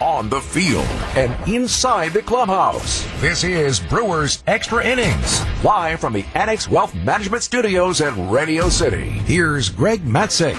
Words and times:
on 0.00 0.28
the 0.28 0.40
field, 0.40 0.86
and 1.16 1.34
inside 1.48 2.12
the 2.12 2.22
clubhouse. 2.22 3.06
This 3.20 3.44
is 3.44 3.80
Brewers 3.80 4.42
Extra 4.46 4.84
Innings, 4.84 5.42
live 5.64 6.00
from 6.00 6.12
the 6.12 6.24
Annex 6.34 6.68
Wealth 6.68 6.94
Management 6.94 7.42
Studios 7.42 8.00
at 8.00 8.14
Radio 8.30 8.68
City. 8.68 9.08
Here's 9.08 9.68
Greg 9.68 10.04
Matzek. 10.04 10.56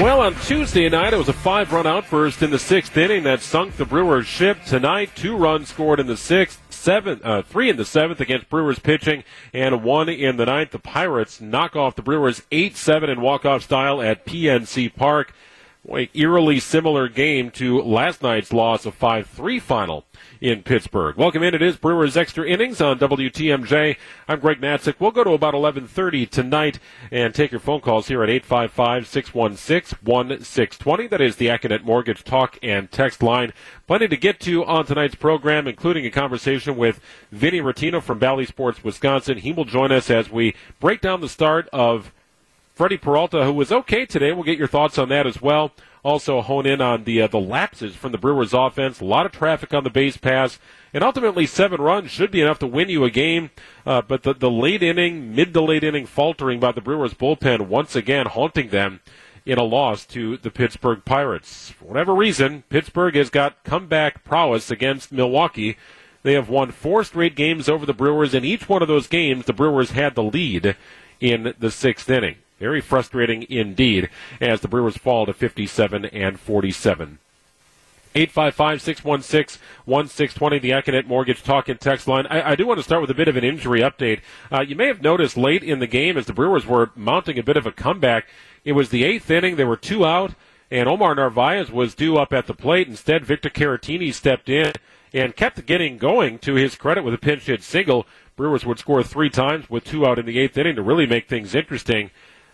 Well, 0.00 0.22
on 0.22 0.34
Tuesday 0.36 0.88
night, 0.88 1.12
it 1.12 1.18
was 1.18 1.28
a 1.28 1.34
five 1.34 1.74
run 1.74 1.86
outburst 1.86 2.42
in 2.42 2.50
the 2.50 2.58
sixth 2.58 2.96
inning 2.96 3.24
that 3.24 3.42
sunk 3.42 3.76
the 3.76 3.84
Brewers' 3.84 4.26
ship. 4.26 4.64
Tonight, 4.64 5.10
two 5.14 5.36
runs 5.36 5.68
scored 5.68 6.00
in 6.00 6.06
the 6.06 6.16
sixth, 6.16 6.58
seven, 6.80 7.20
uh, 7.22 7.42
three 7.42 7.68
in 7.68 7.76
the 7.76 7.84
seventh 7.84 8.20
against 8.20 8.48
Brewers 8.48 8.78
pitching, 8.78 9.22
and 9.52 9.84
one 9.84 10.08
in 10.08 10.36
the 10.36 10.46
ninth. 10.46 10.70
The 10.70 10.78
Pirates 10.78 11.40
knock 11.40 11.76
off 11.76 11.94
the 11.94 12.02
Brewers 12.02 12.42
8 12.50 12.76
7 12.76 13.10
in 13.10 13.20
walk 13.20 13.44
off 13.44 13.62
style 13.62 14.00
at 14.00 14.26
PNC 14.26 14.94
Park. 14.94 15.32
A 15.90 16.10
eerily 16.12 16.60
similar 16.60 17.08
game 17.08 17.50
to 17.52 17.80
last 17.80 18.22
night's 18.22 18.52
loss 18.52 18.84
of 18.84 18.94
5 18.94 19.26
3 19.26 19.58
final 19.58 20.04
in 20.40 20.62
Pittsburgh. 20.62 21.16
Welcome 21.16 21.42
in. 21.42 21.54
It 21.54 21.60
is 21.60 21.76
Brewers 21.76 22.16
Extra 22.16 22.48
Innings 22.48 22.80
on 22.80 22.98
WTMJ. 22.98 23.96
I'm 24.26 24.40
Greg 24.40 24.58
Matzek. 24.60 24.94
We'll 24.98 25.10
go 25.10 25.24
to 25.24 25.32
about 25.32 25.52
11:30 25.54 26.30
tonight 26.30 26.78
and 27.10 27.34
take 27.34 27.50
your 27.50 27.60
phone 27.60 27.80
calls 27.80 28.08
here 28.08 28.22
at 28.22 28.30
855-616-1620. 28.30 31.10
That 31.10 31.20
is 31.20 31.36
the 31.36 31.48
Accunet 31.48 31.84
Mortgage 31.84 32.24
Talk 32.24 32.58
and 32.62 32.90
Text 32.90 33.22
line. 33.22 33.52
Plenty 33.86 34.08
to 34.08 34.16
get 34.16 34.40
to 34.40 34.64
on 34.64 34.86
tonight's 34.86 35.14
program, 35.14 35.68
including 35.68 36.06
a 36.06 36.10
conversation 36.10 36.74
with 36.76 37.00
Vinny 37.30 37.60
Rottino 37.60 38.02
from 38.02 38.18
Bally 38.18 38.46
Sports 38.46 38.82
Wisconsin. 38.82 39.36
He 39.38 39.52
will 39.52 39.66
join 39.66 39.92
us 39.92 40.08
as 40.10 40.30
we 40.30 40.54
break 40.80 41.02
down 41.02 41.20
the 41.20 41.28
start 41.28 41.68
of 41.72 42.12
Freddie 42.74 42.96
Peralta, 42.96 43.44
who 43.44 43.52
was 43.52 43.70
okay 43.70 44.06
today. 44.06 44.32
We'll 44.32 44.44
get 44.44 44.56
your 44.56 44.66
thoughts 44.66 44.96
on 44.96 45.10
that 45.10 45.26
as 45.26 45.42
well. 45.42 45.72
Also 46.02 46.40
hone 46.40 46.66
in 46.66 46.80
on 46.80 47.04
the 47.04 47.20
uh, 47.20 47.26
the 47.26 47.40
lapses 47.40 47.94
from 47.94 48.12
the 48.12 48.18
Brewers 48.18 48.54
offense. 48.54 49.00
A 49.00 49.04
lot 49.04 49.26
of 49.26 49.32
traffic 49.32 49.74
on 49.74 49.84
the 49.84 49.90
base 49.90 50.16
pass, 50.16 50.58
and 50.94 51.04
ultimately 51.04 51.44
seven 51.46 51.80
runs 51.80 52.10
should 52.10 52.30
be 52.30 52.40
enough 52.40 52.58
to 52.60 52.66
win 52.66 52.88
you 52.88 53.04
a 53.04 53.10
game. 53.10 53.50
Uh, 53.84 54.00
but 54.00 54.22
the 54.22 54.32
the 54.32 54.50
late 54.50 54.82
inning, 54.82 55.34
mid 55.34 55.52
to 55.52 55.60
late 55.60 55.84
inning 55.84 56.06
faltering 56.06 56.58
by 56.58 56.72
the 56.72 56.80
Brewers 56.80 57.12
bullpen 57.12 57.68
once 57.68 57.94
again 57.94 58.26
haunting 58.26 58.70
them 58.70 59.00
in 59.44 59.58
a 59.58 59.62
loss 59.62 60.06
to 60.06 60.36
the 60.38 60.50
Pittsburgh 60.50 61.04
Pirates. 61.04 61.70
For 61.70 61.86
whatever 61.86 62.14
reason, 62.14 62.64
Pittsburgh 62.68 63.14
has 63.16 63.30
got 63.30 63.62
comeback 63.64 64.24
prowess 64.24 64.70
against 64.70 65.12
Milwaukee. 65.12 65.76
They 66.22 66.34
have 66.34 66.48
won 66.48 66.70
four 66.70 67.04
straight 67.04 67.34
games 67.34 67.68
over 67.68 67.86
the 67.86 67.94
Brewers. 67.94 68.34
In 68.34 68.44
each 68.44 68.68
one 68.68 68.82
of 68.82 68.88
those 68.88 69.06
games, 69.06 69.46
the 69.46 69.52
Brewers 69.52 69.92
had 69.92 70.14
the 70.14 70.22
lead 70.22 70.76
in 71.20 71.54
the 71.58 71.70
sixth 71.70 72.08
inning. 72.10 72.36
Very 72.60 72.80
frustrating 72.80 73.44
indeed 73.48 74.08
as 74.40 74.60
the 74.60 74.68
Brewers 74.68 74.96
fall 74.96 75.26
to 75.26 75.32
57 75.32 76.04
and 76.04 76.38
47. 76.38 77.18
855-616-1620, 78.14 80.60
the 80.60 80.70
Accunet 80.70 81.06
Mortgage 81.06 81.42
Talk 81.42 81.68
and 81.68 81.80
Text 81.80 82.08
line. 82.08 82.26
I, 82.26 82.50
I, 82.50 82.56
do 82.56 82.66
want 82.66 82.78
to 82.78 82.84
start 82.84 83.00
with 83.00 83.10
a 83.10 83.14
bit 83.14 83.28
of 83.28 83.36
an 83.36 83.44
injury 83.44 83.80
update. 83.80 84.20
Uh, 84.50 84.62
you 84.62 84.74
may 84.74 84.88
have 84.88 85.00
noticed 85.00 85.36
late 85.36 85.62
in 85.62 85.78
the 85.78 85.86
game 85.86 86.18
as 86.18 86.26
the 86.26 86.32
Brewers 86.32 86.66
were 86.66 86.90
mounting 86.96 87.38
a 87.38 87.44
bit 87.44 87.56
of 87.56 87.66
a 87.66 87.72
comeback, 87.72 88.26
it 88.64 88.72
was 88.72 88.90
the 88.90 89.04
eighth 89.04 89.30
inning. 89.30 89.56
There 89.56 89.66
were 89.66 89.76
two 89.76 90.04
out, 90.04 90.34
and 90.70 90.88
Omar 90.88 91.14
Narvaez 91.14 91.70
was 91.70 91.94
due 91.94 92.18
up 92.18 92.32
at 92.32 92.46
the 92.46 92.54
plate. 92.54 92.88
Instead, 92.88 93.24
Victor 93.24 93.48
Caratini 93.48 94.12
stepped 94.12 94.48
in 94.48 94.72
and 95.12 95.36
kept 95.36 95.64
getting 95.66 95.96
going 95.96 96.38
to 96.40 96.54
his 96.54 96.74
credit 96.74 97.04
with 97.04 97.14
a 97.14 97.18
pinch 97.18 97.44
hit 97.44 97.62
single. 97.62 98.06
Brewers 98.36 98.66
would 98.66 98.78
score 98.78 99.02
three 99.02 99.30
times 99.30 99.70
with 99.70 99.84
two 99.84 100.06
out 100.06 100.18
in 100.18 100.26
the 100.26 100.38
eighth 100.38 100.58
inning 100.58 100.76
to 100.76 100.82
really 100.82 101.06
make 101.06 101.28
things 101.28 101.54
interesting. 101.54 102.10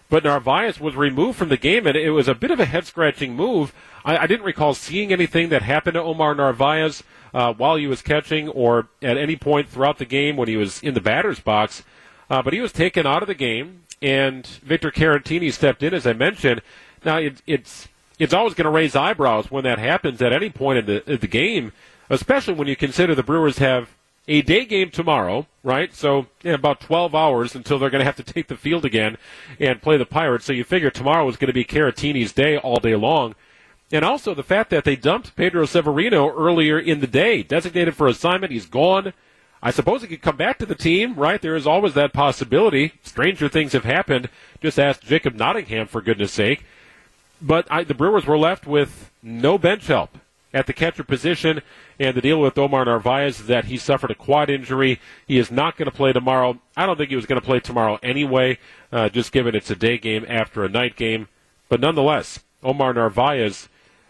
But 0.08 0.24
Narvaez 0.24 0.80
was 0.80 0.94
removed 0.94 1.38
from 1.38 1.48
the 1.48 1.56
game, 1.56 1.86
and 1.86 1.96
it 1.96 2.10
was 2.10 2.28
a 2.28 2.34
bit 2.34 2.50
of 2.50 2.60
a 2.60 2.64
head 2.64 2.86
scratching 2.86 3.34
move. 3.34 3.74
I, 4.04 4.18
I, 4.18 4.26
didn't 4.26 4.46
recall 4.46 4.72
seeing 4.72 5.12
anything 5.12 5.48
that 5.48 5.62
happened 5.62 5.94
to 5.94 6.02
Omar 6.02 6.34
Narvaez 6.34 7.02
uh, 7.34 7.52
while 7.54 7.76
he 7.76 7.88
was 7.88 8.02
catching 8.02 8.48
or 8.48 8.88
at 9.02 9.16
any 9.16 9.34
point 9.34 9.68
throughout 9.68 9.98
the 9.98 10.04
game 10.04 10.36
when 10.36 10.46
he 10.46 10.56
was 10.56 10.80
in 10.82 10.94
the 10.94 11.00
batter's 11.00 11.40
box. 11.40 11.82
Uh, 12.30 12.40
but 12.40 12.52
he 12.52 12.60
was 12.60 12.72
taken 12.72 13.06
out 13.06 13.22
of 13.22 13.28
the 13.28 13.34
game, 13.34 13.82
and 14.00 14.46
Victor 14.46 14.90
Caratini 14.90 15.52
stepped 15.52 15.82
in, 15.82 15.92
as 15.92 16.06
I 16.06 16.12
mentioned. 16.12 16.62
Now, 17.04 17.18
it, 17.18 17.42
it's 17.46 17.88
it's 18.18 18.32
always 18.32 18.54
going 18.54 18.64
to 18.64 18.70
raise 18.70 18.96
eyebrows 18.96 19.50
when 19.50 19.64
that 19.64 19.78
happens 19.78 20.22
at 20.22 20.32
any 20.32 20.50
point 20.50 20.78
in 20.78 20.86
the, 20.86 21.10
in 21.10 21.20
the 21.20 21.26
game, 21.26 21.72
especially 22.08 22.54
when 22.54 22.68
you 22.68 22.76
consider 22.76 23.14
the 23.14 23.22
Brewers 23.22 23.58
have 23.58 23.90
a 24.28 24.42
day 24.42 24.64
game 24.64 24.90
tomorrow, 24.90 25.46
right? 25.62 25.94
So 25.94 26.26
yeah, 26.42 26.54
about 26.54 26.80
12 26.80 27.14
hours 27.14 27.54
until 27.54 27.78
they're 27.78 27.90
going 27.90 28.00
to 28.00 28.06
have 28.06 28.16
to 28.16 28.22
take 28.22 28.48
the 28.48 28.56
field 28.56 28.84
again 28.84 29.18
and 29.60 29.82
play 29.82 29.96
the 29.96 30.06
Pirates. 30.06 30.44
So 30.44 30.52
you 30.52 30.64
figure 30.64 30.90
tomorrow 30.90 31.28
is 31.28 31.36
going 31.36 31.48
to 31.48 31.52
be 31.52 31.64
Caratini's 31.64 32.32
day 32.32 32.56
all 32.56 32.78
day 32.78 32.96
long. 32.96 33.34
And 33.92 34.04
also 34.04 34.34
the 34.34 34.42
fact 34.42 34.70
that 34.70 34.84
they 34.84 34.96
dumped 34.96 35.36
Pedro 35.36 35.64
Severino 35.64 36.28
earlier 36.36 36.78
in 36.78 37.00
the 37.00 37.06
day, 37.06 37.42
designated 37.42 37.94
for 37.94 38.08
assignment. 38.08 38.52
He's 38.52 38.66
gone. 38.66 39.12
I 39.62 39.70
suppose 39.70 40.02
he 40.02 40.08
could 40.08 40.22
come 40.22 40.36
back 40.36 40.58
to 40.58 40.66
the 40.66 40.74
team, 40.74 41.14
right? 41.14 41.40
There 41.40 41.56
is 41.56 41.66
always 41.66 41.94
that 41.94 42.12
possibility. 42.12 42.94
Stranger 43.04 43.48
things 43.48 43.72
have 43.72 43.84
happened. 43.84 44.28
Just 44.60 44.78
ask 44.78 45.02
Jacob 45.02 45.34
Nottingham, 45.34 45.86
for 45.86 46.02
goodness 46.02 46.32
sake. 46.32 46.64
But 47.40 47.66
I, 47.70 47.84
the 47.84 47.94
Brewers 47.94 48.26
were 48.26 48.38
left 48.38 48.66
with 48.66 49.10
no 49.22 49.56
bench 49.56 49.86
help 49.86 50.18
at 50.56 50.66
the 50.66 50.72
catcher 50.72 51.04
position. 51.04 51.60
And 52.00 52.16
the 52.16 52.22
deal 52.22 52.40
with 52.40 52.56
Omar 52.56 52.86
Narvaez 52.86 53.40
is 53.40 53.46
that 53.46 53.66
he 53.66 53.76
suffered 53.76 54.10
a 54.10 54.14
quad 54.14 54.48
injury. 54.48 54.98
He 55.28 55.38
is 55.38 55.50
not 55.50 55.76
going 55.76 55.90
to 55.90 55.94
play 55.94 56.14
tomorrow. 56.14 56.58
I 56.76 56.86
don't 56.86 56.96
think 56.96 57.10
he 57.10 57.16
was 57.16 57.26
going 57.26 57.40
to 57.40 57.46
play 57.46 57.60
tomorrow 57.60 57.98
anyway, 58.02 58.58
uh, 58.90 59.10
just 59.10 59.32
given 59.32 59.54
it's 59.54 59.70
a 59.70 59.76
day 59.76 59.98
game 59.98 60.24
after 60.26 60.64
a 60.64 60.68
night 60.68 60.96
game. 60.96 61.28
But 61.68 61.80
nonetheless, 61.80 62.42
Omar 62.62 62.94
Narvaez 62.94 63.68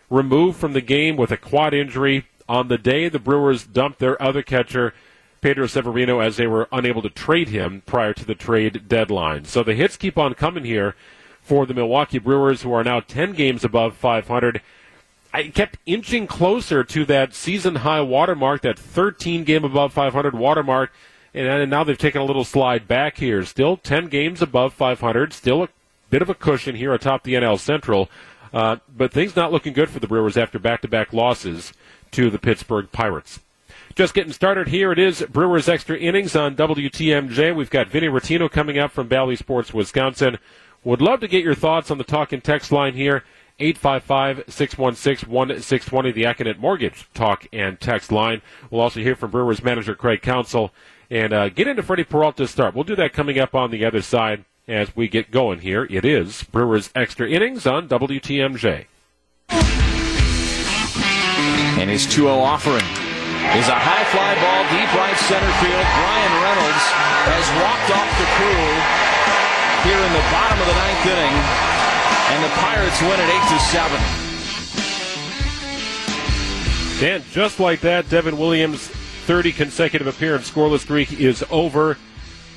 removed 0.09 0.59
from 0.59 0.73
the 0.73 0.81
game 0.81 1.17
with 1.17 1.33
a 1.33 1.37
quad 1.37 1.75
injury 1.75 2.27
on 2.49 2.69
the 2.69 2.79
day 2.79 3.09
the 3.09 3.19
Brewers 3.19 3.67
dumped 3.67 3.99
their 3.99 4.21
other 4.23 4.43
catcher, 4.43 4.95
Pedro 5.41 5.67
Severino, 5.67 6.21
as 6.21 6.37
they 6.37 6.47
were 6.47 6.69
unable 6.71 7.03
to 7.03 7.11
trade 7.11 7.49
him 7.49 7.83
prior 7.87 8.13
to 8.13 8.25
the 8.25 8.37
trade 8.37 8.87
deadline. 8.87 9.47
So 9.47 9.65
the 9.65 9.75
hits 9.75 9.97
keep 9.97 10.17
on 10.17 10.35
coming 10.35 10.65
here 10.65 10.95
for 11.43 11.67
the 11.67 11.75
Milwaukee 11.75 12.21
Brewers, 12.21 12.63
who 12.63 12.73
are 12.73 12.85
now 12.85 13.01
10 13.01 13.33
games 13.33 13.65
above 13.65 13.97
500 13.97 14.61
I 15.37 15.49
kept 15.49 15.77
inching 15.85 16.27
closer 16.27 16.83
to 16.83 17.05
that 17.05 17.35
season 17.35 17.75
high 17.75 18.01
watermark, 18.01 18.63
that 18.63 18.79
13 18.79 19.45
game 19.45 19.65
above 19.65 19.93
500 19.93 20.35
watermark, 20.35 20.93
and 21.35 21.71
now 21.71 21.85
they've 21.85 21.99
taken 21.99 22.23
a 22.23 22.25
little 22.25 22.43
slide 22.43 22.89
back 22.89 23.19
here. 23.19 23.45
Still 23.45 23.77
10 23.77 24.07
games 24.07 24.41
above 24.41 24.73
500, 24.73 25.35
still 25.35 25.65
a 25.65 25.69
bit 26.09 26.23
of 26.23 26.31
a 26.31 26.35
cushion 26.35 26.75
here 26.75 26.95
atop 26.95 27.23
the 27.23 27.35
NL 27.35 27.59
Central, 27.59 28.09
uh, 28.55 28.77
but 28.97 29.13
things 29.13 29.37
not 29.37 29.53
looking 29.53 29.75
good 29.75 29.91
for 29.91 30.01
the 30.01 30.07
Brewers 30.07 30.39
after 30.39 30.59
back-to-back 30.59 31.13
losses 31.13 31.75
to 32.13 32.31
the 32.31 32.39
Pittsburgh 32.39 32.91
Pirates. 32.91 33.41
Just 33.95 34.15
getting 34.15 34.33
started 34.33 34.69
here. 34.69 34.91
It 34.91 34.99
is 34.99 35.21
Brewers 35.29 35.69
Extra 35.69 35.99
Innings 35.99 36.35
on 36.35 36.57
WTMJ. 36.57 37.55
We've 37.55 37.69
got 37.69 37.89
Vinny 37.89 38.07
Rottino 38.07 38.51
coming 38.51 38.79
up 38.79 38.91
from 38.91 39.07
Bally 39.07 39.37
Sports, 39.37 39.75
Wisconsin. 39.75 40.39
Would 40.83 41.03
love 41.03 41.21
to 41.21 41.29
get 41.29 41.45
your 41.45 41.55
thoughts 41.55 41.91
on 41.91 41.99
the 41.99 42.05
talk 42.05 42.33
and 42.33 42.43
text 42.43 42.73
line 42.73 42.95
here. 42.95 43.23
855-616-1620, 43.59 46.15
the 46.15 46.25
Accunet 46.25 46.59
Mortgage 46.59 47.09
talk 47.15 47.47
and 47.53 47.81
text 47.81 48.13
line. 48.13 48.43
We'll 48.71 48.83
also 48.83 49.01
hear 49.01 49.17
from 49.17 49.31
Brewers 49.31 49.65
manager 49.65 49.95
Craig 49.95 50.21
Counsell 50.21 50.75
and 51.11 51.33
uh, 51.33 51.49
get 51.49 51.67
into 51.67 51.83
Freddie 51.83 52.05
Peralta's 52.05 52.51
start. 52.51 52.75
We'll 52.75 52.85
do 52.85 52.97
that 52.97 53.15
coming 53.15 53.39
up 53.39 53.55
on 53.55 53.71
the 53.71 53.83
other 53.85 54.03
side 54.03 54.45
as 54.69 54.95
we 54.95 55.09
get 55.09 55.31
going 55.31 55.61
here. 55.61 55.87
It 55.89 56.05
is 56.05 56.43
Brewers 56.43 56.91
Extra 56.95 57.31
Innings 57.31 57.67
on 57.67 57.89
WTMJ. 57.89 58.85
And 61.79 61.89
his 61.89 62.07
2-0 62.07 62.29
offering 62.29 62.85
is 63.57 63.69
a 63.69 63.79
high 63.79 64.05
fly 64.13 64.35
ball 64.43 64.65
deep 64.69 64.93
right 64.97 65.17
center 65.17 65.53
field. 65.65 65.87
Bryan 65.97 66.35
Reynolds 66.45 66.87
has 67.25 67.49
walked 67.63 67.91
off 67.95 68.11
the 68.21 68.29
crew 68.37 68.69
here 69.89 70.03
in 70.03 70.13
the 70.13 70.25
bottom 70.35 70.61
of 70.61 70.67
the 70.67 70.75
ninth 70.75 71.07
inning. 71.07 71.76
And 72.29 72.45
the 72.45 72.49
Pirates 72.49 73.01
win 73.03 73.21
it 73.21 73.29
8 73.29 73.49
to 73.51 73.59
7. 73.61 74.01
Dan, 77.01 77.23
just 77.31 77.61
like 77.61 77.81
that, 77.83 78.09
Devin 78.09 78.37
Williams' 78.37 78.89
30 78.89 79.53
consecutive 79.53 80.07
appearance 80.07 80.51
scoreless 80.51 80.81
streak 80.81 81.13
is 81.21 81.45
over. 81.51 81.99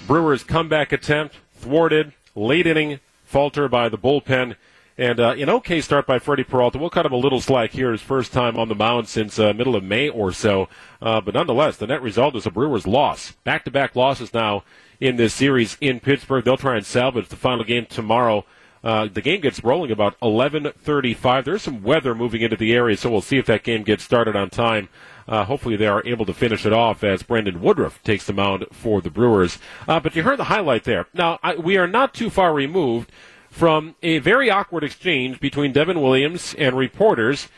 Brewers' 0.07 0.43
comeback 0.43 0.91
attempt 0.91 1.35
thwarted, 1.53 2.13
late 2.35 2.65
inning 2.65 2.99
falter 3.25 3.67
by 3.67 3.89
the 3.89 3.97
bullpen. 3.97 4.55
And 4.97 5.19
uh, 5.19 5.31
an 5.31 5.49
okay 5.49 5.81
start 5.81 6.07
by 6.07 6.19
Freddie 6.19 6.43
Peralta. 6.43 6.77
We'll 6.77 6.89
cut 6.89 7.05
him 7.05 7.13
a 7.13 7.17
little 7.17 7.39
slack 7.39 7.71
here. 7.71 7.91
His 7.91 8.01
first 8.01 8.33
time 8.33 8.57
on 8.57 8.69
the 8.69 8.75
mound 8.75 9.07
since 9.07 9.37
uh, 9.37 9.53
middle 9.53 9.75
of 9.75 9.83
May 9.83 10.09
or 10.09 10.31
so. 10.31 10.67
Uh, 11.01 11.21
but 11.21 11.35
nonetheless, 11.35 11.77
the 11.77 11.87
net 11.87 12.01
result 12.01 12.35
is 12.35 12.45
a 12.45 12.51
Brewers 12.51 12.87
loss. 12.87 13.33
Back-to-back 13.43 13.95
losses 13.95 14.33
now 14.33 14.63
in 14.99 15.15
this 15.15 15.33
series 15.33 15.77
in 15.79 15.99
Pittsburgh. 15.99 16.43
They'll 16.43 16.57
try 16.57 16.75
and 16.75 16.85
salvage 16.85 17.27
the 17.27 17.35
final 17.35 17.63
game 17.63 17.85
tomorrow 17.85 18.45
uh, 18.83 19.07
the 19.11 19.21
game 19.21 19.41
gets 19.41 19.63
rolling 19.63 19.91
about 19.91 20.19
11:35. 20.21 21.45
There's 21.45 21.61
some 21.61 21.83
weather 21.83 22.15
moving 22.15 22.41
into 22.41 22.55
the 22.55 22.73
area, 22.73 22.97
so 22.97 23.09
we'll 23.09 23.21
see 23.21 23.37
if 23.37 23.45
that 23.47 23.63
game 23.63 23.83
gets 23.83 24.03
started 24.03 24.35
on 24.35 24.49
time. 24.49 24.89
Uh, 25.27 25.43
hopefully, 25.43 25.75
they 25.75 25.87
are 25.87 26.01
able 26.05 26.25
to 26.25 26.33
finish 26.33 26.65
it 26.65 26.73
off 26.73 27.03
as 27.03 27.21
Brandon 27.21 27.61
Woodruff 27.61 28.01
takes 28.03 28.25
the 28.25 28.33
mound 28.33 28.65
for 28.71 29.01
the 29.01 29.11
Brewers. 29.11 29.59
Uh, 29.87 29.99
but 29.99 30.15
you 30.15 30.23
heard 30.23 30.39
the 30.39 30.45
highlight 30.45 30.85
there. 30.85 31.07
Now, 31.13 31.39
I, 31.43 31.55
we 31.55 31.77
are 31.77 31.87
not 31.87 32.13
too 32.13 32.29
far 32.29 32.53
removed 32.53 33.11
from 33.49 33.95
a 34.01 34.19
very 34.19 34.49
awkward 34.49 34.83
exchange 34.83 35.39
between 35.39 35.71
Devin 35.71 36.01
Williams 36.01 36.55
and 36.57 36.75
reporters 36.75 37.49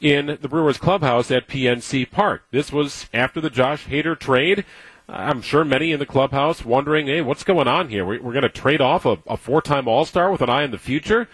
in 0.00 0.38
the 0.40 0.48
Brewers 0.48 0.78
clubhouse 0.78 1.30
at 1.30 1.46
PNC 1.46 2.10
Park. 2.10 2.44
This 2.50 2.72
was 2.72 3.06
after 3.12 3.40
the 3.40 3.50
Josh 3.50 3.86
Hader 3.86 4.18
trade. 4.18 4.64
I'm 5.12 5.42
sure 5.42 5.64
many 5.64 5.90
in 5.90 5.98
the 5.98 6.06
clubhouse 6.06 6.64
wondering, 6.64 7.08
hey, 7.08 7.20
what's 7.20 7.42
going 7.42 7.66
on 7.66 7.88
here? 7.88 8.04
We're, 8.04 8.18
going 8.18 8.42
to 8.42 8.48
trade 8.48 8.80
off 8.80 9.04
a, 9.04 9.18
a 9.26 9.36
four-time 9.36 9.88
All-Star 9.88 10.30
with 10.30 10.40
an 10.40 10.48
eye 10.48 10.62
in 10.62 10.70
the 10.70 10.78
future. 10.78 11.28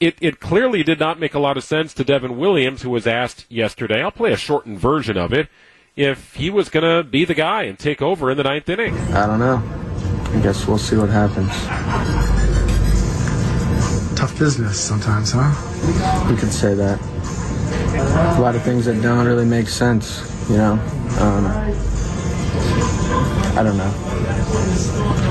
It, 0.00 0.16
it 0.20 0.40
clearly 0.40 0.82
did 0.82 0.98
not 0.98 1.20
make 1.20 1.32
a 1.34 1.38
lot 1.38 1.56
of 1.56 1.62
sense 1.62 1.94
to 1.94 2.04
Devin 2.04 2.36
Williams, 2.36 2.82
who 2.82 2.90
was 2.90 3.06
asked 3.06 3.46
yesterday. 3.48 4.02
I'll 4.02 4.10
play 4.10 4.32
a 4.32 4.36
shortened 4.36 4.80
version 4.80 5.16
of 5.16 5.32
it. 5.32 5.48
If 5.94 6.34
he 6.34 6.50
was 6.50 6.68
going 6.68 6.82
to 6.82 7.08
be 7.08 7.24
the 7.24 7.34
guy 7.34 7.62
and 7.62 7.78
take 7.78 8.02
over 8.02 8.32
in 8.32 8.36
the 8.36 8.42
ninth 8.42 8.68
inning. 8.68 8.98
I 9.12 9.26
don't 9.26 9.38
know. 9.38 9.62
I 10.36 10.40
guess 10.42 10.66
we'll 10.66 10.78
see 10.78 10.96
what 10.96 11.08
happens. 11.08 11.48
Tough 14.18 14.36
business 14.36 14.80
sometimes, 14.80 15.30
huh? 15.32 16.28
You 16.28 16.36
could 16.36 16.52
say 16.52 16.74
that. 16.74 17.00
A 18.36 18.40
lot 18.40 18.56
of 18.56 18.62
things 18.62 18.86
that 18.86 19.00
don't 19.00 19.24
really 19.24 19.44
make 19.44 19.68
sense, 19.68 20.48
you 20.50 20.56
know. 20.56 20.72
Um, 21.20 21.44
I 23.56 23.62
don't 23.62 23.76
know. 23.76 23.92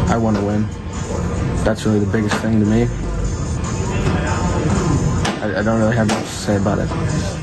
I 0.08 0.18
want 0.18 0.38
to 0.38 0.44
win. 0.44 0.68
That's 1.64 1.86
really 1.86 2.00
the 2.00 2.12
biggest 2.12 2.36
thing 2.38 2.60
to 2.60 2.66
me. 2.66 2.88
I, 5.42 5.60
I 5.60 5.64
don't 5.64 5.80
really 5.80 5.96
have 5.96 6.08
much 6.08 6.20
to 6.20 6.26
say 6.26 6.56
about 6.56 6.80
it. 6.80 7.43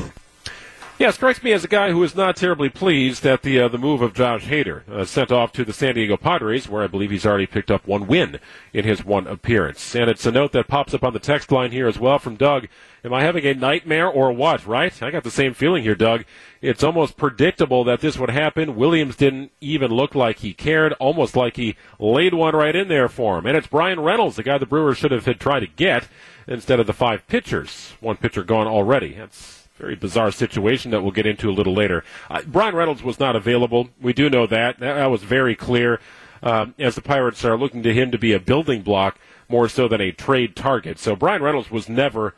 Yeah, 1.01 1.09
it 1.09 1.15
strikes 1.15 1.41
me 1.41 1.51
as 1.51 1.63
a 1.63 1.67
guy 1.67 1.89
who 1.89 2.03
is 2.03 2.13
not 2.13 2.35
terribly 2.35 2.69
pleased 2.69 3.25
at 3.25 3.41
the 3.41 3.59
uh, 3.59 3.67
the 3.69 3.79
move 3.79 4.03
of 4.03 4.13
Josh 4.13 4.45
Hader, 4.45 4.87
uh, 4.87 5.03
sent 5.03 5.31
off 5.31 5.51
to 5.53 5.65
the 5.65 5.73
San 5.73 5.95
Diego 5.95 6.15
Padres, 6.15 6.69
where 6.69 6.83
I 6.83 6.87
believe 6.87 7.09
he's 7.09 7.25
already 7.25 7.47
picked 7.47 7.71
up 7.71 7.87
one 7.87 8.05
win 8.05 8.39
in 8.71 8.85
his 8.85 9.03
one 9.03 9.25
appearance. 9.25 9.95
And 9.95 10.11
it's 10.11 10.27
a 10.27 10.31
note 10.31 10.51
that 10.51 10.67
pops 10.67 10.93
up 10.93 11.03
on 11.03 11.13
the 11.13 11.19
text 11.19 11.51
line 11.51 11.71
here 11.71 11.87
as 11.87 11.97
well 11.97 12.19
from 12.19 12.35
Doug. 12.35 12.67
Am 13.03 13.15
I 13.15 13.23
having 13.23 13.47
a 13.47 13.55
nightmare 13.55 14.07
or 14.07 14.31
what? 14.31 14.67
Right? 14.67 15.01
I 15.01 15.09
got 15.09 15.23
the 15.23 15.31
same 15.31 15.55
feeling 15.55 15.81
here, 15.81 15.95
Doug. 15.95 16.23
It's 16.61 16.83
almost 16.83 17.17
predictable 17.17 17.83
that 17.85 18.01
this 18.01 18.19
would 18.19 18.29
happen. 18.29 18.75
Williams 18.75 19.15
didn't 19.15 19.51
even 19.59 19.89
look 19.89 20.13
like 20.13 20.37
he 20.37 20.53
cared, 20.53 20.93
almost 20.99 21.35
like 21.35 21.55
he 21.55 21.77
laid 21.97 22.35
one 22.35 22.55
right 22.55 22.75
in 22.75 22.89
there 22.89 23.09
for 23.09 23.39
him. 23.39 23.47
And 23.47 23.57
it's 23.57 23.65
Bryan 23.65 24.01
Reynolds, 24.01 24.35
the 24.35 24.43
guy 24.43 24.59
the 24.59 24.67
Brewers 24.67 24.99
should 24.99 25.09
have 25.09 25.25
had 25.25 25.39
tried 25.39 25.61
to 25.61 25.67
get 25.67 26.07
instead 26.47 26.79
of 26.79 26.85
the 26.85 26.93
five 26.93 27.25
pitchers. 27.25 27.93
One 28.01 28.17
pitcher 28.17 28.43
gone 28.43 28.67
already. 28.67 29.13
That's 29.13 29.60
very 29.81 29.95
bizarre 29.95 30.31
situation 30.31 30.91
that 30.91 31.01
we'll 31.01 31.11
get 31.11 31.25
into 31.25 31.49
a 31.49 31.51
little 31.51 31.73
later. 31.73 32.03
Uh, 32.29 32.41
Bryan 32.43 32.75
Reynolds 32.75 33.01
was 33.01 33.19
not 33.19 33.35
available. 33.35 33.89
We 33.99 34.13
do 34.13 34.29
know 34.29 34.45
that. 34.45 34.79
That, 34.79 35.07
was 35.07 35.23
very 35.23 35.55
clear 35.55 35.99
um, 36.43 36.75
as 36.77 36.95
the 36.95 37.01
Pirates 37.01 37.43
are 37.43 37.57
looking 37.57 37.81
to 37.83 37.93
him 37.93 38.11
to 38.11 38.17
be 38.19 38.31
a 38.31 38.39
building 38.39 38.83
block 38.83 39.19
more 39.49 39.67
so 39.67 39.87
than 39.87 39.99
a 39.99 40.11
trade 40.11 40.55
target. 40.55 40.99
So 40.99 41.15
Bryan 41.15 41.41
Reynolds 41.41 41.71
was 41.71 41.89
never 41.89 42.35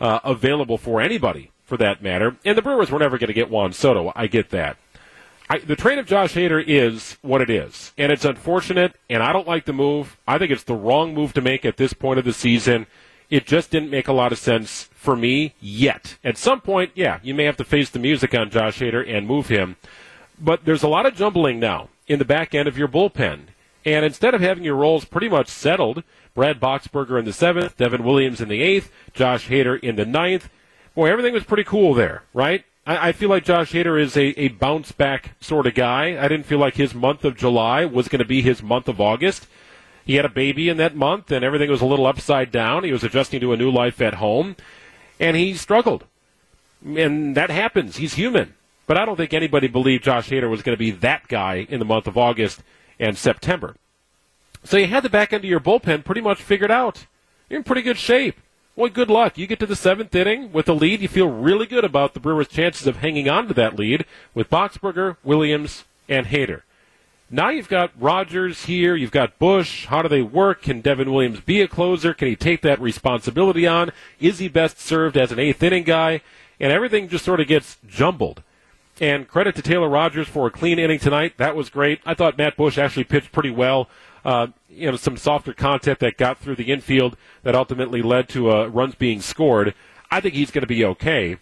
uh, 0.00 0.20
available 0.24 0.78
for 0.78 1.00
anybody, 1.00 1.52
for 1.64 1.76
that 1.76 2.02
matter. 2.02 2.36
And 2.44 2.56
the 2.56 2.62
Brewers 2.62 2.90
were 2.90 2.98
never 2.98 3.18
going 3.18 3.28
to 3.28 3.34
get 3.34 3.50
Juan 3.50 3.74
Soto. 3.74 4.12
I 4.16 4.26
get 4.26 4.50
that. 4.50 4.78
I, 5.48 5.58
the 5.58 5.76
trade 5.76 5.98
of 5.98 6.06
Josh 6.06 6.34
Hader 6.34 6.64
is 6.66 7.18
what 7.22 7.40
it 7.40 7.50
is, 7.50 7.92
and 7.96 8.10
it's 8.10 8.24
unfortunate. 8.24 8.96
And 9.08 9.22
I 9.22 9.32
don't 9.32 9.46
like 9.46 9.64
the 9.64 9.72
move. 9.72 10.16
I 10.26 10.38
think 10.38 10.50
it's 10.50 10.64
the 10.64 10.74
wrong 10.74 11.14
move 11.14 11.34
to 11.34 11.40
make 11.40 11.64
at 11.64 11.76
this 11.76 11.92
point 11.92 12.18
of 12.18 12.24
the 12.24 12.32
season. 12.32 12.86
It 13.28 13.46
just 13.46 13.70
didn't 13.70 13.90
make 13.90 14.08
a 14.08 14.12
lot 14.12 14.32
of 14.32 14.38
sense 14.38 14.84
for 14.94 15.16
me 15.16 15.54
yet. 15.60 16.16
At 16.22 16.38
some 16.38 16.60
point, 16.60 16.92
yeah, 16.94 17.18
you 17.22 17.34
may 17.34 17.44
have 17.44 17.56
to 17.56 17.64
face 17.64 17.90
the 17.90 17.98
music 17.98 18.34
on 18.34 18.50
Josh 18.50 18.78
Hader 18.78 19.08
and 19.08 19.26
move 19.26 19.48
him. 19.48 19.76
But 20.38 20.64
there's 20.64 20.82
a 20.82 20.88
lot 20.88 21.06
of 21.06 21.14
jumbling 21.14 21.58
now 21.58 21.88
in 22.06 22.18
the 22.18 22.24
back 22.24 22.54
end 22.54 22.68
of 22.68 22.78
your 22.78 22.88
bullpen. 22.88 23.46
And 23.84 24.04
instead 24.04 24.34
of 24.34 24.40
having 24.40 24.64
your 24.64 24.76
roles 24.76 25.04
pretty 25.04 25.28
much 25.28 25.48
settled, 25.48 26.02
Brad 26.34 26.60
Boxberger 26.60 27.18
in 27.18 27.24
the 27.24 27.32
seventh, 27.32 27.76
Devin 27.76 28.04
Williams 28.04 28.40
in 28.40 28.48
the 28.48 28.60
eighth, 28.62 28.90
Josh 29.14 29.48
Hader 29.48 29.78
in 29.80 29.96
the 29.96 30.04
ninth, 30.04 30.48
boy, 30.94 31.10
everything 31.10 31.32
was 31.32 31.44
pretty 31.44 31.64
cool 31.64 31.94
there, 31.94 32.24
right? 32.34 32.64
I, 32.86 33.08
I 33.08 33.12
feel 33.12 33.28
like 33.28 33.44
Josh 33.44 33.72
Hader 33.72 34.00
is 34.00 34.16
a, 34.16 34.38
a 34.40 34.48
bounce 34.48 34.92
back 34.92 35.36
sort 35.40 35.66
of 35.66 35.74
guy. 35.74 36.22
I 36.22 36.28
didn't 36.28 36.46
feel 36.46 36.58
like 36.58 36.74
his 36.74 36.94
month 36.94 37.24
of 37.24 37.36
July 37.36 37.84
was 37.84 38.08
going 38.08 38.20
to 38.20 38.24
be 38.24 38.42
his 38.42 38.62
month 38.62 38.88
of 38.88 39.00
August. 39.00 39.46
He 40.06 40.14
had 40.14 40.24
a 40.24 40.30
baby 40.30 40.68
in 40.68 40.76
that 40.76 40.94
month, 40.94 41.32
and 41.32 41.44
everything 41.44 41.68
was 41.68 41.82
a 41.82 41.86
little 41.86 42.06
upside 42.06 42.52
down. 42.52 42.84
He 42.84 42.92
was 42.92 43.02
adjusting 43.02 43.40
to 43.40 43.52
a 43.52 43.56
new 43.56 43.70
life 43.70 44.00
at 44.00 44.14
home, 44.14 44.54
and 45.18 45.36
he 45.36 45.54
struggled. 45.54 46.04
And 46.84 47.36
that 47.36 47.50
happens. 47.50 47.96
He's 47.96 48.14
human. 48.14 48.54
But 48.86 48.96
I 48.96 49.04
don't 49.04 49.16
think 49.16 49.34
anybody 49.34 49.66
believed 49.66 50.04
Josh 50.04 50.30
Hader 50.30 50.48
was 50.48 50.62
going 50.62 50.74
to 50.74 50.78
be 50.78 50.92
that 50.92 51.26
guy 51.26 51.66
in 51.68 51.80
the 51.80 51.84
month 51.84 52.06
of 52.06 52.16
August 52.16 52.62
and 53.00 53.18
September. 53.18 53.74
So 54.62 54.76
you 54.76 54.86
had 54.86 55.02
the 55.02 55.10
back 55.10 55.32
end 55.32 55.42
of 55.42 55.50
your 55.50 55.58
bullpen 55.58 56.04
pretty 56.04 56.20
much 56.20 56.40
figured 56.40 56.70
out. 56.70 57.06
You're 57.50 57.58
in 57.58 57.64
pretty 57.64 57.82
good 57.82 57.98
shape. 57.98 58.40
Well, 58.76 58.90
good 58.90 59.10
luck. 59.10 59.36
You 59.38 59.48
get 59.48 59.58
to 59.60 59.66
the 59.66 59.74
seventh 59.74 60.14
inning 60.14 60.52
with 60.52 60.68
a 60.68 60.72
lead. 60.72 61.00
You 61.00 61.08
feel 61.08 61.28
really 61.28 61.66
good 61.66 61.84
about 61.84 62.14
the 62.14 62.20
Brewers' 62.20 62.46
chances 62.46 62.86
of 62.86 62.98
hanging 62.98 63.28
on 63.28 63.48
to 63.48 63.54
that 63.54 63.76
lead 63.76 64.04
with 64.34 64.50
Boxberger, 64.50 65.16
Williams, 65.24 65.84
and 66.08 66.26
Hader. 66.26 66.62
Now 67.28 67.48
you've 67.48 67.68
got 67.68 67.90
Rogers 67.98 68.66
here, 68.66 68.94
you've 68.94 69.10
got 69.10 69.38
Bush. 69.40 69.86
How 69.86 70.00
do 70.00 70.08
they 70.08 70.22
work? 70.22 70.62
Can 70.62 70.80
Devin 70.80 71.12
Williams 71.12 71.40
be 71.40 71.60
a 71.60 71.66
closer? 71.66 72.14
Can 72.14 72.28
he 72.28 72.36
take 72.36 72.62
that 72.62 72.80
responsibility 72.80 73.66
on? 73.66 73.90
Is 74.20 74.38
he 74.38 74.46
best 74.46 74.78
served 74.78 75.16
as 75.16 75.32
an 75.32 75.40
eighth 75.40 75.60
inning 75.60 75.82
guy? 75.82 76.20
And 76.60 76.72
everything 76.72 77.08
just 77.08 77.24
sort 77.24 77.40
of 77.40 77.48
gets 77.48 77.78
jumbled. 77.86 78.44
And 79.00 79.26
credit 79.26 79.56
to 79.56 79.62
Taylor 79.62 79.88
Rogers 79.88 80.28
for 80.28 80.46
a 80.46 80.50
clean 80.52 80.78
inning 80.78 81.00
tonight. 81.00 81.34
That 81.36 81.56
was 81.56 81.68
great. 81.68 82.00
I 82.06 82.14
thought 82.14 82.38
Matt 82.38 82.56
Bush 82.56 82.78
actually 82.78 83.04
pitched 83.04 83.32
pretty 83.32 83.50
well. 83.50 83.88
Uh, 84.24 84.48
you 84.70 84.90
know, 84.90 84.96
some 84.96 85.16
softer 85.16 85.52
content 85.52 85.98
that 85.98 86.16
got 86.16 86.38
through 86.38 86.56
the 86.56 86.70
infield 86.70 87.16
that 87.42 87.56
ultimately 87.56 88.02
led 88.02 88.28
to 88.30 88.52
uh, 88.52 88.66
runs 88.66 88.94
being 88.94 89.20
scored. 89.20 89.74
I 90.12 90.20
think 90.20 90.34
he's 90.34 90.52
going 90.52 90.62
to 90.62 90.68
be 90.68 90.84
okay. 90.84 91.38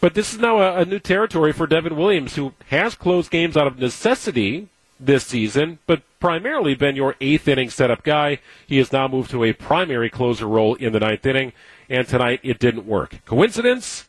But 0.00 0.14
this 0.14 0.32
is 0.32 0.38
now 0.38 0.60
a, 0.60 0.80
a, 0.80 0.84
new 0.84 1.00
territory 1.00 1.52
for 1.52 1.66
Devin 1.66 1.96
Williams, 1.96 2.36
who 2.36 2.54
has 2.68 2.94
closed 2.94 3.30
games 3.30 3.56
out 3.56 3.66
of 3.66 3.78
necessity 3.78 4.68
this 5.00 5.26
season, 5.26 5.78
but 5.86 6.02
primarily 6.20 6.74
been 6.74 6.96
your 6.96 7.16
eighth 7.20 7.48
inning 7.48 7.70
setup 7.70 8.04
guy. 8.04 8.38
He 8.66 8.78
has 8.78 8.92
now 8.92 9.08
moved 9.08 9.30
to 9.30 9.44
a 9.44 9.52
primary 9.52 10.10
closer 10.10 10.46
role 10.46 10.74
in 10.76 10.92
the 10.92 11.00
ninth 11.00 11.26
inning, 11.26 11.52
and 11.88 12.06
tonight 12.06 12.40
it 12.42 12.58
didn't 12.58 12.86
work. 12.86 13.24
Coincidence? 13.24 14.08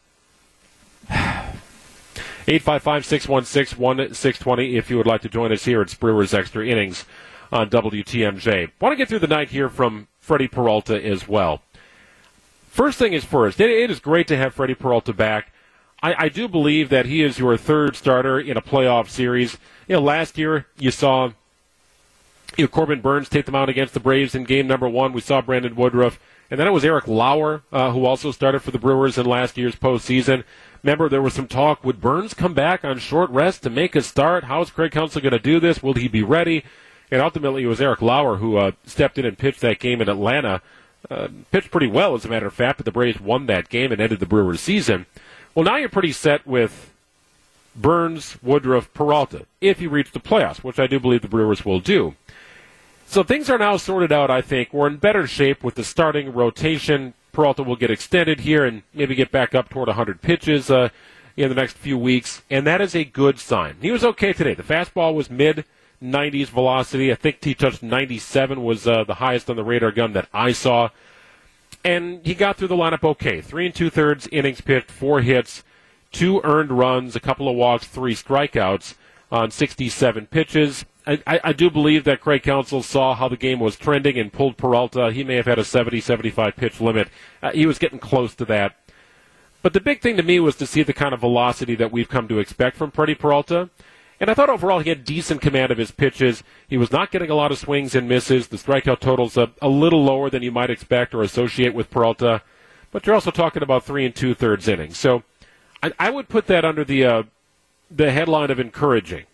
855 2.48 3.06
616 3.06 3.80
1620 3.80 4.76
if 4.76 4.90
you 4.90 4.98
would 4.98 5.06
like 5.06 5.22
to 5.22 5.30
join 5.30 5.52
us 5.52 5.66
here 5.66 5.82
at 5.82 6.00
Brewers 6.00 6.34
Extra 6.34 6.66
Innings 6.66 7.06
on 7.52 7.70
WTMJ. 7.70 8.72
Want 8.80 8.94
to 8.94 8.96
get 8.96 9.08
through 9.08 9.20
the 9.20 9.28
night 9.28 9.50
here 9.50 9.70
from 9.70 10.08
Freddie 10.20 10.48
Peralta 10.48 11.04
as 11.04 11.28
well. 11.28 11.62
First 12.70 12.98
thing 12.98 13.14
is 13.14 13.24
first, 13.26 13.60
it, 13.60 13.70
it 13.70 13.92
is 13.92 14.00
great 14.00 14.28
to 14.28 14.38
have 14.38 14.54
Freddie 14.54 14.76
Peralta 14.76 15.14
back. 15.14 15.52
I, 16.02 16.26
I 16.26 16.30
do 16.30 16.48
believe 16.48 16.90
that 16.90 17.06
he 17.06 17.24
is 17.24 17.40
your 17.40 17.58
third 17.58 17.96
starter 17.96 18.40
in 18.40 18.58
a 18.58 18.62
playoff 18.62 19.10
series. 19.10 19.58
You 19.88 19.96
know, 19.96 20.02
last 20.02 20.38
year 20.38 20.68
you 20.78 20.92
saw 20.92 21.32
you 22.58 22.64
know, 22.64 22.68
Corbin 22.68 23.02
Burnes 23.02 23.30
take 23.30 23.46
them 23.46 23.56
out 23.56 23.70
against 23.70 23.94
the 23.94 24.00
Braves 24.00 24.36
in 24.36 24.44
game 24.44 24.68
number 24.68 24.88
one. 24.88 25.14
We 25.14 25.22
saw 25.22 25.42
Brandon 25.42 25.76
Woodruff. 25.76 26.20
And 26.52 26.60
then 26.60 26.68
it 26.68 26.72
was 26.72 26.84
Eric 26.84 27.08
Lauer, 27.08 27.62
uh, 27.72 27.92
who 27.92 28.06
also 28.06 28.32
started 28.32 28.62
for 28.62 28.72
the 28.72 28.80
Brewers 28.80 29.18
in 29.18 29.26
last 29.26 29.58
year's 29.58 29.76
postseason. 29.76 30.44
Remember, 30.82 31.08
there 31.08 31.22
was 31.22 31.34
some 31.34 31.48
talk. 31.48 31.84
Would 31.84 32.02
Burnes 32.02 32.34
come 32.34 32.54
back 32.54 32.84
on 32.84 32.98
short 32.98 33.30
rest 33.30 33.62
to 33.64 33.70
make 33.70 33.96
a 33.96 34.02
start? 34.02 34.46
How 34.46 34.62
is 34.62 34.72
Craig 34.72 34.92
Counsell 34.92 35.22
going 35.22 35.34
to 35.34 35.40
do 35.40 35.60
this? 35.60 35.84
Will 35.84 35.94
he 35.94 36.08
be 36.08 36.24
ready? 36.24 36.64
And 37.12 37.22
ultimately, 37.22 37.64
it 37.64 37.68
was 37.68 37.82
Eric 37.82 38.02
Lauer 38.02 38.38
who 38.38 38.58
uh, 38.58 38.72
stepped 38.86 39.18
in 39.18 39.26
and 39.26 39.38
pitched 39.38 39.62
that 39.62 39.80
game 39.80 40.02
in 40.02 40.10
Atlanta. 40.10 40.62
Uh, 41.10 41.28
pitched 41.52 41.72
pretty 41.72 41.88
well, 41.88 42.16
as 42.16 42.26
a 42.26 42.30
matter 42.30 42.48
of 42.48 42.54
fact, 42.54 42.78
but 42.78 42.86
the 42.86 42.92
Braves 42.92 43.20
won 43.20 43.46
that 43.46 43.70
game 43.70 43.92
and 43.92 44.02
ended 44.02 44.20
the 44.20 44.26
Brewers' 44.26 44.60
season. 44.60 45.06
Well, 45.56 45.66
now 45.66 45.78
you're 45.78 45.90
pretty 45.90 46.12
set 46.12 46.46
with 46.46 46.94
Burnes, 47.76 48.38
Woodruff, 48.42 48.94
Peralta, 48.94 49.46
if 49.62 49.82
you 49.82 49.90
reach 49.90 50.12
the 50.12 50.20
playoffs, 50.20 50.64
which 50.64 50.80
I 50.80 50.88
do 50.88 51.00
believe 51.00 51.22
the 51.22 51.28
Brewers 51.28 51.66
will 51.66 51.80
do. 51.80 52.16
So 53.08 53.24
things 53.24 53.50
are 53.50 53.58
now 53.58 53.78
sorted 53.78 54.12
out, 54.12 54.30
I 54.30 54.42
think. 54.42 54.72
We're 54.72 54.88
in 54.88 54.98
better 54.98 55.26
shape 55.26 55.64
with 55.64 55.76
the 55.76 55.84
starting 55.84 56.32
rotation. 56.34 57.16
Peralta 57.32 57.64
will 57.64 57.76
get 57.76 57.90
extended 57.90 58.42
here 58.42 58.66
and 58.66 58.84
maybe 58.94 59.16
get 59.16 59.32
back 59.32 59.56
up 59.56 59.70
toward 59.70 59.88
100 59.88 60.22
pitches 60.22 60.70
uh, 60.70 60.90
in 61.36 61.50
the 61.50 61.56
next 61.56 61.78
few 61.78 61.98
weeks, 61.98 62.44
and 62.50 62.68
that 62.68 62.82
is 62.82 62.96
a 62.96 63.04
good 63.04 63.40
sign. 63.40 63.78
He 63.82 63.92
was 63.92 64.04
okay 64.04 64.34
today. 64.34 64.54
The 64.54 64.64
fastball 64.64 65.16
was 65.16 65.30
mid 65.30 65.66
90s 66.04 66.48
velocity. 66.48 67.12
I 67.12 67.16
think 67.16 67.44
he 67.44 67.56
touched 67.56 67.82
97 67.82 68.64
was 68.64 68.88
uh, 68.88 69.04
the 69.04 69.16
highest 69.16 69.50
on 69.50 69.56
the 69.56 69.64
radar 69.64 69.92
gun 69.92 70.14
that 70.14 70.28
I 70.34 70.52
saw 70.52 70.90
and 71.84 72.26
he 72.26 72.34
got 72.36 72.58
through 72.58 72.68
the 72.68 72.76
lineup 72.76 73.04
okay. 73.04 73.42
Three 73.42 73.66
and 73.66 73.76
two 73.76 73.90
thirds 73.90 74.28
innings 74.32 74.62
pitched, 74.62 74.92
four 74.92 75.22
hits, 75.22 75.64
two 76.12 76.42
earned 76.44 76.72
runs, 76.72 77.16
a 77.16 77.20
couple 77.20 77.48
of 77.48 77.56
walks, 77.56 77.88
three 77.88 78.16
strikeouts 78.16 78.96
on 79.32 79.52
67 79.52 80.28
pitches. 80.28 80.86
I, 81.06 81.22
I, 81.26 81.40
I 81.46 81.54
do 81.54 81.70
believe 81.70 82.04
that 82.04 82.22
Craig 82.22 82.44
Counsell 82.44 82.84
saw 82.84 83.16
how 83.16 83.30
the 83.30 83.38
game 83.38 83.60
was 83.60 83.76
trending 83.76 84.18
and 84.18 84.34
pulled 84.34 84.58
Peralta. 84.58 85.12
He 85.12 85.24
may 85.24 85.36
have 85.36 85.46
had 85.46 85.60
a 85.60 85.64
70, 85.64 86.02
75 86.02 86.56
pitch 86.56 86.82
limit. 86.82 87.10
Uh, 87.42 87.52
he 87.52 87.66
was 87.66 87.80
getting 87.80 88.00
close 88.00 88.36
to 88.36 88.46
that. 88.46 88.76
But 89.62 89.74
the 89.74 89.82
big 89.82 90.02
thing 90.02 90.18
to 90.18 90.24
me 90.24 90.40
was 90.40 90.56
to 90.58 90.68
see 90.68 90.84
the 90.84 90.94
kind 90.94 91.14
of 91.14 91.20
velocity 91.20 91.76
that 91.76 91.92
we've 91.92 92.08
come 92.08 92.28
to 92.30 92.40
expect 92.40 92.78
from 92.78 92.92
Freddie 92.92 93.16
Peralta. 93.16 93.70
And 94.20 94.30
I 94.30 94.34
thought 94.34 94.50
overall 94.50 94.80
he 94.80 94.90
had 94.90 95.06
decent 95.06 95.42
command 95.42 95.72
of 95.72 95.78
his 95.78 95.92
pitches. 95.92 96.44
He 96.68 96.78
was 96.78 96.92
not 96.92 97.12
getting 97.12 97.30
a 97.30 97.36
lot 97.36 97.52
of 97.52 97.58
swings 97.58 97.96
and 97.96 98.10
misses. 98.10 98.48
The 98.48 98.58
strikeout 98.58 99.00
total's 99.00 99.38
a, 99.38 99.52
a 99.62 99.70
little 99.70 100.04
lower 100.04 100.30
than 100.30 100.44
you 100.44 100.52
might 100.52 100.70
expect 100.70 101.14
or 101.14 101.22
associate 101.22 101.74
with 101.74 101.90
Peralta. 101.90 102.42
But 102.92 103.06
you're 103.06 103.16
also 103.16 103.32
talking 103.32 103.64
about 103.64 103.86
three 103.86 104.06
and 104.06 104.14
two 104.14 104.34
thirds 104.34 104.68
innings. 104.68 104.98
So 104.98 105.24
I, 105.82 105.94
I 105.98 106.10
would 106.10 106.28
put 106.28 106.48
that 106.48 106.66
under 106.66 106.84
the 106.84 107.06
uh, 107.06 107.24
the 107.90 108.12
headline 108.12 108.52
of 108.52 108.60
encouraging. 108.60 109.26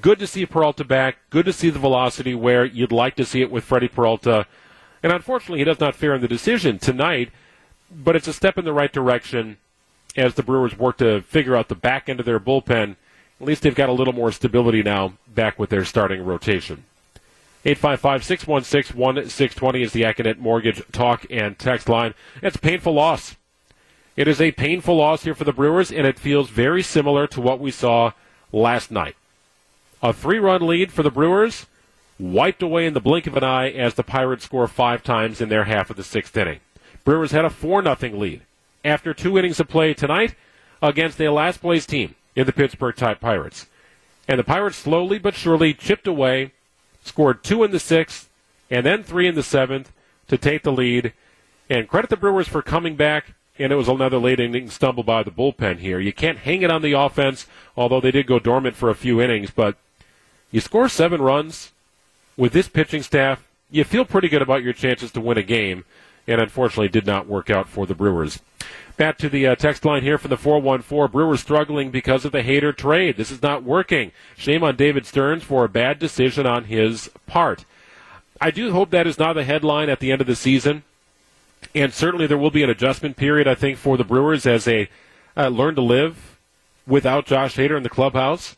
Good 0.00 0.18
to 0.20 0.26
see 0.26 0.46
Peralta 0.46 0.84
back. 0.84 1.18
Good 1.30 1.46
to 1.46 1.52
see 1.52 1.68
the 1.68 1.78
velocity 1.78 2.34
where 2.34 2.64
you'd 2.64 2.92
like 2.92 3.16
to 3.16 3.24
see 3.24 3.42
it 3.42 3.50
with 3.50 3.64
Freddie 3.64 3.88
Peralta. 3.88 4.46
And 5.02 5.12
unfortunately, 5.12 5.58
he 5.58 5.64
does 5.64 5.80
not 5.80 5.96
fare 5.96 6.14
in 6.14 6.20
the 6.20 6.28
decision 6.28 6.78
tonight. 6.78 7.30
But 7.92 8.14
it's 8.14 8.28
a 8.28 8.32
step 8.32 8.56
in 8.56 8.64
the 8.64 8.72
right 8.72 8.92
direction 8.92 9.58
as 10.16 10.34
the 10.34 10.44
Brewers 10.44 10.78
work 10.78 10.98
to 10.98 11.22
figure 11.22 11.56
out 11.56 11.68
the 11.68 11.74
back 11.74 12.08
end 12.08 12.20
of 12.20 12.26
their 12.26 12.40
bullpen 12.40 12.96
at 13.40 13.46
least 13.46 13.62
they've 13.62 13.74
got 13.74 13.88
a 13.88 13.92
little 13.92 14.12
more 14.12 14.30
stability 14.32 14.82
now 14.82 15.14
back 15.26 15.58
with 15.58 15.70
their 15.70 15.86
starting 15.86 16.22
rotation. 16.24 16.84
855-616-1620 17.64 19.82
is 19.82 19.92
the 19.92 20.02
Accunet 20.02 20.38
Mortgage 20.38 20.82
talk 20.92 21.26
and 21.30 21.58
text 21.58 21.88
line. 21.88 22.14
It's 22.42 22.56
a 22.56 22.60
painful 22.60 22.92
loss. 22.94 23.36
It 24.16 24.26
is 24.28 24.40
a 24.40 24.52
painful 24.52 24.96
loss 24.96 25.24
here 25.24 25.34
for 25.34 25.44
the 25.44 25.52
Brewers, 25.52 25.90
and 25.90 26.06
it 26.06 26.18
feels 26.18 26.48
very 26.50 26.82
similar 26.82 27.26
to 27.28 27.40
what 27.40 27.60
we 27.60 27.70
saw 27.70 28.12
last 28.52 28.90
night. 28.90 29.16
A 30.02 30.12
three-run 30.12 30.66
lead 30.66 30.92
for 30.92 31.02
the 31.02 31.10
Brewers, 31.10 31.64
wiped 32.18 32.62
away 32.62 32.86
in 32.86 32.94
the 32.94 33.00
blink 33.00 33.26
of 33.26 33.36
an 33.36 33.44
eye 33.44 33.70
as 33.70 33.94
the 33.94 34.02
Pirates 34.02 34.44
score 34.44 34.68
five 34.68 35.02
times 35.02 35.40
in 35.40 35.48
their 35.48 35.64
half 35.64 35.88
of 35.88 35.96
the 35.96 36.04
sixth 36.04 36.36
inning. 36.36 36.60
Brewers 37.04 37.32
had 37.32 37.46
a 37.46 37.50
4-0 37.50 38.18
lead 38.18 38.42
after 38.84 39.14
two 39.14 39.38
innings 39.38 39.60
of 39.60 39.68
play 39.68 39.94
tonight 39.94 40.34
against 40.82 41.20
a 41.20 41.30
last-place 41.30 41.86
team 41.86 42.14
in 42.34 42.46
the 42.46 42.52
Pittsburgh 42.52 42.96
type 42.96 43.20
Pirates. 43.20 43.66
And 44.28 44.38
the 44.38 44.44
Pirates 44.44 44.76
slowly 44.76 45.18
but 45.18 45.34
surely 45.34 45.74
chipped 45.74 46.06
away, 46.06 46.52
scored 47.04 47.42
two 47.42 47.64
in 47.64 47.70
the 47.70 47.80
sixth, 47.80 48.28
and 48.70 48.86
then 48.86 49.02
three 49.02 49.26
in 49.26 49.34
the 49.34 49.42
seventh 49.42 49.92
to 50.28 50.38
take 50.38 50.62
the 50.62 50.72
lead. 50.72 51.12
And 51.68 51.88
credit 51.88 52.10
the 52.10 52.16
Brewers 52.16 52.48
for 52.48 52.62
coming 52.62 52.96
back. 52.96 53.34
And 53.58 53.72
it 53.72 53.76
was 53.76 53.88
another 53.88 54.18
late 54.18 54.40
inning 54.40 54.70
stumble 54.70 55.02
by 55.02 55.22
the 55.22 55.30
bullpen 55.30 55.78
here. 55.78 56.00
You 56.00 56.12
can't 56.12 56.38
hang 56.38 56.62
it 56.62 56.70
on 56.70 56.80
the 56.80 56.92
offense, 56.92 57.46
although 57.76 58.00
they 58.00 58.10
did 58.10 58.26
go 58.26 58.38
dormant 58.38 58.74
for 58.74 58.88
a 58.88 58.94
few 58.94 59.20
innings. 59.20 59.50
But 59.50 59.76
you 60.50 60.60
score 60.60 60.88
seven 60.88 61.20
runs 61.20 61.72
with 62.36 62.52
this 62.54 62.68
pitching 62.68 63.02
staff, 63.02 63.46
you 63.70 63.84
feel 63.84 64.06
pretty 64.06 64.28
good 64.28 64.40
about 64.40 64.62
your 64.62 64.72
chances 64.72 65.12
to 65.12 65.20
win 65.20 65.36
a 65.36 65.42
game. 65.42 65.84
And 66.26 66.40
unfortunately, 66.40 66.88
did 66.88 67.06
not 67.06 67.26
work 67.26 67.50
out 67.50 67.68
for 67.68 67.86
the 67.86 67.94
Brewers. 67.94 68.40
Back 68.96 69.16
to 69.18 69.28
the 69.30 69.46
uh, 69.46 69.54
text 69.54 69.84
line 69.84 70.02
here 70.02 70.18
from 70.18 70.28
the 70.28 70.36
414. 70.36 71.10
Brewers 71.10 71.40
struggling 71.40 71.90
because 71.90 72.24
of 72.24 72.32
the 72.32 72.42
Hader 72.42 72.76
trade. 72.76 73.16
This 73.16 73.30
is 73.30 73.40
not 73.40 73.64
working. 73.64 74.12
Shame 74.36 74.62
on 74.62 74.76
David 74.76 75.06
Stearns 75.06 75.42
for 75.42 75.64
a 75.64 75.68
bad 75.68 75.98
decision 75.98 76.46
on 76.46 76.64
his 76.64 77.10
part. 77.26 77.64
I 78.40 78.50
do 78.50 78.72
hope 78.72 78.90
that 78.90 79.06
is 79.06 79.18
not 79.18 79.34
the 79.34 79.44
headline 79.44 79.88
at 79.88 80.00
the 80.00 80.12
end 80.12 80.20
of 80.20 80.26
the 80.26 80.36
season. 80.36 80.82
And 81.74 81.92
certainly 81.92 82.26
there 82.26 82.38
will 82.38 82.50
be 82.50 82.62
an 82.62 82.70
adjustment 82.70 83.16
period, 83.16 83.48
I 83.48 83.54
think, 83.54 83.78
for 83.78 83.96
the 83.96 84.04
Brewers 84.04 84.46
as 84.46 84.64
they 84.64 84.88
uh, 85.36 85.48
learn 85.48 85.74
to 85.76 85.82
live 85.82 86.38
without 86.86 87.26
Josh 87.26 87.56
Hader 87.56 87.76
in 87.76 87.82
the 87.82 87.88
clubhouse. 87.88 88.56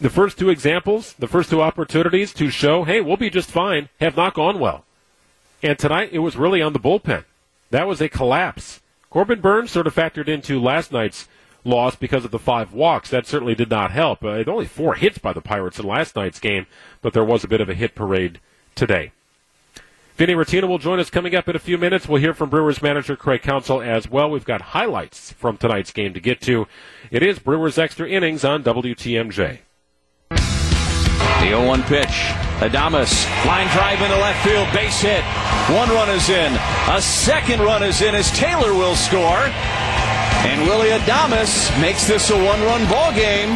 The 0.00 0.10
first 0.10 0.38
two 0.38 0.48
examples, 0.48 1.14
the 1.14 1.26
first 1.26 1.50
two 1.50 1.60
opportunities 1.60 2.32
to 2.34 2.50
show, 2.50 2.84
hey, 2.84 3.00
we'll 3.00 3.16
be 3.16 3.30
just 3.30 3.50
fine, 3.50 3.88
have 4.00 4.16
not 4.16 4.34
gone 4.34 4.58
well. 4.58 4.84
And 5.62 5.78
tonight 5.78 6.10
it 6.12 6.20
was 6.20 6.36
really 6.36 6.62
on 6.62 6.72
the 6.72 6.80
bullpen. 6.80 7.24
That 7.70 7.86
was 7.86 8.00
a 8.00 8.08
collapse. 8.08 8.80
Corbin 9.10 9.40
Burnes 9.40 9.70
sort 9.70 9.86
of 9.86 9.94
factored 9.94 10.28
into 10.28 10.60
last 10.60 10.92
night's 10.92 11.28
loss 11.64 11.96
because 11.96 12.24
of 12.24 12.30
the 12.30 12.38
five 12.38 12.72
walks. 12.72 13.10
That 13.10 13.26
certainly 13.26 13.54
did 13.54 13.70
not 13.70 13.90
help. 13.90 14.22
Uh, 14.22 14.44
only 14.46 14.66
four 14.66 14.94
hits 14.94 15.18
by 15.18 15.32
the 15.32 15.40
Pirates 15.40 15.78
in 15.78 15.86
last 15.86 16.14
night's 16.16 16.40
game, 16.40 16.66
but 17.02 17.12
there 17.12 17.24
was 17.24 17.44
a 17.44 17.48
bit 17.48 17.60
of 17.60 17.68
a 17.68 17.74
hit 17.74 17.94
parade 17.94 18.40
today. 18.74 19.12
Vinny 20.16 20.34
Rottino 20.34 20.66
will 20.66 20.78
join 20.78 20.98
us 20.98 21.10
coming 21.10 21.36
up 21.36 21.48
in 21.48 21.54
a 21.54 21.60
few 21.60 21.78
minutes. 21.78 22.08
We'll 22.08 22.20
hear 22.20 22.34
from 22.34 22.50
Brewers 22.50 22.82
manager 22.82 23.14
Craig 23.14 23.42
Counsell 23.42 23.80
as 23.80 24.10
well. 24.10 24.28
We've 24.28 24.44
got 24.44 24.60
highlights 24.60 25.32
from 25.32 25.56
tonight's 25.56 25.92
game 25.92 26.12
to 26.14 26.20
get 26.20 26.40
to. 26.42 26.66
It 27.12 27.22
is 27.22 27.38
Brewers 27.38 27.78
Extra 27.78 28.08
Innings 28.08 28.44
on 28.44 28.64
WTMJ. 28.64 29.60
The 31.40 31.54
0-1 31.54 31.86
pitch. 31.86 32.34
Adames, 32.58 33.24
line 33.46 33.68
drive 33.68 34.02
into 34.02 34.16
left 34.16 34.44
field, 34.44 34.66
base 34.72 35.00
hit. 35.00 35.22
One 35.70 35.88
run 35.90 36.10
is 36.10 36.28
in. 36.28 36.52
A 36.90 37.00
second 37.00 37.60
run 37.60 37.84
is 37.84 38.02
in 38.02 38.14
as 38.16 38.30
Taylor 38.32 38.74
will 38.74 38.96
score. 38.96 39.46
And 40.42 40.62
Willie 40.62 40.90
Adames 40.90 41.70
makes 41.80 42.08
this 42.08 42.30
a 42.30 42.36
one-run 42.36 42.88
ball 42.88 43.12
game. 43.12 43.50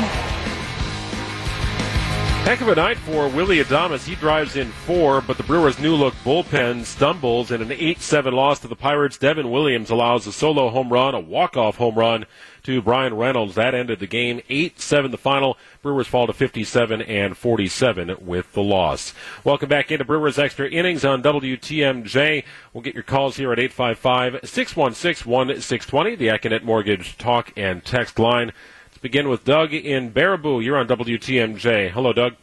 Heck 2.43 2.61
of 2.61 2.67
a 2.67 2.75
night 2.75 2.99
for 2.99 3.29
Willie 3.29 3.63
Adames. 3.63 4.05
He 4.05 4.17
drives 4.17 4.57
in 4.57 4.73
four, 4.73 5.21
but 5.21 5.37
the 5.37 5.45
Brewers' 5.45 5.79
new 5.79 5.95
look 5.95 6.13
bullpen 6.25 6.85
stumbles 6.85 7.53
in 7.53 7.63
an 7.63 7.71
8 7.71 8.01
7 8.01 8.35
loss 8.35 8.59
to 8.59 8.69
the 8.69 8.75
Pirates. 8.75 9.17
Devin 9.17 9.49
Williams 9.49 9.91
allows 9.91 10.27
a 10.27 10.33
solo 10.33 10.69
home 10.69 10.93
run, 10.93 11.15
a 11.15 11.21
walk 11.21 11.57
off 11.57 11.77
home 11.77 11.95
run 11.95 12.27
to 12.65 12.83
Bryan 12.83 13.15
Reynolds. 13.15 13.55
That 13.55 13.77
ended 13.77 14.01
the 14.01 14.09
game 14.09 14.41
8-7 14.51 15.13
the 15.13 15.19
final. 15.19 15.57
Brewers 15.83 16.09
fall 16.09 16.27
to 16.27 16.33
57 16.33 17.01
and 17.01 17.37
47 17.37 18.17
with 18.21 18.53
the 18.55 18.63
loss. 18.63 19.15
Welcome 19.45 19.69
back 19.69 19.93
into 19.93 20.05
Brewers 20.05 20.37
Extra 20.37 20.69
Innings 20.69 21.05
on 21.05 21.23
WTMJ. 21.23 22.43
We'll 22.73 22.83
get 22.83 22.95
your 22.95 23.05
calls 23.05 23.37
here 23.37 23.53
at 23.53 23.61
855-616-1620, 23.61 26.19
the 26.19 26.27
Accunet 26.27 26.65
Mortgage 26.65 27.17
talk 27.19 27.53
and 27.57 27.85
text 27.85 28.19
line. 28.19 28.53
Begin 29.03 29.29
with 29.29 29.45
Doug 29.45 29.75
in 29.75 30.13
Baraboo. 30.13 30.65
You're 30.65 30.77
on 30.77 30.87
WTMJ. 30.87 31.91
Hello, 31.91 32.13
Doug. 32.13 32.37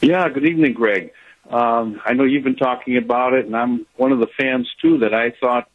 Yeah, 0.00 0.28
good 0.28 0.46
evening, 0.46 0.72
Greg. 0.72 1.10
Um, 1.50 2.00
I 2.06 2.12
know 2.12 2.22
you've 2.22 2.44
been 2.44 2.54
talking 2.54 2.96
about 2.96 3.32
it, 3.32 3.46
and 3.46 3.56
I'm 3.56 3.86
one 3.96 4.12
of 4.12 4.20
the 4.20 4.28
fans 4.38 4.72
too 4.80 4.98
that 4.98 5.12
I 5.12 5.32
thought 5.32 5.68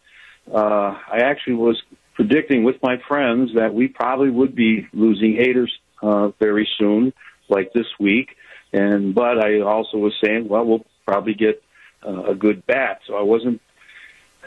uh, 0.50 0.98
I 1.06 1.18
actually 1.18 1.56
was 1.56 1.84
predicting 2.14 2.64
with 2.64 2.82
my 2.82 2.96
friends 3.10 3.56
that 3.56 3.74
we 3.74 3.90
probably 3.90 4.30
would 4.30 4.56
be 4.56 4.88
losing 4.94 5.36
haters 5.36 5.78
uh, 6.02 6.30
very 6.40 6.68
soon, 6.78 7.12
like 7.50 7.74
this 7.74 7.88
week. 8.00 8.38
And 8.72 9.14
but 9.14 9.38
I 9.38 9.60
also 9.60 9.98
was 9.98 10.14
saying, 10.24 10.48
well, 10.48 10.64
we'll 10.64 10.86
probably 11.06 11.34
get 11.34 11.62
uh, 12.08 12.24
a 12.24 12.36
good 12.36 12.66
bat. 12.66 13.02
So 13.06 13.18
I 13.18 13.24
wasn't, 13.24 13.62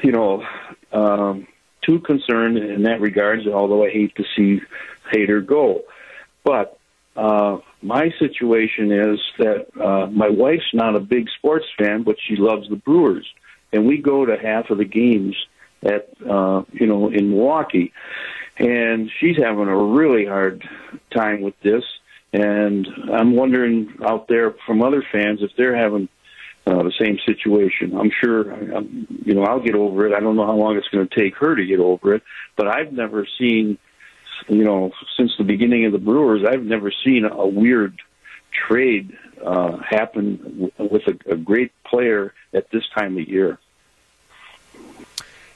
you 0.03 0.13
know, 0.13 0.47
um, 0.93 1.47
too 1.85 2.01
concerned 2.01 2.59
in 2.59 2.83
that 2.83 3.01
regard. 3.01 3.47
Although 3.47 3.85
I 3.85 3.91
hate 3.91 4.15
to 4.17 4.25
see 4.37 4.61
Hader 5.13 5.45
go, 5.45 5.83
but 6.45 6.79
uh, 7.17 7.59
my 7.83 8.11
situation 8.19 8.91
is 8.91 9.21
that 9.39 9.67
uh, 9.81 10.07
my 10.11 10.29
wife's 10.29 10.73
not 10.73 10.97
a 10.97 11.01
big 11.01 11.29
sports 11.39 11.67
fan, 11.79 12.03
but 12.03 12.17
she 12.27 12.37
loves 12.37 12.69
the 12.69 12.77
Brewers, 12.77 13.27
and 13.73 13.87
we 13.87 13.99
go 13.99 14.25
to 14.25 14.37
half 14.37 14.71
of 14.71 14.79
the 14.79 14.85
games 14.85 15.37
at 15.83 16.09
uh, 16.29 16.63
you 16.73 16.87
know 16.87 17.09
in 17.11 17.31
Milwaukee, 17.31 17.93
and 18.59 19.11
she's 19.21 19.37
having 19.37 19.69
a 19.69 19.77
really 19.77 20.25
hard 20.25 20.67
time 21.15 21.41
with 21.43 21.59
this. 21.61 21.85
And 22.33 22.89
I'm 23.13 23.37
wondering 23.37 23.95
out 24.05 24.27
there 24.27 24.57
from 24.67 24.83
other 24.83 25.05
fans 25.13 25.41
if 25.41 25.53
they're 25.57 25.77
having 25.77 26.09
uh, 26.67 26.83
the 26.83 26.93
same 26.99 27.19
situation. 27.27 27.97
I'm 27.97 28.11
sure, 28.23 28.51
I'm, 28.53 29.07
you 29.25 29.35
know, 29.35 29.45
I'll 29.45 29.61
get 29.61 29.75
over 29.75 30.07
it. 30.07 30.15
I 30.15 30.21
don't 30.21 30.37
know 30.37 30.47
how 30.47 30.55
long 30.55 30.77
it's 30.77 30.89
going 30.89 31.07
to 31.07 31.15
take 31.15 31.37
her 31.37 31.55
to 31.55 31.65
get 31.65 31.79
over 31.79 32.15
it, 32.15 32.23
but 32.57 32.69
I've 32.69 32.93
never 32.93 33.27
seen, 33.39 33.79
you 34.49 34.65
know, 34.65 34.91
since 35.17 35.33
the 35.37 35.45
beginning 35.45 35.85
of 35.85 35.93
the 35.93 35.99
Brewers, 35.99 36.43
I've 36.47 36.63
never 36.63 36.93
seen 37.05 37.25
a 37.25 37.47
weird 37.47 38.01
trade 38.69 39.17
uh, 39.45 39.79
happen 39.79 40.71
with 40.79 41.03
a, 41.07 41.33
a 41.33 41.37
great 41.37 41.73
player 41.85 42.33
at 42.53 42.71
this 42.71 42.85
time 42.97 43.19
of 43.19 43.29
year. 43.29 43.59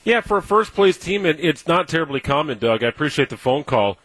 Yeah, 0.05 0.21
for 0.21 0.39
a 0.39 0.43
first 0.43 0.75
place 0.75 0.97
team, 0.97 1.27
it, 1.27 1.39
it's 1.41 1.67
not 1.67 1.89
terribly 1.89 2.21
common, 2.21 2.59
Doug. 2.59 2.83
I 2.83 2.89
appreciate 2.89 3.31
the 3.31 3.37
phone 3.37 3.65
call. 3.65 3.99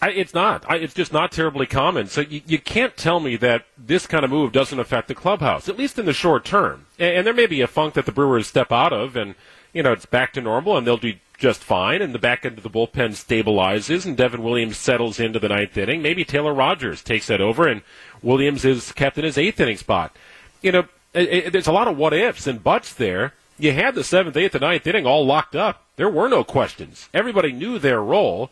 I, 0.00 0.10
it's 0.10 0.34
not. 0.34 0.64
I, 0.68 0.76
it's 0.76 0.94
just 0.94 1.12
not 1.12 1.32
terribly 1.32 1.66
common. 1.66 2.06
So 2.06 2.20
you, 2.20 2.40
you 2.46 2.58
can't 2.58 2.96
tell 2.96 3.20
me 3.20 3.36
that 3.36 3.64
this 3.76 4.06
kind 4.06 4.24
of 4.24 4.30
move 4.30 4.52
doesn't 4.52 4.78
affect 4.78 5.08
the 5.08 5.14
clubhouse, 5.14 5.68
at 5.68 5.78
least 5.78 5.98
in 5.98 6.06
the 6.06 6.12
short 6.12 6.44
term. 6.44 6.86
And, 6.98 7.18
and 7.18 7.26
there 7.26 7.34
may 7.34 7.46
be 7.46 7.60
a 7.60 7.66
funk 7.66 7.94
that 7.94 8.06
the 8.06 8.12
Brewers 8.12 8.46
step 8.46 8.70
out 8.70 8.92
of, 8.92 9.16
and 9.16 9.34
you 9.72 9.82
know 9.82 9.92
it's 9.92 10.06
back 10.06 10.32
to 10.34 10.40
normal, 10.40 10.76
and 10.76 10.86
they'll 10.86 10.96
do 10.96 11.14
just 11.36 11.62
fine. 11.62 12.00
And 12.00 12.14
the 12.14 12.18
back 12.18 12.46
end 12.46 12.58
of 12.58 12.64
the 12.64 12.70
bullpen 12.70 13.10
stabilizes, 13.10 14.06
and 14.06 14.16
Devin 14.16 14.42
Williams 14.42 14.76
settles 14.76 15.18
into 15.18 15.38
the 15.38 15.48
ninth 15.48 15.76
inning. 15.76 16.02
Maybe 16.02 16.24
Taylor 16.24 16.54
Rogers 16.54 17.02
takes 17.02 17.26
that 17.26 17.40
over, 17.40 17.66
and 17.66 17.82
Williams 18.22 18.64
is 18.64 18.92
kept 18.92 19.18
in 19.18 19.24
his 19.24 19.38
eighth 19.38 19.60
inning 19.60 19.76
spot. 19.76 20.14
You 20.62 20.72
know, 20.72 20.88
it, 21.14 21.28
it, 21.28 21.52
there's 21.52 21.66
a 21.66 21.72
lot 21.72 21.88
of 21.88 21.96
what 21.96 22.12
ifs 22.12 22.46
and 22.46 22.62
buts 22.62 22.92
there 22.92 23.34
you 23.58 23.72
had 23.72 23.94
the 23.94 24.04
seventh, 24.04 24.36
eighth, 24.36 24.54
and 24.54 24.62
ninth 24.62 24.86
inning 24.86 25.06
all 25.06 25.26
locked 25.26 25.56
up. 25.56 25.84
There 25.96 26.08
were 26.08 26.28
no 26.28 26.44
questions. 26.44 27.08
Everybody 27.12 27.52
knew 27.52 27.78
their 27.78 28.00
role. 28.00 28.50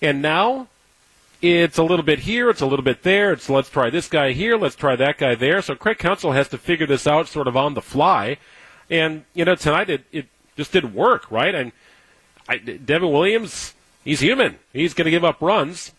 And 0.00 0.22
now 0.22 0.68
it's 1.44 1.76
a 1.76 1.82
little 1.82 2.04
bit 2.04 2.20
here, 2.20 2.48
it's 2.48 2.62
a 2.62 2.66
little 2.66 2.84
bit 2.84 3.02
there. 3.02 3.32
It's 3.32 3.50
let's 3.50 3.68
try 3.68 3.90
this 3.90 4.08
guy 4.08 4.32
here, 4.32 4.56
let's 4.56 4.76
try 4.76 4.96
that 4.96 5.18
guy 5.18 5.34
there. 5.34 5.60
So 5.60 5.74
Craig 5.74 5.98
Counsell 5.98 6.32
has 6.32 6.48
to 6.48 6.58
figure 6.58 6.86
this 6.86 7.06
out 7.06 7.28
sort 7.28 7.46
of 7.46 7.56
on 7.56 7.74
the 7.74 7.82
fly. 7.82 8.38
And, 8.88 9.24
you 9.34 9.44
know, 9.44 9.54
tonight 9.54 9.90
it, 9.90 10.04
it 10.10 10.26
just 10.56 10.72
didn't 10.72 10.94
work, 10.94 11.30
right? 11.30 11.54
And 11.54 11.72
I, 12.48 12.56
Devin 12.56 13.10
Williams, 13.10 13.74
he's 14.04 14.20
human. 14.20 14.58
He's 14.72 14.94
going 14.94 15.04
to 15.04 15.10
give 15.10 15.24
up 15.24 15.42
runs. 15.42 15.92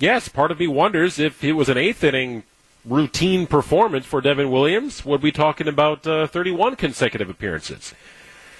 Yes, 0.00 0.28
part 0.28 0.50
of 0.50 0.58
me 0.58 0.66
wonders 0.66 1.20
if 1.20 1.44
it 1.44 1.52
was 1.52 1.68
an 1.68 1.78
eighth 1.78 2.02
inning 2.02 2.42
routine 2.84 3.46
performance 3.46 4.04
for 4.04 4.20
Devin 4.20 4.50
Williams, 4.50 5.04
would 5.04 5.22
we 5.22 5.30
be 5.30 5.36
talking 5.36 5.68
about 5.68 6.04
uh, 6.08 6.26
31 6.26 6.74
consecutive 6.74 7.30
appearances? 7.30 7.94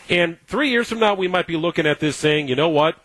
And 0.08 0.40
three 0.46 0.70
years 0.70 0.88
from 0.88 1.00
now, 1.00 1.14
we 1.14 1.26
might 1.26 1.48
be 1.48 1.56
looking 1.56 1.86
at 1.86 1.98
this 1.98 2.16
saying, 2.16 2.46
you 2.46 2.54
know 2.54 2.68
what? 2.68 2.96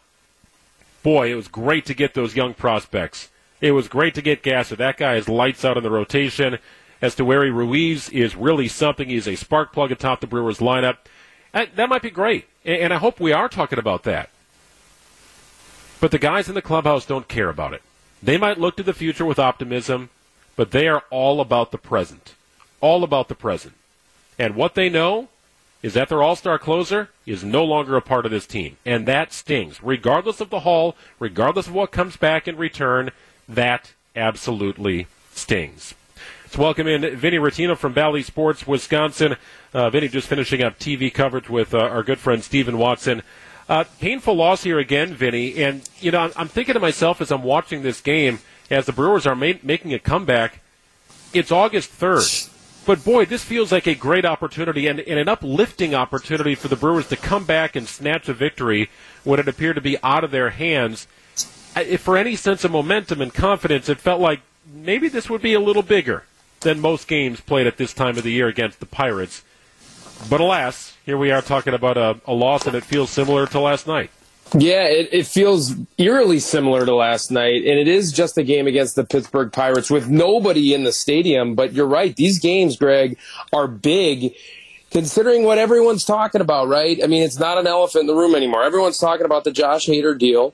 Boy, 1.03 1.31
it 1.31 1.35
was 1.35 1.47
great 1.47 1.85
to 1.85 1.93
get 1.93 2.13
those 2.13 2.35
young 2.35 2.53
prospects. 2.53 3.29
It 3.61 3.71
was 3.71 3.87
great 3.87 4.13
to 4.15 4.21
get 4.21 4.43
Gasser. 4.43 4.75
That 4.75 4.97
guy 4.97 5.15
is 5.15 5.29
lights 5.29 5.65
out 5.65 5.77
in 5.77 5.83
the 5.83 5.89
rotation. 5.89 6.59
Esteury 7.01 7.53
Ruiz 7.53 8.09
is 8.09 8.35
really 8.35 8.67
something. 8.67 9.09
He's 9.09 9.27
a 9.27 9.35
spark 9.35 9.71
plug 9.71 9.91
atop 9.91 10.21
the 10.21 10.27
Brewers 10.27 10.59
lineup. 10.59 10.97
Uh, 11.53 11.65
that 11.75 11.89
might 11.89 12.01
be 12.01 12.09
great. 12.09 12.45
And 12.65 12.93
I 12.93 12.97
hope 12.97 13.19
we 13.19 13.31
are 13.31 13.49
talking 13.49 13.79
about 13.79 14.03
that. 14.03 14.29
But 15.99 16.11
the 16.11 16.19
guys 16.19 16.49
in 16.49 16.55
the 16.55 16.61
clubhouse 16.61 17.05
don't 17.05 17.27
care 17.27 17.49
about 17.49 17.73
it. 17.73 17.81
They 18.21 18.37
might 18.37 18.59
look 18.59 18.77
to 18.77 18.83
the 18.83 18.93
future 18.93 19.25
with 19.25 19.39
optimism, 19.39 20.09
but 20.55 20.71
they 20.71 20.87
are 20.87 21.03
all 21.09 21.39
about 21.39 21.71
the 21.71 21.77
present. 21.77 22.35
All 22.81 23.03
about 23.03 23.27
the 23.27 23.35
present. 23.35 23.73
And 24.37 24.55
what 24.55 24.75
they 24.75 24.89
know 24.89 25.29
is 25.81 25.93
that 25.93 26.09
their 26.09 26.23
all 26.23 26.35
star 26.35 26.57
closer 26.57 27.09
is 27.25 27.43
no 27.43 27.63
longer 27.63 27.95
a 27.95 28.01
part 28.01 28.25
of 28.25 28.31
this 28.31 28.47
team. 28.47 28.77
And 28.85 29.07
that 29.07 29.31
stings. 29.31 29.81
Regardless 29.83 30.41
of 30.41 30.49
the 30.49 30.61
haul, 30.61 30.95
regardless 31.19 31.67
of 31.67 31.73
what 31.73 31.91
comes 31.91 32.17
back 32.17 32.47
in 32.47 32.57
return, 32.57 33.11
that 33.47 33.93
absolutely 34.15 35.07
stings. 35.31 35.93
Let's 36.43 36.57
welcome 36.57 36.87
in 36.87 37.17
Vinny 37.17 37.37
Rottino 37.37 37.77
from 37.77 37.93
Bally 37.93 38.23
Sports, 38.23 38.65
Wisconsin. 38.65 39.35
Uh, 39.73 39.89
Vinny 39.89 40.07
just 40.07 40.27
finishing 40.27 40.63
up 40.63 40.79
TV 40.79 41.13
coverage 41.13 41.49
with 41.49 41.73
uh, 41.73 41.79
our 41.79 42.03
good 42.03 42.19
friend 42.19 42.43
Stephen 42.43 42.77
Watson. 42.77 43.21
Uh, 43.69 43.83
painful 43.99 44.33
loss 44.33 44.63
here 44.63 44.79
again, 44.79 45.13
Vinny. 45.13 45.61
And, 45.61 45.87
you 45.99 46.09
know, 46.09 46.19
I'm, 46.19 46.31
I'm, 46.37 46.47
thinking 46.47 46.73
to 46.73 46.79
myself 46.79 47.19
as 47.19 47.31
I'm 47.31 47.43
watching 47.43 47.83
this 47.83 47.99
game, 47.99 48.39
as 48.71 48.85
the 48.85 48.93
Brewers 48.93 49.27
are 49.27 49.35
ma- 49.35 49.53
making 49.61 49.93
a 49.93 49.99
comeback, 49.99 50.61
it's 51.33 51.51
August 51.51 51.91
3rd. 51.99 52.49
But 52.87 53.03
boy, 53.03 53.25
this 53.25 53.43
feels 53.43 53.73
like 53.73 53.85
a 53.85 53.95
great 53.95 54.23
opportunity 54.23 54.87
and, 54.87 55.01
and, 55.01 55.19
an 55.19 55.27
uplifting 55.27 55.93
opportunity 55.93 56.55
for 56.55 56.69
the 56.69 56.77
Brewers 56.77 57.09
to 57.09 57.17
come 57.17 57.43
back 57.43 57.75
and 57.75 57.85
snatch 57.85 58.29
a 58.29 58.33
victory 58.33 58.89
when 59.25 59.41
it 59.41 59.47
appeared 59.49 59.75
to 59.75 59.81
be 59.81 60.01
out 60.01 60.23
of 60.23 60.31
their 60.31 60.51
hands. 60.51 61.05
I, 61.75 61.97
for 61.97 62.15
any 62.15 62.37
sense 62.37 62.63
of 62.63 62.71
momentum 62.71 63.21
and 63.21 63.33
confidence, 63.33 63.89
it 63.89 63.99
felt 63.99 64.21
like 64.21 64.39
maybe 64.65 65.09
this 65.09 65.29
would 65.29 65.41
be 65.41 65.53
a 65.53 65.59
little 65.59 65.83
bigger 65.83 66.23
than 66.61 66.79
most 66.79 67.09
games 67.09 67.41
played 67.41 67.67
at 67.67 67.75
this 67.75 67.93
time 67.93 68.17
of 68.17 68.23
the 68.23 68.31
year 68.31 68.47
against 68.47 68.79
the 68.79 68.85
Pirates. 68.85 69.43
But 70.29 70.39
alas, 70.39 70.95
here 71.05 71.17
we 71.17 71.29
are 71.29 71.41
talking 71.41 71.73
about 71.73 71.97
a, 71.97 72.21
a 72.25 72.33
loss, 72.33 72.65
and 72.67 72.75
it 72.75 72.85
feels 72.85 73.09
similar 73.09 73.47
to 73.47 73.59
last 73.59 73.85
night. 73.85 74.11
Yeah, 74.53 74.83
it, 74.85 75.09
it, 75.11 75.27
feels 75.27 75.73
eerily 75.97 76.39
similar 76.39 76.85
to 76.85 76.95
last 76.95 77.31
night, 77.31 77.65
and 77.65 77.79
it 77.79 77.87
is 77.87 78.13
just 78.13 78.37
a 78.37 78.43
game 78.43 78.65
against 78.65 78.95
the 78.95 79.03
Pittsburgh 79.03 79.51
Pirates 79.51 79.89
with 79.89 80.09
nobody 80.09 80.73
in 80.73 80.85
the 80.85 80.93
stadium. 80.93 81.53
But 81.53 81.73
you're 81.73 81.87
right; 81.87 82.15
these 82.15 82.39
games, 82.39 82.77
Greg, 82.77 83.17
are 83.51 83.67
big. 83.67 84.33
Considering 84.89 85.43
what 85.43 85.57
everyone's 85.57 86.05
talking 86.05 86.39
about, 86.39 86.69
right? 86.69 87.03
I 87.03 87.07
mean, 87.07 87.21
it's 87.21 87.37
not 87.37 87.57
an 87.57 87.67
elephant 87.67 88.03
in 88.03 88.07
the 88.07 88.15
room 88.15 88.35
anymore. 88.35 88.63
Everyone's 88.63 88.97
talking 88.97 89.25
about 89.25 89.43
the 89.43 89.51
Josh 89.51 89.85
Hader 89.85 90.17
deal. 90.17 90.53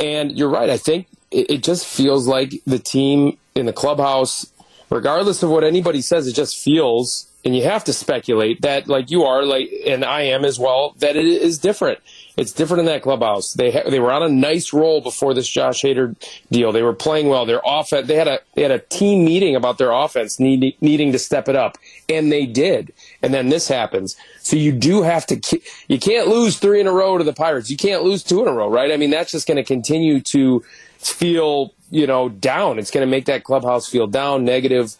And 0.00 0.36
you're 0.36 0.48
right. 0.48 0.70
I 0.70 0.78
think 0.78 1.06
it, 1.30 1.50
it 1.50 1.62
just 1.62 1.86
feels 1.86 2.26
like 2.26 2.54
the 2.66 2.78
team 2.78 3.36
in 3.54 3.66
the 3.66 3.72
clubhouse, 3.72 4.46
regardless 4.90 5.42
of 5.42 5.50
what 5.50 5.64
anybody 5.64 6.00
says, 6.00 6.26
it 6.26 6.34
just 6.34 6.56
feels, 6.56 7.28
and 7.44 7.56
you 7.56 7.64
have 7.64 7.84
to 7.84 7.92
speculate 7.92 8.62
that, 8.62 8.88
like 8.88 9.10
you 9.10 9.24
are, 9.24 9.44
like, 9.44 9.70
and 9.86 10.04
I 10.04 10.22
am 10.22 10.44
as 10.44 10.58
well, 10.58 10.94
that 10.98 11.16
it 11.16 11.26
is 11.26 11.58
different. 11.58 11.98
It's 12.36 12.52
different 12.52 12.80
in 12.80 12.86
that 12.86 13.02
clubhouse. 13.02 13.54
They 13.54 13.70
ha- 13.70 13.88
they 13.88 13.98
were 13.98 14.12
on 14.12 14.22
a 14.22 14.28
nice 14.28 14.74
roll 14.74 15.00
before 15.00 15.32
this 15.32 15.48
Josh 15.48 15.80
Hader 15.82 16.14
deal. 16.50 16.70
They 16.70 16.82
were 16.82 16.92
playing 16.92 17.28
well. 17.28 17.46
Their 17.46 17.62
offense. 17.64 18.06
They 18.08 18.16
had 18.16 18.28
a 18.28 18.40
they 18.54 18.62
had 18.62 18.70
a 18.70 18.78
team 18.78 19.24
meeting 19.24 19.56
about 19.56 19.78
their 19.78 19.90
offense 19.90 20.38
need, 20.38 20.76
needing 20.82 21.12
to 21.12 21.18
step 21.18 21.48
it 21.48 21.56
up, 21.56 21.78
and 22.10 22.30
they 22.30 22.44
did. 22.44 22.92
And 23.22 23.32
then 23.32 23.48
this 23.48 23.68
happens. 23.68 24.16
So 24.40 24.56
you 24.56 24.72
do 24.72 25.02
have 25.02 25.24
to. 25.26 25.60
You 25.88 25.98
can't 25.98 26.28
lose 26.28 26.58
three 26.58 26.78
in 26.78 26.86
a 26.86 26.92
row 26.92 27.16
to 27.16 27.24
the 27.24 27.32
Pirates. 27.32 27.70
You 27.70 27.78
can't 27.78 28.02
lose 28.02 28.22
two 28.22 28.42
in 28.42 28.48
a 28.48 28.52
row, 28.52 28.68
right? 28.68 28.92
I 28.92 28.98
mean, 28.98 29.10
that's 29.10 29.32
just 29.32 29.48
going 29.48 29.56
to 29.56 29.64
continue 29.64 30.20
to 30.20 30.62
feel 30.98 31.72
you 31.90 32.06
know 32.06 32.28
down. 32.28 32.78
It's 32.78 32.90
going 32.90 33.06
to 33.06 33.10
make 33.10 33.24
that 33.26 33.44
clubhouse 33.44 33.88
feel 33.88 34.06
down, 34.06 34.44
negative, 34.44 34.94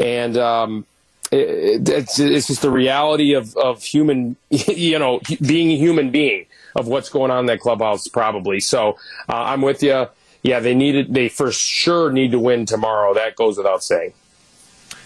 and 0.00 0.36
um, 0.36 0.86
it, 1.30 1.88
it's 1.88 2.18
it's 2.18 2.48
just 2.48 2.62
the 2.62 2.70
reality 2.70 3.34
of 3.34 3.56
of 3.56 3.84
human, 3.84 4.34
you 4.50 4.98
know, 4.98 5.20
being 5.40 5.70
a 5.70 5.76
human 5.76 6.10
being 6.10 6.46
of 6.74 6.88
what's 6.88 7.08
going 7.08 7.30
on 7.30 7.40
in 7.40 7.46
that 7.46 7.60
clubhouse, 7.60 8.08
probably. 8.08 8.60
So 8.60 8.96
uh, 9.28 9.34
I'm 9.34 9.62
with 9.62 9.82
you. 9.82 10.06
Yeah, 10.42 10.60
they 10.60 10.74
needed, 10.74 11.12
they 11.12 11.28
for 11.28 11.52
sure 11.52 12.10
need 12.10 12.32
to 12.32 12.38
win 12.38 12.64
tomorrow. 12.66 13.12
That 13.14 13.36
goes 13.36 13.58
without 13.58 13.82
saying. 13.82 14.14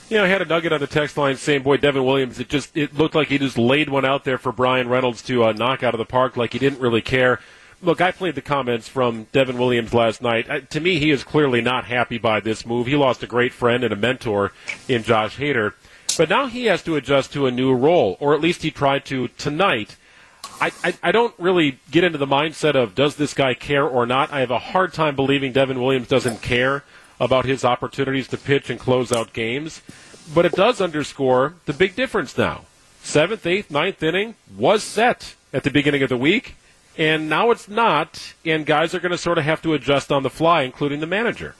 Yeah, 0.08 0.22
I 0.22 0.26
had 0.26 0.42
a 0.42 0.44
nugget 0.44 0.72
on 0.72 0.80
the 0.80 0.86
text 0.86 1.16
line 1.16 1.36
saying, 1.36 1.62
"Boy, 1.62 1.78
Devin 1.78 2.04
Williams, 2.04 2.38
it 2.38 2.48
just 2.48 2.76
it 2.76 2.94
looked 2.94 3.14
like 3.14 3.28
he 3.28 3.38
just 3.38 3.56
laid 3.56 3.88
one 3.88 4.04
out 4.04 4.24
there 4.24 4.36
for 4.36 4.52
Bryan 4.52 4.88
Reynolds 4.88 5.22
to 5.22 5.44
uh, 5.44 5.52
knock 5.52 5.82
out 5.82 5.94
of 5.94 5.98
the 5.98 6.04
park, 6.04 6.36
like 6.36 6.52
he 6.52 6.58
didn't 6.58 6.80
really 6.80 7.00
care." 7.00 7.40
Look, 7.82 8.00
I 8.00 8.12
played 8.12 8.34
the 8.34 8.42
comments 8.42 8.86
from 8.86 9.24
Devin 9.32 9.58
Williams 9.58 9.92
last 9.92 10.22
night. 10.22 10.70
To 10.70 10.80
me, 10.80 10.98
he 10.98 11.10
is 11.10 11.24
clearly 11.24 11.60
not 11.60 11.84
happy 11.86 12.18
by 12.18 12.40
this 12.40 12.64
move. 12.64 12.86
He 12.86 12.96
lost 12.96 13.22
a 13.22 13.26
great 13.26 13.52
friend 13.52 13.82
and 13.82 13.92
a 13.92 13.96
mentor 13.96 14.52
in 14.88 15.02
Josh 15.02 15.36
Hader, 15.36 15.72
but 16.16 16.28
now 16.28 16.46
he 16.46 16.66
has 16.66 16.82
to 16.84 16.96
adjust 16.96 17.32
to 17.32 17.46
a 17.46 17.50
new 17.50 17.74
role, 17.74 18.16
or 18.20 18.34
at 18.34 18.40
least 18.40 18.62
he 18.62 18.70
tried 18.70 19.04
to 19.06 19.28
tonight. 19.28 19.96
I, 20.60 20.72
I, 20.82 20.94
I, 21.02 21.12
don't 21.12 21.34
really 21.38 21.78
get 21.90 22.04
into 22.04 22.18
the 22.18 22.26
mindset 22.26 22.74
of 22.74 22.94
does 22.94 23.16
this 23.16 23.34
guy 23.34 23.54
care 23.54 23.86
or 23.86 24.06
not. 24.06 24.32
I 24.32 24.40
have 24.40 24.50
a 24.50 24.58
hard 24.58 24.92
time 24.92 25.16
believing 25.16 25.52
Devin 25.52 25.80
Williams 25.80 26.08
doesn't 26.08 26.42
care 26.42 26.84
about 27.20 27.44
his 27.44 27.64
opportunities 27.64 28.28
to 28.28 28.36
pitch 28.36 28.70
and 28.70 28.78
close 28.78 29.12
out 29.12 29.32
games. 29.32 29.82
But 30.34 30.46
it 30.46 30.52
does 30.52 30.80
underscore 30.80 31.54
the 31.66 31.72
big 31.72 31.94
difference 31.96 32.36
now. 32.38 32.64
Seventh, 33.02 33.44
eighth, 33.46 33.70
ninth 33.70 34.02
inning 34.02 34.34
was 34.56 34.82
set 34.82 35.34
at 35.52 35.62
the 35.62 35.70
beginning 35.70 36.02
of 36.02 36.08
the 36.08 36.16
week, 36.16 36.56
and 36.96 37.28
now 37.28 37.50
it's 37.50 37.68
not, 37.68 38.34
and 38.44 38.64
guys 38.64 38.94
are 38.94 39.00
going 39.00 39.12
to 39.12 39.18
sort 39.18 39.36
of 39.36 39.44
have 39.44 39.60
to 39.62 39.74
adjust 39.74 40.10
on 40.10 40.22
the 40.22 40.30
fly, 40.30 40.62
including 40.62 41.00
the 41.00 41.06
manager. 41.06 41.54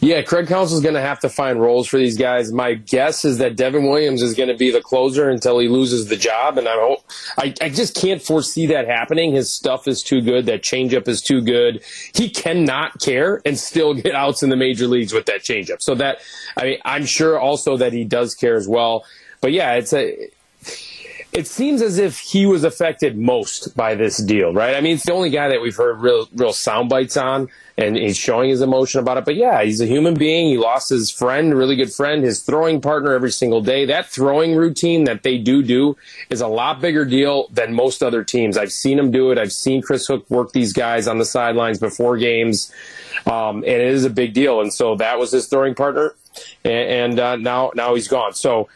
Yeah, 0.00 0.22
Craig 0.22 0.46
Counsell 0.46 0.78
is 0.78 0.82
going 0.82 0.94
to 0.94 1.00
have 1.00 1.20
to 1.20 1.28
find 1.28 1.60
roles 1.60 1.86
for 1.86 1.98
these 1.98 2.16
guys. 2.16 2.50
My 2.50 2.74
guess 2.74 3.24
is 3.24 3.38
that 3.38 3.56
Devin 3.56 3.86
Williams 3.86 4.22
is 4.22 4.34
going 4.34 4.48
to 4.48 4.56
be 4.56 4.70
the 4.70 4.80
closer 4.80 5.28
until 5.28 5.58
he 5.58 5.68
loses 5.68 6.08
the 6.08 6.16
job, 6.16 6.56
and 6.58 6.66
I 6.66 6.74
hope 6.74 7.04
I, 7.38 7.54
I 7.60 7.68
just 7.68 7.94
can't 7.94 8.22
foresee 8.22 8.66
that 8.66 8.86
happening. 8.86 9.32
His 9.34 9.50
stuff 9.50 9.86
is 9.86 10.02
too 10.02 10.20
good. 10.22 10.46
That 10.46 10.62
changeup 10.62 11.08
is 11.08 11.20
too 11.20 11.42
good. 11.42 11.82
He 12.14 12.30
cannot 12.30 13.00
care 13.00 13.42
and 13.44 13.58
still 13.58 13.94
get 13.94 14.14
outs 14.14 14.42
in 14.42 14.50
the 14.50 14.56
major 14.56 14.86
leagues 14.86 15.12
with 15.12 15.26
that 15.26 15.42
changeup. 15.42 15.82
So 15.82 15.94
that 15.96 16.18
I 16.56 16.64
mean, 16.64 16.78
I'm 16.84 17.04
sure 17.04 17.38
also 17.38 17.76
that 17.76 17.92
he 17.92 18.04
does 18.04 18.34
care 18.34 18.56
as 18.56 18.66
well. 18.66 19.04
But 19.40 19.52
yeah, 19.52 19.74
it's 19.74 19.92
a 19.92 20.30
it 21.36 21.46
seems 21.46 21.82
as 21.82 21.98
if 21.98 22.18
he 22.18 22.46
was 22.46 22.64
affected 22.64 23.18
most 23.18 23.76
by 23.76 23.94
this 23.94 24.16
deal, 24.16 24.54
right? 24.54 24.74
I 24.74 24.80
mean, 24.80 24.94
it's 24.94 25.04
the 25.04 25.12
only 25.12 25.28
guy 25.28 25.48
that 25.48 25.60
we've 25.60 25.76
heard 25.76 26.00
real, 26.00 26.26
real 26.34 26.54
sound 26.54 26.88
bites 26.88 27.16
on, 27.18 27.50
and 27.78 27.96
he's 27.96 28.16
showing 28.16 28.48
his 28.48 28.62
emotion 28.62 29.00
about 29.00 29.18
it. 29.18 29.24
But 29.24 29.36
yeah, 29.36 29.62
he's 29.62 29.80
a 29.80 29.86
human 29.86 30.14
being. 30.14 30.48
He 30.48 30.56
lost 30.56 30.88
his 30.88 31.10
friend, 31.10 31.54
really 31.54 31.76
good 31.76 31.92
friend, 31.92 32.24
his 32.24 32.40
throwing 32.40 32.80
partner 32.80 33.12
every 33.12 33.30
single 33.30 33.60
day. 33.60 33.84
That 33.84 34.06
throwing 34.06 34.54
routine 34.56 35.04
that 35.04 35.22
they 35.22 35.36
do 35.36 35.62
do 35.62 35.96
is 36.30 36.40
a 36.40 36.48
lot 36.48 36.80
bigger 36.80 37.04
deal 37.04 37.48
than 37.52 37.74
most 37.74 38.02
other 38.02 38.24
teams. 38.24 38.56
I've 38.56 38.72
seen 38.72 38.98
him 38.98 39.10
do 39.10 39.30
it. 39.30 39.38
I've 39.38 39.52
seen 39.52 39.82
Chris 39.82 40.06
Hook 40.06 40.24
work 40.30 40.52
these 40.52 40.72
guys 40.72 41.06
on 41.06 41.18
the 41.18 41.26
sidelines 41.26 41.78
before 41.78 42.16
games, 42.16 42.72
um, 43.26 43.56
and 43.56 43.66
it 43.66 43.92
is 43.92 44.04
a 44.04 44.10
big 44.10 44.32
deal. 44.32 44.60
And 44.60 44.72
so 44.72 44.96
that 44.96 45.18
was 45.18 45.32
his 45.32 45.46
throwing 45.46 45.74
partner, 45.74 46.14
and, 46.64 47.12
and 47.12 47.20
uh, 47.20 47.36
now 47.36 47.72
now 47.74 47.94
he's 47.94 48.08
gone. 48.08 48.32
So 48.32 48.70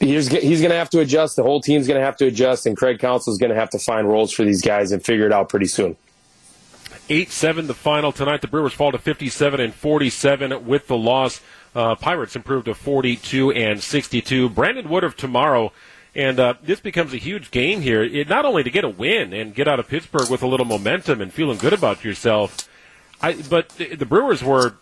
he's 0.00 0.28
he's 0.28 0.60
going 0.60 0.70
to 0.70 0.78
have 0.78 0.90
to 0.90 1.00
adjust. 1.00 1.36
The 1.36 1.42
whole 1.42 1.60
team's 1.60 1.86
going 1.86 2.00
to 2.00 2.04
have 2.04 2.16
to 2.16 2.26
adjust, 2.26 2.64
and 2.64 2.78
Craig 2.78 2.98
Counsell 2.98 3.34
is 3.34 3.38
going 3.38 3.50
to 3.50 3.56
have 3.56 3.70
to 3.70 3.78
find 3.78 4.08
roles 4.08 4.32
for 4.32 4.44
these 4.44 4.62
guys 4.62 4.90
and 4.90 5.04
figure 5.04 5.26
it 5.26 5.32
out 5.32 5.50
pretty 5.50 5.66
soon. 5.66 5.96
Eight 7.08 7.30
seven 7.30 7.66
the 7.66 7.74
final 7.74 8.12
tonight. 8.12 8.40
The 8.40 8.48
Brewers 8.48 8.72
fall 8.72 8.92
to 8.92 8.98
fifty 8.98 9.28
seven 9.28 9.60
and 9.60 9.74
forty 9.74 10.10
seven 10.10 10.66
with 10.66 10.88
the 10.88 10.96
loss. 10.96 11.40
Uh, 11.74 11.94
Pirates 11.94 12.34
improved 12.34 12.66
to 12.66 12.74
forty 12.74 13.16
two 13.16 13.52
and 13.52 13.82
sixty 13.82 14.20
two. 14.20 14.48
Brandon 14.48 14.88
Woodruff 14.88 15.16
tomorrow. 15.16 15.72
And 16.14 16.40
uh, 16.40 16.54
this 16.62 16.80
becomes 16.80 17.12
a 17.12 17.18
huge 17.18 17.50
game 17.50 17.82
here. 17.82 18.02
It, 18.02 18.26
not 18.26 18.46
only 18.46 18.62
to 18.62 18.70
get 18.70 18.84
a 18.84 18.88
win 18.88 19.34
and 19.34 19.54
get 19.54 19.68
out 19.68 19.78
of 19.78 19.86
Pittsburgh 19.86 20.30
with 20.30 20.42
a 20.42 20.46
little 20.46 20.64
momentum 20.64 21.20
and 21.20 21.30
feeling 21.30 21.58
good 21.58 21.74
about 21.74 22.04
yourself, 22.04 22.66
I, 23.20 23.34
but 23.50 23.68
the, 23.70 23.96
the 23.96 24.06
Brewers 24.06 24.42
were 24.42 24.76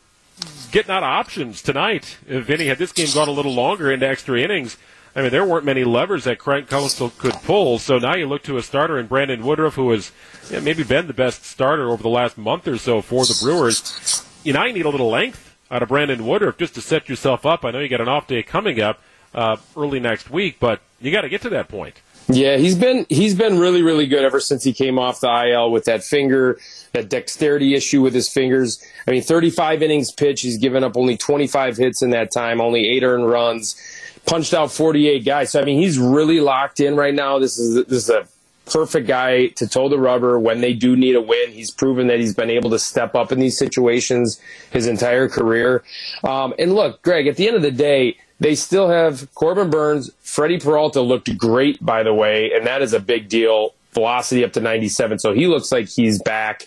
getting 0.70 0.92
out 0.92 1.02
of 1.02 1.08
options 1.08 1.60
tonight. 1.60 2.18
Vinny 2.24 2.66
had 2.66 2.78
this 2.78 2.92
game 2.92 3.08
gone 3.12 3.26
a 3.26 3.32
little 3.32 3.52
longer 3.52 3.90
into 3.90 4.06
extra 4.06 4.40
innings, 4.40 4.76
I 5.16 5.22
mean, 5.22 5.30
there 5.30 5.44
weren't 5.44 5.64
many 5.64 5.84
levers 5.84 6.24
that 6.24 6.38
Craig 6.38 6.68
Counsell 6.68 7.10
could 7.10 7.34
pull. 7.44 7.78
So 7.78 7.98
now 7.98 8.16
you 8.16 8.26
look 8.26 8.42
to 8.44 8.56
a 8.56 8.62
starter 8.62 8.98
in 8.98 9.06
Brandon 9.06 9.44
Woodruff, 9.44 9.74
who 9.74 9.90
has 9.90 10.10
maybe 10.50 10.82
been 10.82 11.06
the 11.06 11.12
best 11.12 11.44
starter 11.44 11.90
over 11.90 12.02
the 12.02 12.08
last 12.08 12.36
month 12.36 12.66
or 12.66 12.78
so 12.78 13.00
for 13.00 13.24
the 13.24 13.38
Brewers. 13.40 14.24
You 14.42 14.52
know, 14.52 14.64
you 14.64 14.72
need 14.72 14.86
a 14.86 14.90
little 14.90 15.10
length 15.10 15.56
out 15.70 15.82
of 15.82 15.88
Brandon 15.88 16.26
Woodruff 16.26 16.58
just 16.58 16.74
to 16.74 16.80
set 16.80 17.08
yourself 17.08 17.46
up. 17.46 17.64
I 17.64 17.70
know 17.70 17.78
you 17.78 17.88
got 17.88 18.00
an 18.00 18.08
off 18.08 18.26
day 18.26 18.42
coming 18.42 18.80
up 18.80 19.00
uh, 19.34 19.56
early 19.76 20.00
next 20.00 20.30
week, 20.30 20.56
but 20.58 20.80
you 21.00 21.12
got 21.12 21.22
to 21.22 21.28
get 21.28 21.42
to 21.42 21.48
that 21.50 21.68
point. 21.68 22.00
Yeah, 22.28 22.56
he's 22.56 22.74
been 22.74 23.04
he's 23.10 23.34
been 23.34 23.58
really 23.58 23.82
really 23.82 24.06
good 24.06 24.24
ever 24.24 24.40
since 24.40 24.64
he 24.64 24.72
came 24.72 24.98
off 24.98 25.20
the 25.20 25.28
IL 25.28 25.70
with 25.70 25.84
that 25.84 26.02
finger, 26.02 26.58
that 26.92 27.10
dexterity 27.10 27.74
issue 27.74 28.00
with 28.00 28.14
his 28.14 28.30
fingers. 28.30 28.82
I 29.06 29.10
mean, 29.10 29.22
35 29.22 29.82
innings 29.82 30.10
pitch, 30.10 30.40
he's 30.40 30.56
given 30.56 30.82
up 30.82 30.96
only 30.96 31.18
25 31.18 31.76
hits 31.76 32.00
in 32.00 32.10
that 32.10 32.32
time, 32.32 32.62
only 32.62 32.88
8 32.96 33.02
earned 33.02 33.28
runs, 33.28 33.76
punched 34.26 34.54
out 34.54 34.70
48 34.72 35.24
guys. 35.24 35.52
So 35.52 35.60
I 35.60 35.64
mean, 35.64 35.80
he's 35.80 35.98
really 35.98 36.40
locked 36.40 36.80
in 36.80 36.96
right 36.96 37.14
now. 37.14 37.38
This 37.38 37.58
is 37.58 37.84
this 37.86 38.04
is 38.04 38.10
a 38.10 38.26
perfect 38.66 39.06
guy 39.06 39.48
to 39.48 39.68
toe 39.68 39.88
the 39.88 39.98
rubber 39.98 40.38
when 40.38 40.60
they 40.60 40.72
do 40.72 40.96
need 40.96 41.16
a 41.16 41.20
win. 41.20 41.50
He's 41.50 41.70
proven 41.70 42.06
that 42.06 42.18
he's 42.18 42.34
been 42.34 42.50
able 42.50 42.70
to 42.70 42.78
step 42.78 43.14
up 43.14 43.30
in 43.30 43.38
these 43.38 43.58
situations 43.58 44.40
his 44.70 44.86
entire 44.86 45.28
career. 45.28 45.82
Um, 46.22 46.54
and 46.58 46.74
look, 46.74 47.02
Greg, 47.02 47.26
at 47.26 47.36
the 47.36 47.46
end 47.46 47.56
of 47.56 47.62
the 47.62 47.70
day, 47.70 48.16
they 48.40 48.54
still 48.54 48.88
have 48.88 49.32
Corbin 49.34 49.70
Burnes. 49.70 50.10
Freddie 50.20 50.58
Peralta 50.58 51.00
looked 51.00 51.36
great, 51.38 51.84
by 51.84 52.02
the 52.02 52.14
way, 52.14 52.52
and 52.52 52.66
that 52.66 52.82
is 52.82 52.92
a 52.92 53.00
big 53.00 53.28
deal. 53.28 53.74
Velocity 53.92 54.44
up 54.44 54.52
to 54.54 54.60
97, 54.60 55.20
so 55.20 55.32
he 55.32 55.46
looks 55.46 55.70
like 55.70 55.88
he's 55.88 56.20
back. 56.22 56.66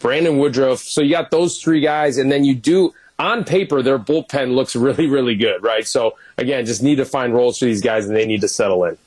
Brandon 0.00 0.38
Woodruff. 0.38 0.80
So 0.80 1.00
you 1.00 1.10
got 1.10 1.30
those 1.30 1.62
three 1.62 1.80
guys, 1.80 2.18
and 2.18 2.32
then 2.32 2.44
you 2.44 2.54
do 2.54 2.92
on 3.18 3.44
paper 3.44 3.82
their 3.82 3.98
bullpen 3.98 4.54
looks 4.54 4.74
really, 4.74 5.06
really 5.06 5.34
good, 5.34 5.62
right? 5.62 5.86
So 5.86 6.16
again, 6.36 6.66
just 6.66 6.82
need 6.82 6.96
to 6.96 7.04
find 7.04 7.34
roles 7.34 7.58
for 7.58 7.64
these 7.66 7.82
guys, 7.82 8.06
and 8.06 8.16
they 8.16 8.26
need 8.26 8.40
to 8.40 8.48
settle 8.48 8.84
in. 8.84 8.98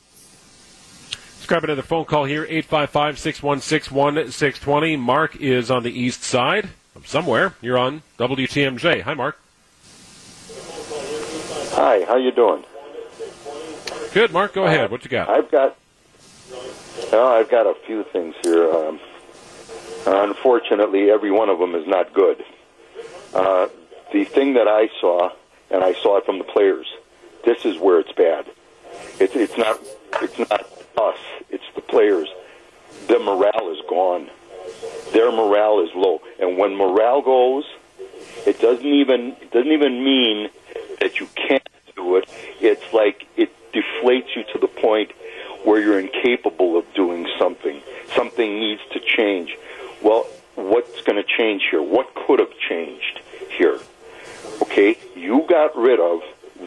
Let's 1.12 1.46
grab 1.46 1.64
another 1.64 1.82
phone 1.82 2.06
call 2.06 2.26
here 2.26 2.44
855 2.44 3.20
616 3.20 3.96
1620. 3.96 4.98
Mark 4.98 5.36
is 5.38 5.72
on 5.72 5.84
the 5.84 5.92
east 5.92 6.24
side 6.24 6.70
somewhere. 7.06 7.56
You're 7.62 7.78
on 7.78 8.02
WTMJ. 8.18 9.02
Hi, 9.02 9.14
Mark. 9.14 9.40
Hi, 11.74 12.04
how 12.06 12.18
you 12.18 12.32
doing? 12.32 12.64
Good, 14.14 14.32
Mark. 14.32 14.54
Go 14.54 14.66
ahead. 14.66 14.90
What 14.90 15.04
you 15.04 15.10
got? 15.10 15.30
I've 15.30 15.52
got. 15.52 15.78
Well, 17.12 17.28
I've 17.28 17.50
got 17.50 17.68
a 17.68 17.76
few 17.86 18.04
things 18.06 18.36
here. 18.42 18.72
Um, 18.74 19.00
unfortunately, 20.06 21.12
every 21.12 21.32
one 21.32 21.50
of 21.50 21.60
them 21.60 21.76
is 21.76 21.88
not 21.88 22.14
good. 22.14 22.44
Uh, 23.34 23.68
the 24.12 24.26
thing 24.26 24.54
that 24.54 24.68
I 24.68 24.90
saw, 25.00 25.32
and 25.70 25.84
I 25.84 25.94
saw 25.94 26.18
it 26.18 26.26
from 26.26 26.38
the 26.38 26.44
players, 26.44 26.88
this 27.46 27.66
is 27.66 27.78
where 27.78 28.00
it's 28.00 28.12
bad. 28.12 28.46
It's 29.20 29.36
it's 29.36 29.58
not 29.58 29.80
it's 30.22 30.38
not 30.38 30.62
us. 30.98 31.20
It's 31.50 31.64
the 31.76 31.82
players. 31.82 32.30
Their 33.08 33.20
morale 33.20 33.72
is 33.72 33.82
gone. 33.90 34.30
Their 35.14 35.32
morale 35.32 35.82
is 35.82 35.90
low, 35.96 36.22
and 36.40 36.58
when 36.58 36.76
morale 36.76 37.22
goes, 37.22 37.66
it 38.46 38.60
doesn't 38.60 38.86
even 38.86 39.36
it 39.42 39.52
doesn't 39.52 39.72
even 39.72 40.04
mean 40.04 40.50
that 41.00 41.20
you 41.20 41.28
can't 41.36 41.68
do 41.96 42.18
it. 42.18 42.30
It's 42.60 42.94
like 42.94 43.28
it 43.38 43.52
deflates 43.72 44.36
you 44.36 44.44
to 44.54 44.60
the 44.60 44.68
point 44.68 45.12
where 45.64 45.82
you're 45.82 46.00
incapable 46.00 46.78
of 46.78 46.86
doing 46.94 47.28
something. 47.38 47.82
Something 48.16 48.60
needs 48.60 48.82
to 48.94 49.00
change. 49.00 49.58
Well, 50.02 50.28
what's 50.56 51.02
going 51.02 51.22
to 51.22 51.28
change 51.38 51.64
here? 51.70 51.82
What 51.82 52.14
could 52.16 52.40
have 52.40 52.58
changed 52.70 53.20
here? 53.58 53.80
Okay, 54.62 54.98
you 55.16 55.46
got 55.48 55.76
rid 55.78 56.00
of 56.00 56.22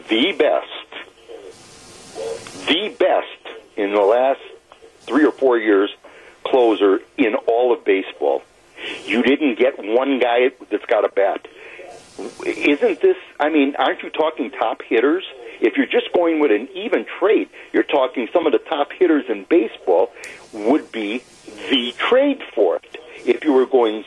the 0.09 0.33
best, 0.33 0.67
the 2.67 2.95
best 2.99 3.59
in 3.77 3.93
the 3.93 4.01
last 4.01 4.41
three 5.01 5.25
or 5.25 5.33
four 5.33 5.59
years 5.59 5.95
closer 6.45 7.01
in 7.17 7.35
all 7.47 7.73
of 7.73 7.85
baseball. 7.85 8.43
You 9.05 9.23
didn't 9.23 9.59
get 9.59 9.75
one 9.79 10.19
guy 10.21 10.51
that's 10.71 10.87
got 10.87 11.05
a 11.05 11.09
bat 11.09 11.47
isn't 12.45 13.01
this? 13.01 13.17
I 13.39 13.49
mean, 13.49 13.77
aren't 13.77 14.03
you 14.03 14.11
talking 14.11 14.51
top 14.51 14.83
hitters? 14.83 15.25
If 15.61 15.77
you're 15.77 15.87
just 15.87 16.13
going 16.13 16.41
with 16.41 16.51
an 16.51 16.69
even 16.75 17.07
trade, 17.19 17.49
you're 17.73 17.83
talking 17.83 18.29
some 18.33 18.47
of 18.47 18.53
the 18.53 18.59
top 18.59 18.93
hitters 18.93 19.25
in 19.29 19.45
baseball 19.45 20.11
would 20.53 20.91
be 20.91 21.23
the 21.71 21.93
trade 21.99 22.43
for 22.55 22.77
it. 22.77 22.97
If 23.27 23.45
you 23.45 23.53
were 23.53 23.67
going 23.67 24.05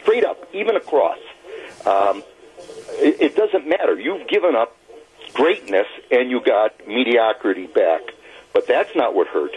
straight 0.00 0.24
up, 0.24 0.48
even 0.54 0.76
across, 0.76 1.18
um, 1.84 2.22
it, 2.98 3.36
doesn't 3.36 3.66
matter. 3.66 3.98
You've 3.98 4.28
given 4.28 4.54
up 4.54 4.76
greatness 5.32 5.86
and 6.10 6.30
you 6.30 6.40
got 6.40 6.86
mediocrity 6.86 7.66
back. 7.66 8.02
But 8.52 8.66
that's 8.66 8.94
not 8.94 9.14
what 9.14 9.26
hurt. 9.26 9.52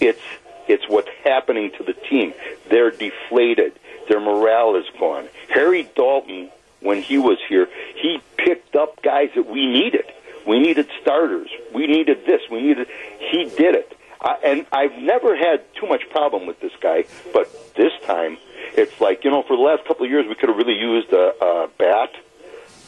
It's 0.00 0.20
it's 0.66 0.88
what's 0.88 1.08
happening 1.22 1.70
to 1.78 1.84
the 1.84 1.92
team. 1.92 2.32
They're 2.70 2.90
deflated. 2.90 3.78
Their 4.08 4.20
morale 4.20 4.76
is 4.76 4.86
gone. 4.98 5.28
Harry 5.50 5.88
Dalton, 5.94 6.50
when 6.80 7.02
he 7.02 7.18
was 7.18 7.38
here, 7.48 7.68
he 7.96 8.20
picked 8.36 8.74
up 8.74 9.02
guys 9.02 9.30
that 9.34 9.46
we 9.46 9.66
needed. 9.66 10.04
We 10.46 10.58
needed 10.58 10.88
starters. 11.00 11.48
We 11.74 11.86
needed 11.86 12.26
this. 12.26 12.42
We 12.50 12.62
needed. 12.62 12.88
He 13.18 13.44
did 13.44 13.74
it. 13.74 13.96
I, 14.20 14.36
and 14.44 14.66
I've 14.72 14.96
never 14.98 15.36
had 15.36 15.62
too 15.74 15.86
much 15.86 16.08
problem 16.10 16.46
with 16.46 16.60
this 16.60 16.72
guy, 16.80 17.04
but 17.32 17.74
this 17.74 17.92
time 18.06 18.38
it's 18.76 19.00
like 19.00 19.24
you 19.24 19.30
know, 19.30 19.42
for 19.42 19.56
the 19.56 19.62
last 19.62 19.84
couple 19.86 20.04
of 20.04 20.10
years, 20.10 20.26
we 20.28 20.34
could 20.34 20.48
have 20.48 20.58
really 20.58 20.78
used 20.78 21.12
a, 21.12 21.34
a 21.44 21.68
bat, 21.78 22.10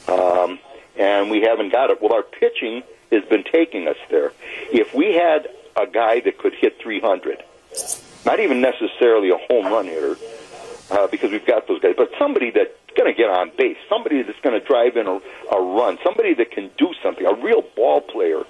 um, 0.09 0.59
and 0.99 1.31
we 1.31 1.42
haven't 1.42 1.71
got 1.71 1.90
it. 1.90 2.01
Well, 2.01 2.12
our 2.12 2.23
pitching 2.23 2.83
has 3.12 3.25
been 3.25 3.45
taking 3.45 3.88
us 3.88 3.97
there. 4.11 4.33
If 4.73 4.95
we 4.95 5.14
had 5.14 5.49
a 5.77 5.87
guy 5.87 6.21
that 6.21 6.38
could 6.38 6.55
hit 6.55 6.81
300, 6.81 7.42
not 8.25 8.40
even 8.40 8.61
necessarily 8.61 9.31
a 9.31 9.37
home 9.37 9.66
run 9.66 9.87
hitter, 9.87 10.16
uh, 10.90 11.07
because 11.09 11.31
we've 11.31 11.47
got 11.47 11.66
those 11.69 11.81
guys, 11.81 11.95
but 11.97 12.11
somebody 12.19 12.51
that 12.51 12.77
going 12.97 13.12
to 13.12 13.16
get 13.16 13.31
on 13.31 13.51
base, 13.57 13.77
somebody 13.88 14.23
that's 14.23 14.40
going 14.40 14.59
to 14.59 14.66
drive 14.66 14.97
in 14.97 15.07
a, 15.07 15.21
a 15.53 15.61
run, 15.61 15.99
somebody 16.03 16.35
that 16.35 16.51
can 16.51 16.71
do 16.79 16.92
something, 17.03 17.27
a 17.27 17.35
real 17.35 17.62
ball 17.77 18.01
player. 18.01 18.42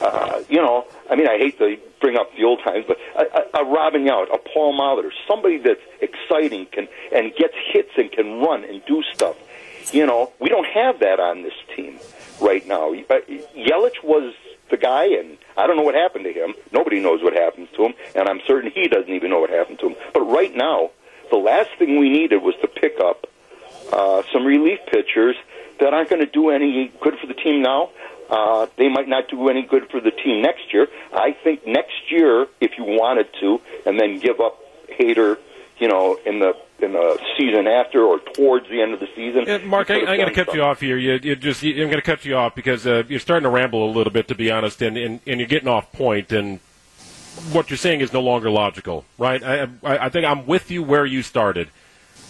Uh, 0.00 0.42
you 0.48 0.58
know, 0.58 0.86
I 1.10 1.16
mean, 1.16 1.26
I 1.26 1.38
hate 1.38 1.58
to 1.58 1.76
bring 2.00 2.16
up 2.16 2.34
the 2.36 2.44
old 2.44 2.60
times, 2.62 2.84
but 2.86 2.98
a, 3.16 3.58
a, 3.58 3.62
a 3.62 3.64
Robin 3.64 4.04
Yount, 4.04 4.32
a 4.32 4.38
Paul 4.38 4.78
Molitor, 4.78 5.10
somebody 5.26 5.58
that's 5.58 5.80
exciting 6.00 6.66
can 6.66 6.86
and 7.12 7.34
gets 7.34 7.54
hits 7.72 7.90
and 7.96 8.10
can 8.12 8.38
run 8.40 8.62
and 8.64 8.80
do 8.86 9.02
stuff. 9.12 9.36
You 9.92 10.06
know, 10.06 10.32
we 10.38 10.48
don't 10.48 10.66
have 10.66 11.00
that 11.00 11.18
on 11.18 11.42
this 11.42 11.54
team 11.74 11.98
right 12.40 12.66
now. 12.66 12.92
Yelich 12.92 14.02
was 14.04 14.34
the 14.70 14.76
guy, 14.76 15.06
and 15.06 15.38
I 15.56 15.66
don't 15.66 15.76
know 15.76 15.82
what 15.82 15.94
happened 15.94 16.24
to 16.24 16.32
him. 16.32 16.54
Nobody 16.72 17.00
knows 17.00 17.22
what 17.22 17.32
happened 17.32 17.68
to 17.76 17.86
him, 17.86 17.94
and 18.14 18.28
I'm 18.28 18.40
certain 18.46 18.70
he 18.70 18.88
doesn't 18.88 19.12
even 19.12 19.30
know 19.30 19.40
what 19.40 19.50
happened 19.50 19.78
to 19.80 19.88
him. 19.88 19.96
But 20.12 20.22
right 20.22 20.54
now, 20.54 20.90
the 21.30 21.38
last 21.38 21.70
thing 21.78 21.98
we 21.98 22.10
needed 22.10 22.42
was 22.42 22.54
to 22.60 22.68
pick 22.68 23.00
up 23.00 23.26
uh, 23.92 24.22
some 24.32 24.44
relief 24.44 24.78
pitchers 24.90 25.36
that 25.80 25.94
aren't 25.94 26.10
going 26.10 26.24
to 26.24 26.30
do 26.30 26.50
any 26.50 26.92
good 27.00 27.18
for 27.18 27.26
the 27.26 27.34
team 27.34 27.62
now. 27.62 27.90
Uh, 28.28 28.66
they 28.76 28.88
might 28.88 29.08
not 29.08 29.28
do 29.28 29.48
any 29.48 29.62
good 29.62 29.90
for 29.90 30.00
the 30.00 30.10
team 30.10 30.42
next 30.42 30.72
year. 30.72 30.86
I 31.14 31.32
think 31.32 31.66
next 31.66 32.10
year, 32.10 32.46
if 32.60 32.76
you 32.76 32.84
wanted 32.84 33.28
to, 33.40 33.60
and 33.86 33.98
then 33.98 34.18
give 34.18 34.38
up 34.40 34.58
Hader, 35.00 35.38
you 35.78 35.88
know, 35.88 36.18
in 36.26 36.40
the 36.40 36.54
in 36.80 36.92
the 36.92 37.18
season 37.36 37.66
after 37.66 38.02
or 38.02 38.20
towards 38.20 38.68
the 38.68 38.80
end 38.80 38.94
of 38.94 39.00
the 39.00 39.08
season. 39.14 39.44
Yeah, 39.46 39.58
Mark, 39.58 39.90
I, 39.90 39.96
am 39.96 40.04
going 40.04 40.18
to 40.18 40.26
cut 40.26 40.46
something. 40.46 40.54
you 40.56 40.62
off 40.62 40.80
here. 40.80 40.96
You, 40.96 41.18
you 41.22 41.36
just 41.36 41.62
you, 41.62 41.72
I'm 41.82 41.90
going 41.90 42.00
to 42.00 42.02
cut 42.02 42.24
you 42.24 42.36
off 42.36 42.54
because 42.54 42.86
uh, 42.86 43.02
you're 43.08 43.20
starting 43.20 43.44
to 43.44 43.50
ramble 43.50 43.88
a 43.88 43.92
little 43.92 44.12
bit, 44.12 44.28
to 44.28 44.34
be 44.34 44.50
honest, 44.50 44.82
and, 44.82 44.96
and 44.96 45.20
and 45.26 45.40
you're 45.40 45.48
getting 45.48 45.68
off 45.68 45.90
point, 45.92 46.32
and 46.32 46.60
what 47.52 47.70
you're 47.70 47.76
saying 47.76 48.00
is 48.00 48.12
no 48.12 48.20
longer 48.20 48.50
logical, 48.50 49.04
right? 49.18 49.42
I 49.42 49.68
I, 49.82 50.06
I 50.06 50.08
think 50.08 50.26
I'm 50.26 50.46
with 50.46 50.70
you 50.70 50.82
where 50.82 51.06
you 51.06 51.22
started 51.22 51.68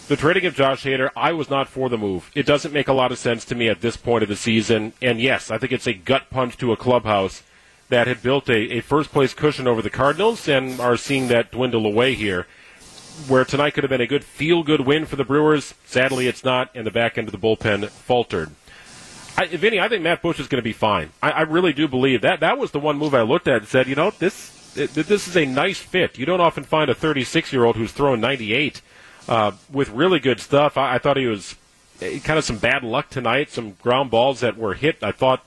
the 0.09 0.17
trading 0.17 0.47
of 0.47 0.55
Josh 0.55 0.85
Hader, 0.85 1.11
I 1.15 1.33
was 1.33 1.51
not 1.51 1.69
for 1.69 1.87
the 1.87 1.97
move. 1.97 2.31
It 2.33 2.47
doesn't 2.47 2.73
make 2.73 2.87
a 2.87 2.93
lot 2.93 3.11
of 3.11 3.19
sense 3.19 3.45
to 3.45 3.53
me 3.53 3.69
at 3.69 3.81
this 3.81 3.95
point 3.95 4.23
of 4.23 4.29
the 4.29 4.35
season. 4.35 4.91
And 5.03 5.21
yes, 5.21 5.51
I 5.51 5.59
think 5.59 5.71
it's 5.71 5.85
a 5.85 5.93
gut 5.93 6.31
punch 6.31 6.57
to 6.57 6.71
a 6.71 6.77
clubhouse 6.77 7.43
that 7.89 8.07
had 8.07 8.23
built 8.23 8.49
a, 8.49 8.77
a 8.77 8.81
first 8.81 9.11
place 9.11 9.35
cushion 9.35 9.67
over 9.67 9.83
the 9.83 9.89
Cardinals 9.91 10.47
and 10.47 10.79
are 10.79 10.97
seeing 10.97 11.27
that 11.27 11.51
dwindle 11.51 11.85
away 11.85 12.15
here. 12.15 12.47
Where 13.27 13.45
tonight 13.45 13.71
could 13.71 13.83
have 13.83 13.89
been 13.89 14.01
a 14.01 14.07
good 14.07 14.23
feel 14.23 14.63
good 14.63 14.81
win 14.81 15.05
for 15.05 15.15
the 15.15 15.25
Brewers. 15.25 15.73
Sadly, 15.85 16.27
it's 16.27 16.43
not, 16.43 16.69
and 16.73 16.85
the 16.85 16.91
back 16.91 17.17
end 17.17 17.27
of 17.27 17.31
the 17.31 17.37
bullpen 17.37 17.89
faltered. 17.89 18.51
I, 19.37 19.47
Vinny, 19.47 19.79
I 19.79 19.87
think 19.87 20.03
Matt 20.03 20.21
Bush 20.21 20.39
is 20.39 20.47
going 20.47 20.59
to 20.59 20.63
be 20.63 20.73
fine. 20.73 21.11
I, 21.21 21.31
I 21.31 21.41
really 21.41 21.73
do 21.73 21.87
believe 21.87 22.21
that. 22.21 22.39
That 22.39 22.57
was 22.57 22.71
the 22.71 22.79
one 22.79 22.97
move 22.97 23.13
I 23.13 23.21
looked 23.21 23.47
at 23.47 23.57
and 23.57 23.67
said, 23.67 23.87
you 23.87 23.95
know, 23.95 24.11
this 24.11 24.55
this 24.73 25.27
is 25.27 25.35
a 25.35 25.45
nice 25.45 25.79
fit. 25.79 26.17
You 26.17 26.25
don't 26.25 26.41
often 26.41 26.63
find 26.63 26.89
a 26.89 26.95
36 26.95 27.51
year 27.51 27.65
old 27.65 27.75
who's 27.75 27.91
throwing 27.91 28.21
98 28.21 28.81
uh, 29.27 29.51
with 29.71 29.89
really 29.89 30.19
good 30.19 30.39
stuff. 30.39 30.77
I, 30.77 30.95
I 30.95 30.97
thought 30.97 31.17
he 31.17 31.25
was 31.25 31.55
eh, 32.01 32.19
kind 32.19 32.37
of 32.37 32.45
some 32.45 32.57
bad 32.57 32.83
luck 32.83 33.09
tonight, 33.09 33.49
some 33.49 33.71
ground 33.81 34.11
balls 34.11 34.41
that 34.41 34.57
were 34.57 34.73
hit. 34.73 35.01
I 35.01 35.11
thought, 35.11 35.45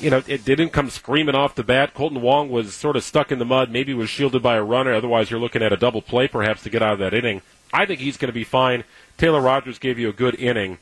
you 0.00 0.10
know, 0.10 0.22
it 0.26 0.44
didn't 0.44 0.70
come 0.70 0.90
screaming 0.90 1.34
off 1.34 1.54
the 1.54 1.62
bat. 1.62 1.94
Kolten 1.94 2.20
Wong 2.20 2.50
was 2.50 2.74
sort 2.74 2.96
of 2.96 3.04
stuck 3.04 3.30
in 3.30 3.38
the 3.38 3.44
mud, 3.44 3.70
maybe 3.70 3.92
was 3.92 4.08
shielded 4.08 4.42
by 4.42 4.56
a 4.56 4.62
runner. 4.62 4.94
Otherwise, 4.94 5.30
you're 5.30 5.40
looking 5.40 5.62
at 5.62 5.72
a 5.72 5.76
double 5.76 6.02
play 6.02 6.26
perhaps 6.26 6.62
to 6.62 6.70
get 6.70 6.82
out 6.82 6.94
of 6.94 6.98
that 7.00 7.14
inning. 7.14 7.42
I 7.72 7.86
think 7.86 8.00
he's 8.00 8.16
going 8.16 8.28
to 8.28 8.32
be 8.32 8.44
fine. 8.44 8.84
Taylor 9.18 9.40
Rogers 9.40 9.78
gave 9.78 9.98
you 9.98 10.08
a 10.08 10.12
good 10.12 10.34
inning. 10.36 10.78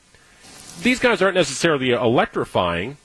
These 0.81 0.99
guys 0.99 1.21
aren't 1.21 1.35
necessarily 1.35 1.91
electrifying, 1.91 2.97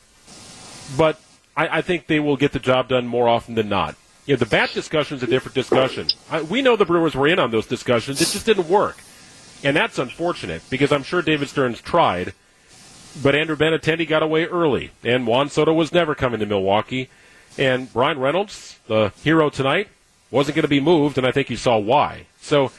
but 0.97 1.21
I, 1.57 1.79
I 1.79 1.83
think 1.83 2.07
they 2.07 2.21
will 2.21 2.37
get 2.37 2.53
the 2.53 2.59
job 2.61 2.89
done 2.89 3.07
more 3.07 3.29
often 3.29 3.55
than 3.55 3.69
not. 3.69 3.97
You 4.27 4.35
know, 4.35 4.39
the 4.39 4.47
bat 4.47 4.71
discussion 4.73 5.17
is 5.17 5.23
a 5.23 5.27
different 5.27 5.55
discussion. 5.55 6.09
I, 6.31 6.43
we 6.43 6.63
know 6.63 6.77
the 6.77 6.87
Brewers 6.87 7.15
were 7.15 7.27
in 7.27 7.39
on 7.39 7.51
those 7.51 7.67
discussions. 7.67 8.21
It 8.21 8.29
just 8.29 8.47
didn't 8.47 8.69
work. 8.69 8.97
And 9.63 9.77
that's 9.77 9.99
unfortunate 9.99 10.63
because 10.71 10.93
I'm 10.93 11.03
sure 11.03 11.21
David 11.21 11.49
Stearns 11.49 11.81
tried, 11.81 12.33
but 13.23 13.35
Andrew 13.35 13.57
Benintendi 13.57 14.07
got 14.07 14.23
away 14.23 14.45
early, 14.47 14.91
and 15.03 15.27
Juan 15.27 15.49
Soto 15.49 15.73
was 15.73 15.93
never 15.93 16.15
coming 16.15 16.41
to 16.41 16.47
Milwaukee. 16.47 17.09
And 17.57 17.93
Bryan 17.93 18.19
Reynolds, 18.19 18.79
the 18.89 19.13
hero 19.23 19.49
tonight, 19.49 19.89
wasn't 20.31 20.57
going 20.57 20.63
to 20.63 20.69
be 20.69 20.81
moved, 20.81 21.19
and 21.19 21.27
I 21.27 21.31
think 21.31 21.51
you 21.51 21.57
saw 21.57 21.79
why. 21.79 22.27
So 22.41 22.73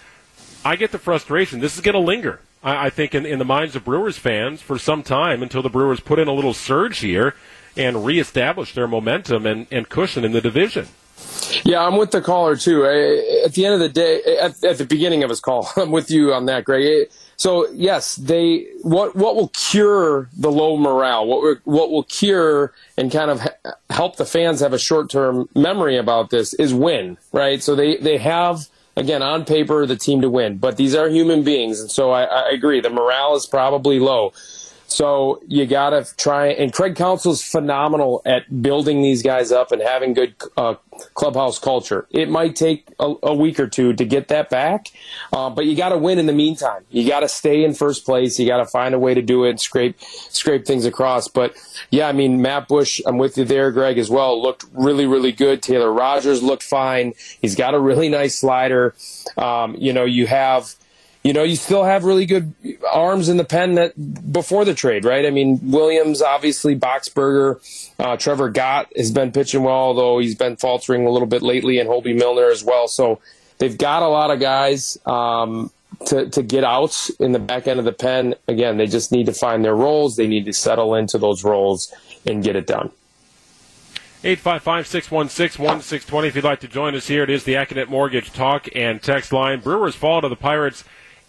I 0.66 0.76
get 0.76 0.92
the 0.92 1.00
frustration. 1.00 1.60
This 1.60 1.76
is 1.76 1.82
going 1.82 1.94
to 1.94 2.00
linger. 2.00 2.42
I, 2.64 2.88
I 2.88 2.90
think 2.90 3.16
in, 3.16 3.26
in 3.26 3.40
the 3.40 3.46
minds 3.46 3.76
of 3.76 3.86
Brewers 3.86 4.18
fans 4.18 4.62
for 4.62 4.78
some 4.78 5.04
time 5.04 5.42
until 5.42 5.62
the 5.62 5.70
Brewers 5.70 6.02
put 6.02 6.20
in 6.20 6.28
a 6.28 6.34
little 6.34 6.54
surge 6.54 7.00
here 7.00 7.36
and 7.78 8.06
reestablish 8.06 8.74
their 8.74 8.88
momentum 8.88 9.46
and, 9.46 9.68
and 9.72 9.88
cushion 9.88 10.26
in 10.26 10.34
the 10.34 10.42
division. 10.42 10.88
Yeah, 11.64 11.86
I'm 11.86 11.98
with 11.98 12.12
the 12.12 12.22
caller 12.22 12.56
too. 12.56 12.86
At 12.86 13.54
the 13.54 13.66
end 13.66 13.76
of 13.76 13.80
the 13.80 13.90
day, 13.90 14.22
at, 14.40 14.64
at, 14.64 14.78
the 14.78 14.86
beginning 14.86 15.24
of 15.24 15.30
his 15.30 15.40
call, 15.40 15.70
I'm 15.78 15.92
with 15.92 16.12
you 16.12 16.34
on 16.34 16.46
that, 16.48 16.66
Greg. 16.66 17.10
So 17.38 17.70
yes, 17.72 18.16
they 18.16 18.68
what 18.82 19.16
what 19.16 19.36
will 19.36 19.50
cure 19.50 20.30
the 20.38 20.52
low 20.52 20.78
morale? 20.78 21.28
What 21.28 21.60
what 21.66 21.92
will 21.92 22.04
cure 22.04 22.74
and 22.98 23.12
kind 23.12 23.30
of 23.30 23.42
help 23.90 24.16
the 24.16 24.26
fans 24.26 24.62
have 24.62 24.74
a 24.74 24.80
short 24.80 25.10
term 25.10 25.50
memory 25.56 25.98
about 25.98 26.30
this 26.30 26.54
is 26.54 26.74
win, 26.74 27.18
right? 27.34 27.62
So 27.62 27.76
they 27.76 27.98
they 27.98 28.18
have 28.18 28.68
again 28.96 29.22
on 29.22 29.44
paper 29.44 29.86
the 29.86 29.98
team 29.98 30.22
to 30.22 30.30
win, 30.30 30.58
but 30.58 30.78
these 30.78 30.96
are 30.96 31.10
human 31.10 31.44
beings, 31.44 31.82
and 31.82 31.92
so 31.92 32.12
I, 32.12 32.24
I 32.24 32.50
agree 32.52 32.80
the 32.80 32.90
morale 32.90 33.36
is 33.36 33.46
probably 33.46 34.00
low. 34.00 34.32
So 34.96 35.42
you 35.46 35.66
got 35.66 35.90
to 35.90 36.16
try. 36.16 36.48
And 36.48 36.72
Craig 36.72 36.96
Counsell's 36.96 37.44
phenomenal 37.44 38.22
at 38.26 38.62
building 38.62 39.02
these 39.02 39.22
guys 39.22 39.52
up 39.52 39.74
and 39.74 39.82
having 39.82 40.14
good 40.14 40.36
uh, 40.56 40.76
clubhouse 41.16 41.60
culture. 41.60 42.08
It 42.12 42.30
might 42.30 42.56
take 42.56 42.88
a, 42.98 43.14
a, 43.22 43.36
week 43.36 43.60
or 43.60 43.68
two 43.68 43.92
to 43.92 44.06
get 44.06 44.30
that 44.30 44.50
back, 44.50 44.88
uh, 45.34 45.50
but 45.50 45.66
you 45.66 45.76
got 45.76 45.90
to 45.90 45.98
win 45.98 46.18
in 46.18 46.28
the 46.28 46.34
meantime. 46.34 46.86
You 46.92 47.06
got 47.06 47.20
to 47.20 47.28
stay 47.28 47.66
in 47.66 47.74
first 47.74 48.06
place. 48.06 48.40
You 48.40 48.48
got 48.48 48.60
to 48.60 48.66
find 48.66 48.96
a 48.96 49.00
way 49.00 49.14
to 49.14 49.22
do 49.22 49.44
it 49.44 49.50
and 49.50 49.60
scrape 49.60 50.00
scrape 50.00 50.66
things 50.66 50.86
across. 50.86 51.28
But 51.28 51.58
yeah, 51.90 52.08
I 52.08 52.14
mean 52.14 52.42
Matt 52.42 52.70
Bush, 52.70 53.02
I'm 53.06 53.18
with 53.18 53.38
you 53.38 53.44
there, 53.44 53.74
Greg, 53.74 53.98
as 53.98 54.10
well. 54.10 54.42
Looked 54.42 54.64
really 54.72 55.06
really 55.06 55.34
good. 55.34 55.62
Taylor 55.62 55.92
Rogers 55.92 56.42
looked 56.42 56.64
fine. 56.64 57.16
He's 57.42 57.56
got 57.56 57.74
a 57.74 57.80
really 57.82 58.08
nice 58.08 58.40
slider. 58.40 58.96
Um, 59.38 59.76
you 59.76 59.92
know, 59.92 60.06
you 60.06 60.28
have 60.28 60.74
you 61.26 61.34
know, 61.34 61.42
you 61.42 61.56
still 61.56 61.84
have 61.84 62.04
really 62.04 62.28
good 62.28 62.54
arms 62.94 63.30
in 63.30 63.38
the 63.38 63.44
pen 63.44 63.74
that 63.74 64.32
before 64.32 64.64
the 64.64 64.76
trade, 64.76 65.06
right? 65.06 65.26
I 65.26 65.32
mean, 65.32 65.60
Williams, 65.72 66.22
obviously, 66.22 66.76
Boxberger, 66.78 67.60
uh, 67.98 68.16
Trevor 68.16 68.50
Gott 68.50 68.94
has 68.96 69.10
been 69.10 69.32
pitching 69.32 69.64
well, 69.64 69.74
although 69.74 70.20
he's 70.20 70.36
been 70.36 70.56
faltering 70.56 71.08
a 71.08 71.10
little 71.10 71.28
bit 71.28 71.42
lately, 71.42 71.80
and 71.80 71.90
Hoby 71.90 72.16
Milner 72.16 72.52
as 72.52 72.64
well. 72.64 72.88
So 72.88 73.22
they've 73.58 73.76
got 73.76 74.04
a 74.04 74.08
lot 74.08 74.30
of 74.30 74.40
guys 74.40 75.00
um, 75.08 75.72
to, 76.06 76.30
to 76.30 76.44
get 76.44 76.64
out 76.64 77.10
in 77.20 77.32
the 77.32 77.40
back 77.40 77.66
end 77.66 77.80
of 77.80 77.86
the 77.86 77.92
pen. 77.92 78.36
Again, 78.48 78.78
they 78.78 78.86
just 78.86 79.12
need 79.12 79.26
to 79.26 79.34
find 79.34 79.66
their 79.66 79.76
roles. 79.76 80.18
They 80.18 80.28
need 80.28 80.46
to 80.46 80.54
settle 80.54 80.94
into 80.94 81.18
those 81.18 81.44
roles 81.44 81.92
and 82.28 82.44
get 82.44 82.56
it 82.56 82.68
done. 82.68 82.92
855 84.24 84.86
616 84.86 85.66
1620. 85.66 86.28
If 86.28 86.36
you'd 86.36 86.44
like 86.44 86.60
to 86.60 86.68
join 86.68 86.94
us 86.94 87.08
here, 87.08 87.24
it 87.24 87.32
is 87.32 87.46
the 87.46 87.56
Accunet 87.56 87.88
Mortgage 87.88 88.32
Talk 88.32 88.68
and 88.76 89.02
Text 89.02 89.34
line. 89.34 89.60
Brewers 89.60 89.96
fall 89.96 90.22
to 90.22 90.30
the 90.30 90.36
Pirates 90.36 90.84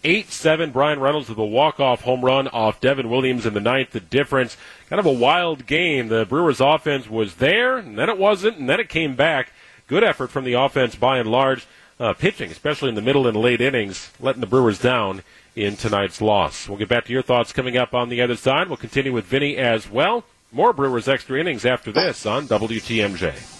8 0.07 0.31
7. 0.31 0.71
Bryan 0.71 1.01
Reynolds 1.01 1.27
with 1.27 1.37
a 1.37 1.45
walk 1.45 1.81
off 1.81 2.03
home 2.03 2.23
run 2.23 2.47
off 2.47 2.79
Devin 2.79 3.09
Williams 3.09 3.45
in 3.45 3.53
the 3.53 3.59
ninth. 3.59 3.91
The 3.91 3.99
difference, 3.99 4.55
kind 4.89 5.01
of 5.01 5.05
a 5.05 5.11
wild 5.11 5.65
game. 5.67 6.07
The 6.07 6.25
Brewers 6.25 6.61
offense 6.61 7.09
was 7.09 7.35
there, 7.35 7.77
and 7.77 7.99
then 7.99 8.07
it 8.07 8.17
wasn't, 8.17 8.57
and 8.57 8.69
then 8.69 8.79
it 8.79 8.87
came 8.87 9.17
back. 9.17 9.51
Good 9.87 10.05
effort 10.05 10.31
from 10.31 10.45
the 10.45 10.53
offense 10.53 10.95
by 10.95 11.17
and 11.17 11.29
large. 11.29 11.67
Uh, 11.99 12.13
pitching, 12.13 12.51
especially 12.51 12.89
in 12.89 12.95
the 12.95 13.01
middle 13.01 13.27
and 13.27 13.35
late 13.35 13.59
innings, 13.59 14.11
letting 14.19 14.39
the 14.39 14.47
Brewers 14.47 14.79
down 14.79 15.23
in 15.55 15.75
tonight's 15.75 16.21
loss. 16.21 16.69
We'll 16.69 16.77
get 16.77 16.87
back 16.87 17.05
to 17.05 17.11
your 17.11 17.23
thoughts 17.23 17.51
coming 17.51 17.75
up 17.75 17.93
on 17.93 18.09
the 18.09 18.21
other 18.21 18.35
side. 18.35 18.69
We'll 18.69 18.77
continue 18.77 19.11
with 19.11 19.25
Vinny 19.25 19.57
as 19.57 19.89
well. 19.89 20.23
More 20.51 20.73
Brewers 20.73 21.07
extra 21.07 21.39
innings 21.39 21.65
after 21.65 21.91
this 21.91 22.25
on 22.25 22.47
WTMJ 22.47 23.56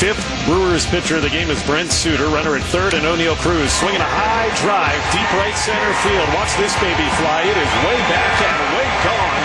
fifth 0.00 0.24
Brewers 0.46 0.86
pitcher 0.86 1.16
of 1.16 1.22
the 1.22 1.28
game 1.28 1.50
is 1.50 1.62
Brent 1.64 1.92
Suter. 1.92 2.32
Runner 2.32 2.56
at 2.56 2.64
third 2.72 2.94
and 2.94 3.04
Oneil 3.04 3.36
Cruz 3.36 3.68
swinging 3.68 4.00
a 4.00 4.08
high 4.08 4.48
drive 4.64 4.96
deep 5.12 5.28
right 5.36 5.52
center 5.52 5.92
field. 6.00 6.24
Watch 6.32 6.56
this 6.56 6.72
baby 6.80 7.04
fly. 7.20 7.44
It 7.44 7.52
is 7.52 7.72
way 7.84 8.00
back 8.08 8.32
and 8.40 8.56
way 8.80 8.88
gone. 9.04 9.44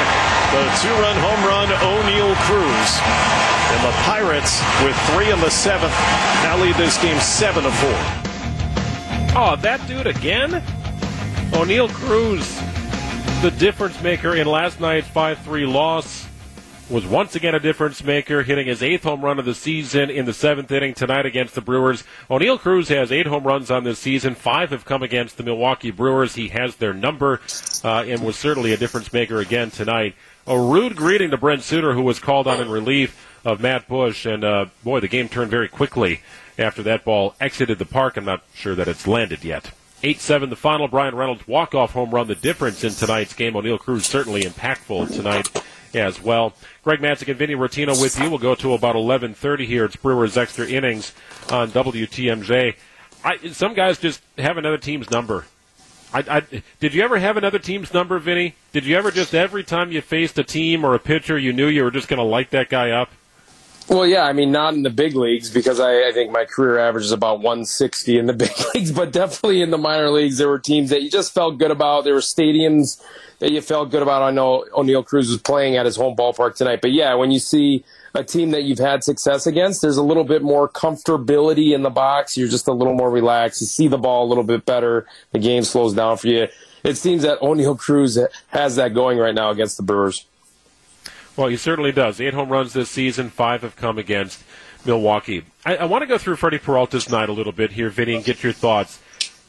The 0.56 0.64
two-run 0.80 1.18
home 1.20 1.42
run 1.44 1.68
Oneil 1.84 2.32
Cruz. 2.48 2.90
And 3.76 3.82
the 3.84 3.92
Pirates 4.08 4.64
with 4.80 4.96
three 5.12 5.30
in 5.30 5.42
the 5.44 5.52
seventh 5.52 5.92
now 6.48 6.56
lead 6.56 6.76
this 6.76 6.96
game 7.04 7.20
seven 7.20 7.66
to 7.66 7.72
four. 7.72 8.00
Oh, 9.36 9.58
that 9.60 9.86
dude 9.90 10.08
again? 10.08 10.64
Oneil 11.52 11.90
Cruz, 11.90 12.48
the 13.42 13.52
difference 13.60 14.02
maker 14.02 14.36
in 14.36 14.48
last 14.48 14.80
night's 14.80 15.10
5-3 15.10 15.68
loss 15.70 16.26
was 16.90 17.06
once 17.06 17.36
again 17.36 17.56
a 17.56 17.60
difference 17.60 18.04
maker, 18.04 18.44
hitting 18.44 18.68
his 18.68 18.84
eighth 18.84 19.04
home 19.04 19.26
run 19.26 19.40
of 19.40 19.46
the 19.46 19.56
season 19.56 20.12
in 20.12 20.26
the 20.26 20.34
seventh 20.34 20.72
inning 20.72 20.94
tonight 20.94 21.26
against 21.26 21.56
the 21.56 21.62
Brewers. 21.62 22.04
Oneil 22.30 22.60
Cruz 22.60 22.90
has 22.90 23.12
eight 23.12 23.26
home 23.26 23.44
runs 23.44 23.72
on 23.72 23.84
this 23.84 23.98
season. 23.98 24.36
Five 24.36 24.70
have 24.70 24.86
come 24.86 25.02
against 25.02 25.38
the 25.38 25.44
Milwaukee 25.44 25.90
Brewers. 25.90 26.36
He 26.36 26.50
has 26.50 26.76
their 26.76 26.94
number 26.94 27.42
uh, 27.84 28.04
and 28.08 28.22
was 28.22 28.36
certainly 28.36 28.72
a 28.72 28.78
difference 28.78 29.12
maker 29.12 29.40
again 29.40 29.72
tonight. 29.72 30.16
A 30.46 30.60
rude 30.60 30.96
greeting 30.96 31.32
to 31.32 31.38
Brent 31.38 31.64
Suter, 31.64 31.94
who 31.94 32.04
was 32.04 32.20
called 32.20 32.48
on 32.48 32.62
in 32.62 32.70
relief 32.70 33.40
of 33.44 33.60
Matt 33.60 33.88
Bush, 33.88 34.26
and 34.28 34.44
uh, 34.44 34.66
boy, 34.84 35.00
the 35.00 35.08
game 35.08 35.28
turned 35.28 35.50
very 35.50 35.68
quickly 35.68 36.22
after 36.60 36.84
that 36.84 37.04
ball 37.04 37.36
exited 37.42 37.80
the 37.80 37.86
park. 37.86 38.16
I'm 38.16 38.26
not 38.26 38.44
sure 38.54 38.76
that 38.76 38.88
it's 38.88 39.08
landed 39.08 39.44
yet. 39.44 39.72
8 40.04 40.20
7 40.20 40.52
the 40.52 40.56
final. 40.56 40.88
Bryan 40.88 41.16
Reynolds 41.16 41.48
walk 41.48 41.74
off 41.74 41.94
home 41.94 42.12
run, 42.12 42.28
the 42.28 42.36
difference 42.36 42.84
in 42.84 42.92
tonight's 42.92 43.34
game. 43.34 43.54
Oneil 43.54 43.80
Cruz 43.80 44.06
certainly 44.06 44.44
impactful 44.44 45.16
tonight 45.16 45.50
as 45.96 46.22
well. 46.22 46.54
Greg 46.84 47.00
Matzek 47.00 47.28
and 47.30 47.38
Vinny 47.38 47.56
Rottino 47.56 48.00
with 48.00 48.20
you. 48.20 48.30
We'll 48.30 48.40
go 48.40 48.56
to 48.56 48.74
about 48.74 48.96
11:30 48.96 49.66
here. 49.66 49.86
It's 49.86 49.96
Brewers 49.96 50.38
extra 50.38 50.68
innings 50.68 51.14
on 51.50 51.72
WTMJ. 51.72 52.76
I, 53.24 53.38
some 53.50 53.74
guys 53.74 53.98
just 53.98 54.22
have 54.38 54.58
another 54.58 54.78
team's 54.78 55.10
number. 55.10 55.46
I, 56.14 56.24
I, 56.30 56.62
did 56.80 56.94
you 56.94 57.02
ever 57.04 57.18
have 57.18 57.38
another 57.38 57.60
team's 57.60 57.94
number, 57.94 58.20
Vinny? 58.20 58.56
Did 58.72 58.86
you 58.86 58.96
ever 58.96 59.12
just 59.12 59.34
every 59.34 59.64
time 59.64 59.92
you 59.92 60.02
faced 60.02 60.38
a 60.38 60.44
team 60.44 60.86
or 60.86 60.94
a 60.94 61.00
pitcher, 61.00 61.38
you 61.38 61.52
knew 61.52 61.68
you 61.68 61.84
were 61.84 61.92
just 61.92 62.08
going 62.08 62.20
to 62.20 62.24
light 62.24 62.52
that 62.52 62.70
guy 62.70 62.92
up? 62.92 63.10
Well, 63.88 64.08
yeah, 64.08 64.24
I 64.24 64.34
mean, 64.34 64.52
not 64.52 64.74
in 64.74 64.82
the 64.82 64.90
big 64.90 65.16
leagues 65.16 65.52
because 65.52 65.80
I, 65.80 66.08
I, 66.08 66.12
think 66.12 66.32
my 66.32 66.46
career 66.46 66.80
average 66.80 67.06
is 67.06 67.12
about 67.12 67.36
160 67.36 68.18
in 68.18 68.26
the 68.26 68.34
big 68.34 68.52
leagues, 68.74 68.92
but 68.92 69.12
definitely 69.12 69.62
in 69.62 69.70
the 69.70 69.78
minor 69.78 70.10
leagues, 70.10 70.40
there 70.40 70.50
were 70.50 70.58
teams 70.58 70.90
that 70.90 71.04
you 71.04 71.10
just 71.10 71.36
felt 71.36 71.60
good 71.60 71.70
about. 71.70 72.04
There 72.04 72.16
were 72.16 72.20
stadiums 72.20 73.00
that 73.40 73.52
you 73.52 73.62
felt 73.62 73.92
good 73.92 74.02
about. 74.02 74.24
I 74.24 74.32
know 74.32 74.66
Oneil 74.74 75.06
Cruz 75.06 75.30
was 75.30 75.40
playing 75.40 75.78
at 75.78 75.86
his 75.86 75.98
home 75.98 76.16
ballpark 76.16 76.56
tonight, 76.56 76.82
but 76.82 76.94
yeah, 76.94 77.14
when 77.14 77.30
you 77.30 77.38
see 77.38 77.84
a 78.16 78.24
team 78.24 78.52
that 78.52 78.64
you've 78.64 78.80
had 78.80 79.04
success 79.04 79.46
against, 79.46 79.84
there's 79.84 79.98
a 79.98 80.04
little 80.04 80.24
bit 80.24 80.42
more 80.42 80.68
comfortability 80.68 81.76
in 81.76 81.84
the 81.84 81.92
box. 81.92 82.36
You're 82.36 82.48
just 82.48 82.68
a 82.68 82.74
little 82.74 82.96
more 82.96 83.12
relaxed. 83.12 83.62
You 83.62 83.68
see 83.68 83.88
the 83.88 84.00
ball 84.00 84.26
a 84.26 84.30
little 84.30 84.44
bit 84.44 84.66
better. 84.66 85.06
The 85.32 85.40
game 85.40 85.64
slows 85.64 85.94
down 85.94 86.18
for 86.18 86.28
you. 86.28 86.48
It 86.84 86.98
seems 86.98 87.22
that 87.22 87.40
Oneil 87.40 87.78
Cruz 87.78 88.18
has 88.48 88.78
that 88.78 88.96
going 88.96 89.20
right 89.20 89.36
now 89.36 89.52
against 89.52 89.78
the 89.78 89.84
Brewers. 89.84 90.26
Well, 91.36 91.48
he 91.48 91.58
certainly 91.58 91.92
does. 91.92 92.22
Eight 92.22 92.34
home 92.34 92.50
runs 92.50 92.74
this 92.74 92.90
season. 92.90 93.30
Five 93.30 93.62
have 93.62 93.76
come 93.76 93.98
against 93.98 94.44
Milwaukee. 94.86 95.44
I, 95.66 95.78
I 95.78 95.86
want 95.86 96.02
to 96.04 96.08
go 96.08 96.18
through 96.18 96.38
Freddie 96.38 96.60
Peralta's 96.60 97.10
night 97.10 97.30
a 97.30 97.34
little 97.34 97.52
bit 97.52 97.72
here, 97.72 97.90
Vinny, 97.90 98.16
and 98.16 98.24
get 98.24 98.44
your 98.44 98.54
thoughts 98.54 99.00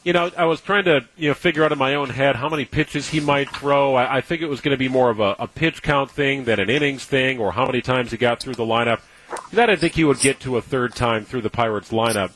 you 0.07 0.13
know, 0.13 0.31
I 0.37 0.45
was 0.45 0.61
trying 0.61 0.85
to 0.85 1.05
you 1.17 1.27
know 1.27 1.33
figure 1.33 1.65
out 1.65 1.73
in 1.73 1.77
my 1.77 1.95
own 1.95 2.09
head 2.09 2.37
how 2.37 2.47
many 2.47 2.63
pitches 2.63 3.09
he 3.09 3.19
might 3.19 3.49
throw. 3.49 3.95
I, 3.95 4.17
I 4.17 4.21
think 4.21 4.41
it 4.41 4.47
was 4.47 4.61
going 4.61 4.71
to 4.71 4.77
be 4.77 4.87
more 4.87 5.09
of 5.09 5.19
a, 5.19 5.35
a 5.37 5.47
pitch 5.49 5.83
count 5.83 6.09
thing 6.09 6.45
than 6.45 6.61
an 6.61 6.69
innings 6.69 7.03
thing, 7.03 7.39
or 7.39 7.51
how 7.51 7.65
many 7.65 7.81
times 7.81 8.11
he 8.11 8.17
got 8.17 8.39
through 8.39 8.55
the 8.55 8.63
lineup. 8.63 9.01
That 9.51 9.69
I 9.69 9.75
think 9.75 9.95
he 9.95 10.05
would 10.05 10.21
get 10.21 10.39
to 10.41 10.55
a 10.55 10.61
third 10.61 10.95
time 10.95 11.25
through 11.25 11.41
the 11.41 11.49
Pirates 11.49 11.91
lineup. 11.91 12.31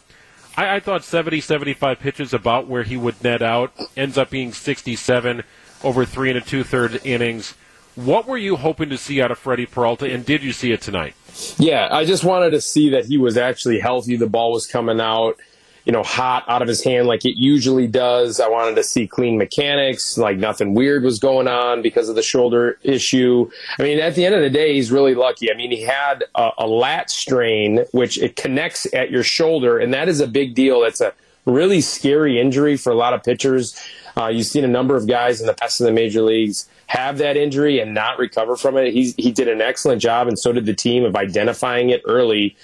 I, 0.58 0.76
I 0.76 0.80
thought 0.82 1.06
70, 1.06 1.40
75 1.40 2.00
pitches 2.00 2.34
about 2.34 2.68
where 2.68 2.84
he 2.84 2.98
would 2.98 3.24
net 3.24 3.42
out. 3.42 3.72
Ends 3.96 4.18
up 4.18 4.30
being 4.30 4.52
67 4.52 5.44
over 5.82 6.04
three 6.04 6.30
and 6.30 6.40
a 6.40 6.42
two 6.42 6.66
third 6.66 7.00
innings. 7.06 7.56
What 7.95 8.27
were 8.27 8.38
you 8.38 8.56
hoping 8.56 8.89
to 8.89 8.97
see 8.97 9.21
out 9.21 9.32
of 9.32 9.38
Freddie 9.38 9.65
Peralta, 9.65 10.12
and 10.12 10.25
did 10.25 10.43
you 10.43 10.54
see 10.54 10.71
it 10.71 10.82
tonight? 10.82 11.15
Yeah, 11.58 11.88
I 11.91 12.06
just 12.06 12.23
wanted 12.23 12.51
to 12.51 12.62
see 12.62 12.89
that 12.89 13.06
he 13.06 13.17
was 13.17 13.38
actually 13.38 13.80
healthy. 13.80 14.15
The 14.15 14.27
ball 14.27 14.51
was 14.51 14.67
coming 14.67 14.99
out 14.99 15.38
you 15.86 15.91
know, 15.91 16.04
hot 16.04 16.43
out 16.47 16.62
of 16.62 16.67
his 16.67 16.84
hand 16.84 17.08
like 17.08 17.25
it 17.25 17.38
usually 17.38 17.88
does. 17.88 18.39
I 18.39 18.47
wanted 18.47 18.75
to 18.75 18.84
see 18.84 19.08
clean 19.08 19.38
mechanics, 19.38 20.17
like 20.17 20.38
nothing 20.38 20.73
weird 20.73 21.04
was 21.04 21.19
going 21.19 21.47
on 21.47 21.82
because 21.82 22.08
of 22.08 22.15
the 22.15 22.21
shoulder 22.21 22.77
issue. 22.84 23.49
I 23.80 23.84
mean, 23.84 23.99
at 23.99 24.15
the 24.15 24.25
end 24.25 24.36
of 24.36 24.41
the 24.41 24.49
day, 24.49 24.75
he's 24.75 24.91
really 24.91 25.15
lucky. 25.15 25.51
I 25.51 25.56
mean, 25.56 25.71
he 25.71 25.82
had 25.82 26.23
a, 26.36 26.51
a 26.60 26.67
lat 26.67 27.10
strain, 27.10 27.86
which 27.91 28.19
it 28.19 28.36
connects 28.36 28.91
at 28.93 29.10
your 29.10 29.23
shoulder, 29.23 29.80
and 29.80 29.93
that 29.93 30.08
is 30.08 30.19
a 30.19 30.27
big 30.27 30.54
deal. 30.54 30.82
That's 30.82 31.01
a 31.01 31.13
really 31.45 31.82
scary 31.82 32.39
injury 32.39 32.77
for 32.77 32.91
a 32.91 32.95
lot 32.95 33.13
of 33.13 33.23
pitchers. 33.23 33.75
Uh, 34.17 34.28
you've 34.28 34.45
seen 34.45 34.63
a 34.63 34.67
number 34.67 34.95
of 34.95 35.08
guys 35.08 35.41
in 35.41 35.47
the 35.47 35.54
past 35.54 35.80
in 35.80 35.86
the 35.86 35.91
major 35.91 36.21
leagues 36.21 36.67
have 36.88 37.17
that 37.19 37.38
injury 37.38 37.80
and 37.80 37.93
not 37.93 38.19
recover 38.19 38.56
from 38.56 38.78
it. 38.78 38.93
He's, 38.93 39.15
he 39.15 39.32
did 39.32 39.47
an 39.47 39.62
excellent 39.62 40.02
job, 40.02 40.28
and 40.28 40.38
so 40.38 40.52
did 40.52 40.65
the 40.65 40.74
team 40.74 41.06
of 41.06 41.15
identifying 41.15 41.89
it 41.89 42.02
early 42.06 42.56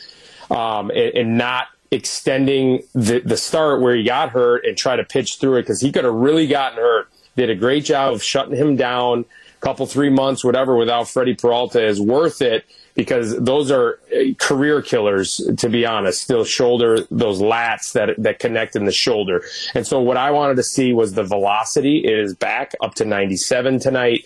um, 0.51 0.89
and, 0.91 1.15
and 1.15 1.37
not 1.37 1.67
extending 1.91 2.83
the, 2.93 3.19
the 3.19 3.37
start 3.37 3.81
where 3.81 3.95
he 3.95 4.03
got 4.03 4.29
hurt 4.29 4.65
and 4.65 4.77
try 4.77 4.95
to 4.95 5.03
pitch 5.03 5.39
through 5.39 5.57
it 5.57 5.61
because 5.61 5.79
he 5.79 5.91
could 5.91 6.03
have 6.03 6.13
really 6.13 6.47
gotten 6.47 6.77
hurt. 6.77 7.09
Did 7.35 7.49
a 7.49 7.55
great 7.55 7.85
job 7.85 8.13
of 8.13 8.23
shutting 8.23 8.55
him 8.55 8.75
down. 8.75 9.25
A 9.57 9.59
couple, 9.61 9.85
three 9.85 10.09
months, 10.09 10.43
whatever, 10.43 10.75
without 10.75 11.07
Freddie 11.07 11.35
Peralta 11.35 11.83
is 11.83 11.99
worth 11.99 12.41
it 12.41 12.65
because 12.97 13.37
those 13.37 13.69
are 13.69 13.99
uh, 14.11 14.33
career 14.39 14.81
killers, 14.81 15.39
to 15.57 15.69
be 15.69 15.85
honest. 15.85 16.27
Those 16.27 16.49
shoulder, 16.49 17.05
those 17.11 17.39
lats 17.39 17.93
that, 17.93 18.15
that 18.17 18.39
connect 18.39 18.75
in 18.75 18.85
the 18.85 18.91
shoulder. 18.91 19.43
And 19.75 19.85
so 19.85 20.01
what 20.01 20.17
I 20.17 20.31
wanted 20.31 20.55
to 20.55 20.63
see 20.63 20.91
was 20.91 21.13
the 21.13 21.23
velocity. 21.23 21.99
It 22.03 22.17
is 22.17 22.33
back 22.33 22.73
up 22.81 22.95
to 22.95 23.05
97 23.05 23.79
tonight. 23.79 24.25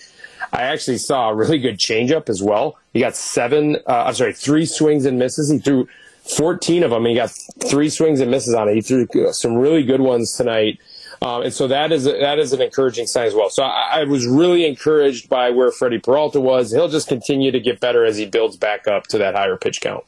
I 0.53 0.63
actually 0.63 0.97
saw 0.97 1.29
a 1.29 1.36
really 1.36 1.60
good 1.60 1.77
changeup 1.77 2.29
as 2.29 2.41
well. 2.41 2.77
He 2.93 3.01
got 3.01 3.15
seven, 3.15 3.75
uh, 3.88 4.05
I'm 4.07 4.13
sorry, 4.13 4.34
three 4.34 4.65
swings 4.65 5.05
and 5.05 5.19
misses. 5.19 5.51
He 5.51 5.60
threw 5.60 5.88
14 6.23 6.84
of 6.84 6.91
them. 6.91 7.05
He 7.05 7.15
got 7.15 7.31
three 7.65 7.89
swings 7.89 8.21
and 8.21 8.31
misses 8.31 8.53
on 8.53 8.69
it. 8.69 8.75
He 8.75 8.81
threw 8.81 9.05
some 9.34 9.55
really 9.55 9.84
good 9.84 10.01
ones 10.01 10.34
tonight. 10.36 10.79
Um, 11.21 11.43
and 11.43 11.53
so 11.53 11.67
that 11.67 11.91
is 11.91 12.05
that 12.05 12.39
is 12.39 12.51
an 12.51 12.62
encouraging 12.62 13.05
sign 13.05 13.27
as 13.27 13.36
well. 13.36 13.51
So 13.51 13.63
I, 13.63 13.99
I, 13.99 14.03
was 14.05 14.25
really 14.25 14.65
encouraged 14.65 15.29
by 15.29 15.51
where 15.51 15.71
Freddie 15.71 15.99
Peralta 15.99 16.39
was. 16.39 16.71
He'll 16.71 16.89
just 16.89 17.07
continue 17.07 17.51
to 17.51 17.60
get 17.60 17.79
better 17.79 18.03
as 18.03 18.17
he 18.17 18.25
builds 18.25 18.57
back 18.57 18.88
up 18.88 19.05
to 19.07 19.19
that 19.19 19.36
higher 19.36 19.55
pitch 19.55 19.81
count. 19.81 20.03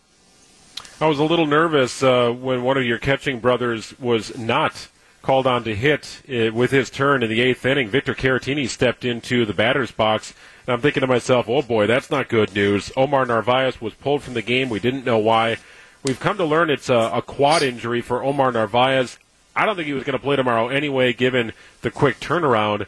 I 1.00 1.06
was 1.06 1.20
a 1.20 1.24
little 1.24 1.46
nervous 1.46 2.02
uh, 2.02 2.32
when 2.32 2.64
one 2.64 2.78
of 2.78 2.84
your 2.84 2.98
catching 2.98 3.40
brothers 3.40 3.94
was 4.00 4.36
not 4.38 4.88
called 5.22 5.46
on 5.46 5.64
to 5.64 5.76
hit 5.76 6.22
uh, 6.28 6.52
with 6.52 6.72
his 6.72 6.90
turn 6.90 7.22
in 7.22 7.30
the 7.30 7.42
eighth 7.42 7.66
inning. 7.66 7.90
Victor 7.90 8.16
Caratini 8.16 8.68
stepped 8.68 9.06
into 9.06 9.46
the 9.46 9.54
batter's 9.54 9.92
box. 9.92 10.34
And 10.66 10.74
I'm 10.74 10.82
thinking 10.82 11.02
to 11.02 11.08
myself, 11.08 11.48
oh 11.48 11.62
boy, 11.62 11.88
that's 11.88 12.10
not 12.10 12.28
good 12.28 12.56
news. 12.56 12.92
Omar 12.96 13.26
Narvaez 13.26 13.82
was 13.82 13.94
pulled 13.94 14.24
from 14.24 14.34
the 14.34 14.42
game. 14.42 14.70
We 14.70 14.80
didn't 14.80 15.06
know 15.06 15.18
why. 15.18 15.58
We've 16.04 16.20
come 16.20 16.38
to 16.38 16.46
learn 16.46 16.70
it's 16.70 16.90
a, 16.90 17.12
a 17.14 17.22
quad 17.22 17.64
injury 17.64 18.02
for 18.02 18.24
Omar 18.24 18.52
Narvaez. 18.52 19.18
I 19.56 19.66
don't 19.66 19.76
think 19.76 19.88
he 19.88 19.94
was 19.94 20.04
going 20.04 20.18
to 20.18 20.24
play 20.24 20.36
tomorrow 20.36 20.68
anyway, 20.68 21.14
given 21.14 21.54
the 21.82 21.92
quick 21.92 22.20
turnaround. 22.20 22.88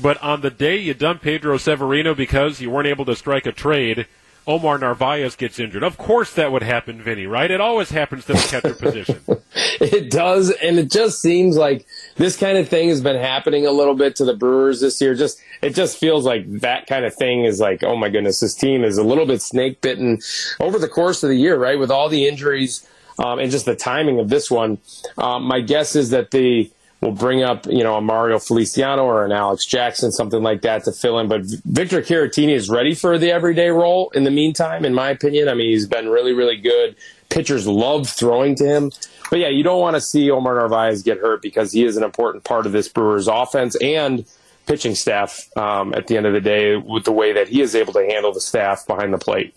But 0.00 0.22
on 0.22 0.40
the 0.40 0.50
day 0.50 0.76
you 0.76 0.94
dump 0.94 1.22
Pedro 1.22 1.58
Severino 1.58 2.14
because 2.14 2.60
you 2.60 2.70
weren't 2.70 2.88
able 2.88 3.04
to 3.04 3.14
strike 3.14 3.46
a 3.46 3.52
trade, 3.52 4.06
Omar 4.46 4.78
Narvaez 4.78 5.36
gets 5.36 5.60
injured. 5.60 5.84
Of 5.84 5.96
course 5.96 6.32
that 6.34 6.50
would 6.50 6.62
happen, 6.62 7.00
Vinny, 7.00 7.26
right? 7.26 7.50
It 7.50 7.60
always 7.60 7.90
happens 7.90 8.24
to 8.24 8.32
the 8.32 8.40
catcher 8.40 8.74
position. 8.74 9.20
it 9.80 10.10
does, 10.10 10.50
and 10.50 10.78
it 10.78 10.90
just 10.90 11.20
seems 11.20 11.56
like 11.56 11.86
this 12.16 12.36
kind 12.36 12.58
of 12.58 12.68
thing 12.68 12.88
has 12.88 13.00
been 13.00 13.16
happening 13.16 13.66
a 13.66 13.70
little 13.70 13.94
bit 13.94 14.16
to 14.16 14.24
the 14.24 14.34
Brewers 14.34 14.80
this 14.80 15.00
year. 15.00 15.14
Just 15.14 15.40
it 15.60 15.74
just 15.74 15.98
feels 15.98 16.24
like 16.24 16.44
that 16.60 16.88
kind 16.88 17.04
of 17.04 17.14
thing 17.14 17.44
is 17.44 17.60
like, 17.60 17.84
oh 17.84 17.96
my 17.96 18.08
goodness, 18.08 18.40
this 18.40 18.54
team 18.54 18.82
is 18.82 18.98
a 18.98 19.04
little 19.04 19.26
bit 19.26 19.42
snake 19.42 19.80
bitten 19.80 20.18
over 20.58 20.78
the 20.78 20.88
course 20.88 21.22
of 21.22 21.28
the 21.28 21.36
year, 21.36 21.56
right? 21.56 21.78
With 21.78 21.90
all 21.90 22.08
the 22.08 22.26
injuries 22.26 22.84
um, 23.22 23.38
and 23.38 23.50
just 23.50 23.64
the 23.64 23.76
timing 23.76 24.18
of 24.18 24.28
this 24.28 24.50
one. 24.50 24.78
Um, 25.16 25.44
my 25.44 25.60
guess 25.60 25.94
is 25.96 26.10
that 26.10 26.32
they 26.32 26.70
will 27.00 27.12
bring 27.12 27.42
up, 27.42 27.66
you 27.66 27.82
know, 27.82 27.96
a 27.96 28.00
Mario 28.00 28.38
Feliciano 28.38 29.04
or 29.04 29.24
an 29.24 29.32
Alex 29.32 29.66
Jackson, 29.66 30.12
something 30.12 30.42
like 30.42 30.62
that 30.62 30.84
to 30.84 30.92
fill 30.92 31.18
in. 31.18 31.28
But 31.28 31.42
Victor 31.64 32.00
Caratini 32.00 32.54
is 32.54 32.70
ready 32.70 32.94
for 32.94 33.18
the 33.18 33.30
everyday 33.30 33.70
role 33.70 34.10
in 34.10 34.24
the 34.24 34.30
meantime, 34.30 34.84
in 34.84 34.94
my 34.94 35.10
opinion. 35.10 35.48
I 35.48 35.54
mean, 35.54 35.70
he's 35.70 35.86
been 35.86 36.08
really, 36.08 36.32
really 36.32 36.56
good. 36.56 36.96
Pitchers 37.28 37.66
love 37.66 38.08
throwing 38.08 38.54
to 38.56 38.64
him. 38.64 38.92
But 39.30 39.40
yeah, 39.40 39.48
you 39.48 39.62
don't 39.62 39.80
want 39.80 39.96
to 39.96 40.00
see 40.00 40.30
Omar 40.30 40.54
Narvaez 40.54 41.02
get 41.02 41.18
hurt 41.18 41.42
because 41.42 41.72
he 41.72 41.84
is 41.84 41.96
an 41.96 42.04
important 42.04 42.44
part 42.44 42.66
of 42.66 42.72
this 42.72 42.88
Brewers 42.88 43.26
offense 43.26 43.74
and 43.82 44.24
pitching 44.66 44.94
staff 44.94 45.48
um, 45.56 45.92
at 45.94 46.06
the 46.06 46.16
end 46.16 46.26
of 46.26 46.34
the 46.34 46.40
day 46.40 46.76
with 46.76 47.04
the 47.04 47.12
way 47.12 47.32
that 47.32 47.48
he 47.48 47.62
is 47.62 47.74
able 47.74 47.92
to 47.94 48.06
handle 48.06 48.32
the 48.32 48.40
staff 48.40 48.86
behind 48.86 49.12
the 49.12 49.18
plate. 49.18 49.56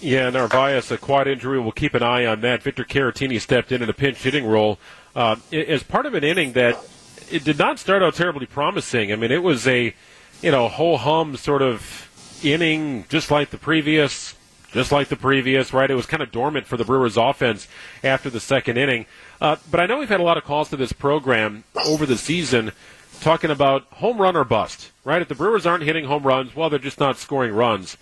Yeah, 0.00 0.28
Narvaez, 0.28 0.90
a 0.90 0.98
quad 0.98 1.26
injury. 1.26 1.58
We'll 1.58 1.72
keep 1.72 1.94
an 1.94 2.02
eye 2.02 2.26
on 2.26 2.42
that. 2.42 2.62
Victor 2.62 2.84
Caratini 2.84 3.40
stepped 3.40 3.72
in 3.72 3.82
in 3.82 3.88
a 3.88 3.94
pinch 3.94 4.18
hitting 4.18 4.44
role 4.44 4.78
uh, 5.14 5.36
as 5.52 5.82
part 5.82 6.04
of 6.04 6.14
an 6.14 6.22
inning 6.22 6.52
that 6.52 6.78
it 7.30 7.44
did 7.44 7.58
not 7.58 7.78
start 7.78 8.02
out 8.02 8.14
terribly 8.14 8.46
promising. 8.46 9.10
I 9.10 9.16
mean, 9.16 9.32
it 9.32 9.42
was 9.42 9.66
a, 9.66 9.94
you 10.42 10.50
know, 10.50 10.68
ho 10.68 10.96
hum 10.98 11.36
sort 11.36 11.62
of 11.62 12.40
inning, 12.44 13.06
just 13.08 13.30
like 13.30 13.50
the 13.50 13.56
previous, 13.56 14.34
just 14.72 14.92
like 14.92 15.08
the 15.08 15.16
previous, 15.16 15.72
right? 15.72 15.90
It 15.90 15.94
was 15.94 16.04
kind 16.04 16.22
of 16.22 16.30
dormant 16.30 16.66
for 16.66 16.76
the 16.76 16.84
Brewers 16.84 17.16
offense 17.16 17.66
after 18.04 18.28
the 18.28 18.40
second 18.40 18.76
inning. 18.76 19.06
Uh, 19.40 19.56
but 19.70 19.80
I 19.80 19.86
know 19.86 19.98
we've 19.98 20.10
had 20.10 20.20
a 20.20 20.24
lot 20.24 20.36
of 20.36 20.44
calls 20.44 20.68
to 20.70 20.76
this 20.76 20.92
program 20.92 21.64
over 21.86 22.04
the 22.04 22.18
season 22.18 22.72
talking 23.20 23.50
about 23.50 23.84
home 23.92 24.20
run 24.20 24.36
or 24.36 24.44
bust, 24.44 24.92
right? 25.04 25.22
If 25.22 25.28
the 25.28 25.34
Brewers 25.34 25.64
aren't 25.64 25.84
hitting 25.84 26.04
home 26.04 26.24
runs, 26.24 26.54
well, 26.54 26.68
they're 26.68 26.78
just 26.78 27.00
not 27.00 27.16
scoring 27.16 27.54
runs. 27.54 27.96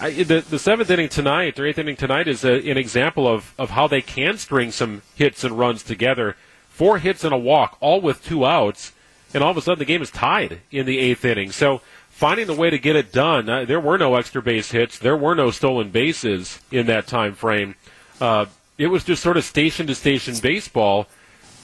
I, 0.00 0.10
the, 0.22 0.40
the 0.40 0.58
seventh 0.58 0.90
inning 0.90 1.10
tonight, 1.10 1.58
or 1.58 1.66
eighth 1.66 1.78
inning 1.78 1.96
tonight, 1.96 2.26
is 2.26 2.42
a, 2.42 2.70
an 2.70 2.78
example 2.78 3.28
of, 3.28 3.52
of 3.58 3.70
how 3.70 3.86
they 3.86 4.00
can 4.00 4.38
string 4.38 4.72
some 4.72 5.02
hits 5.14 5.44
and 5.44 5.58
runs 5.58 5.82
together. 5.82 6.36
Four 6.70 6.98
hits 6.98 7.22
and 7.22 7.34
a 7.34 7.38
walk, 7.38 7.76
all 7.80 8.00
with 8.00 8.24
two 8.24 8.46
outs, 8.46 8.92
and 9.34 9.44
all 9.44 9.50
of 9.50 9.58
a 9.58 9.62
sudden 9.62 9.78
the 9.78 9.84
game 9.84 10.00
is 10.00 10.10
tied 10.10 10.60
in 10.70 10.86
the 10.86 10.98
eighth 10.98 11.22
inning. 11.26 11.52
So 11.52 11.82
finding 12.08 12.46
the 12.46 12.54
way 12.54 12.70
to 12.70 12.78
get 12.78 12.96
it 12.96 13.12
done. 13.12 13.48
Uh, 13.50 13.66
there 13.66 13.78
were 13.78 13.98
no 13.98 14.14
extra 14.14 14.40
base 14.40 14.70
hits. 14.70 14.98
There 14.98 15.16
were 15.16 15.34
no 15.34 15.50
stolen 15.50 15.90
bases 15.90 16.60
in 16.70 16.86
that 16.86 17.06
time 17.06 17.34
frame. 17.34 17.74
Uh, 18.22 18.46
it 18.78 18.86
was 18.86 19.04
just 19.04 19.22
sort 19.22 19.36
of 19.36 19.44
station 19.44 19.86
to 19.86 19.94
station 19.94 20.34
baseball. 20.42 21.08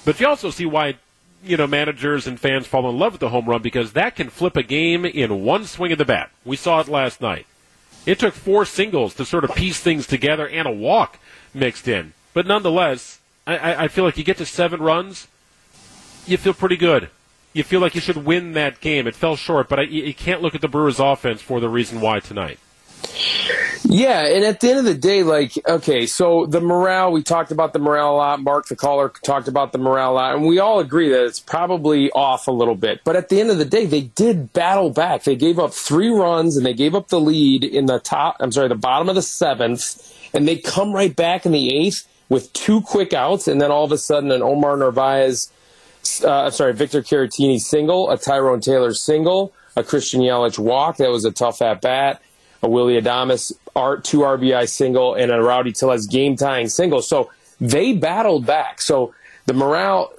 But 0.05 0.21
you 0.21 0.27
also 0.27 0.51
see 0.51 0.67
why 0.67 0.97
you 1.43 1.57
know 1.57 1.67
managers 1.67 2.27
and 2.27 2.39
fans 2.39 2.67
fall 2.67 2.89
in 2.91 2.99
love 2.99 3.13
with 3.13 3.21
the 3.21 3.31
home 3.31 3.47
run 3.47 3.63
because 3.63 3.93
that 3.93 4.15
can 4.15 4.29
flip 4.29 4.57
a 4.57 4.63
game 4.63 5.07
in 5.07 5.43
one 5.43 5.65
swing 5.65 5.93
of 5.93 5.99
the 5.99 6.05
bat. 6.05 6.31
We 6.45 6.57
saw 6.57 6.81
it 6.81 6.89
last 6.89 7.23
night. 7.23 7.47
It 8.07 8.21
took 8.21 8.35
four 8.35 8.65
singles 8.65 9.15
to 9.15 9.25
sort 9.25 9.45
of 9.45 9.55
piece 9.55 9.81
things 9.81 10.07
together 10.07 10.49
and 10.49 10.67
a 10.67 10.71
walk 10.71 11.19
mixed 11.53 11.89
in. 11.89 12.13
But 12.33 12.47
nonetheless, 12.47 13.21
I, 13.47 13.85
I 13.85 13.89
feel 13.89 14.05
like 14.05 14.17
you 14.17 14.25
get 14.25 14.39
to 14.39 14.47
seven 14.47 14.81
runs, 14.81 15.27
you 16.27 16.37
feel 16.37 16.55
pretty 16.55 16.77
good. 16.77 17.11
You 17.53 17.65
feel 17.65 17.81
like 17.81 17.95
you 17.95 18.01
should 18.01 18.25
win 18.25 18.53
that 18.53 18.81
game. 18.81 19.07
It 19.07 19.15
fell 19.15 19.35
short, 19.35 19.69
but 19.69 19.81
I, 19.81 19.83
you 19.83 20.15
can't 20.15 20.43
look 20.43 20.55
at 20.55 20.61
the 20.61 20.69
Brewers' 20.69 21.01
offense 21.01 21.41
for 21.41 21.59
the 21.59 21.69
reason 21.69 22.01
why 22.01 22.21
tonight. 22.21 22.59
Yeah, 23.89 24.27
and 24.27 24.45
at 24.45 24.61
the 24.61 24.71
end 24.71 24.79
of 24.81 24.85
the 24.85 24.95
day, 24.95 25.23
like, 25.23 25.53
okay, 25.67 26.07
so 26.07 26.45
the 26.47 26.61
morale, 26.61 27.13
we 27.13 27.23
talked 27.23 27.53
about 27.53 27.73
the 27.73 27.79
morale 27.79 28.15
a 28.15 28.17
lot. 28.17 28.43
Mark, 28.43 28.67
the 28.67 28.77
caller, 28.77 29.13
talked 29.23 29.49
about 29.49 29.73
the 29.73 29.79
morale 29.79 30.13
a 30.13 30.15
lot, 30.15 30.35
and 30.35 30.47
we 30.47 30.59
all 30.59 30.81
agree 30.81 31.09
that 31.11 31.25
it's 31.25 31.39
probably 31.39 32.11
off 32.11 32.49
a 32.49 32.51
little 32.51 32.75
bit. 32.75 33.01
But 33.05 33.17
at 33.17 33.29
the 33.29 33.41
end 33.41 33.51
of 33.51 33.59
the 33.59 33.65
day, 33.65 33.87
they 33.87 34.03
did 34.03 34.53
battle 34.53 34.91
back. 34.91 35.23
They 35.23 35.37
gave 35.37 35.59
up 35.59 35.73
three 35.73 36.09
runs 36.09 36.57
and 36.57 36.67
they 36.67 36.75
gave 36.75 36.95
up 36.95 37.09
the 37.09 37.21
lead 37.21 37.65
in 37.65 37.87
the 37.87 38.01
top, 38.01 38.37
I'm 38.41 38.51
sorry, 38.51 38.69
the 38.69 38.75
bottom 38.75 39.09
of 39.09 39.15
the 39.15 39.23
seventh, 39.23 40.13
and 40.35 40.49
they 40.49 40.57
come 40.57 40.93
right 40.93 41.15
back 41.15 41.47
in 41.47 41.53
the 41.53 41.75
eighth 41.75 42.07
with 42.29 42.53
two 42.53 42.81
quick 42.81 43.13
outs, 43.13 43.47
and 43.47 43.61
then 43.61 43.71
all 43.71 43.85
of 43.85 43.93
a 43.93 43.99
sudden 43.99 44.33
an 44.33 44.43
Omar 44.43 44.77
Narvaez, 44.77 45.53
uh, 46.25 46.47
I'm 46.47 46.51
sorry, 46.51 46.73
Victor 46.73 47.03
Caratini 47.03 47.61
single, 47.61 48.11
a 48.11 48.19
Tyrone 48.19 48.61
Taylor 48.61 48.93
single, 48.95 49.53
a 49.77 49.85
Christian 49.85 50.21
Yelich 50.21 50.59
walk. 50.59 50.97
That 50.97 51.11
was 51.11 51.25
a 51.25 51.31
tough 51.31 51.63
at 51.63 51.81
bat 51.81 52.21
a 52.67 52.69
Willy 52.69 53.01
Adames 53.01 53.53
art 53.75 54.05
two 54.05 54.19
RBI 54.19 54.69
single 54.69 55.15
and 55.15 55.31
a 55.31 55.41
Rowdy 55.41 55.73
Tellez 55.73 56.07
game 56.07 56.37
tying 56.37 56.69
single. 56.69 57.01
So 57.01 57.31
they 57.61 57.95
battled 57.95 58.45
back. 58.47 58.81
So 58.81 59.15
the 59.47 59.55
morale. 59.55 60.13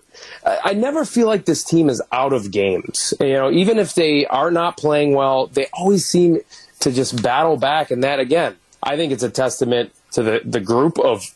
I 0.43 0.73
never 0.73 1.05
feel 1.05 1.27
like 1.27 1.45
this 1.45 1.63
team 1.63 1.89
is 1.89 2.01
out 2.11 2.33
of 2.33 2.49
games. 2.49 3.13
You 3.19 3.33
know, 3.33 3.51
even 3.51 3.77
if 3.77 3.93
they 3.93 4.25
are 4.25 4.49
not 4.49 4.75
playing 4.75 5.13
well, 5.13 5.45
they 5.45 5.67
always 5.73 6.07
seem 6.07 6.39
to 6.79 6.91
just 6.91 7.21
battle 7.21 7.55
back. 7.55 7.91
And 7.91 8.03
that 8.03 8.19
again, 8.19 8.55
I 8.81 8.95
think 8.95 9.11
it's 9.11 9.21
a 9.21 9.29
testament 9.29 9.93
to 10.13 10.23
the, 10.23 10.41
the 10.43 10.59
group 10.59 10.97
of 10.97 11.35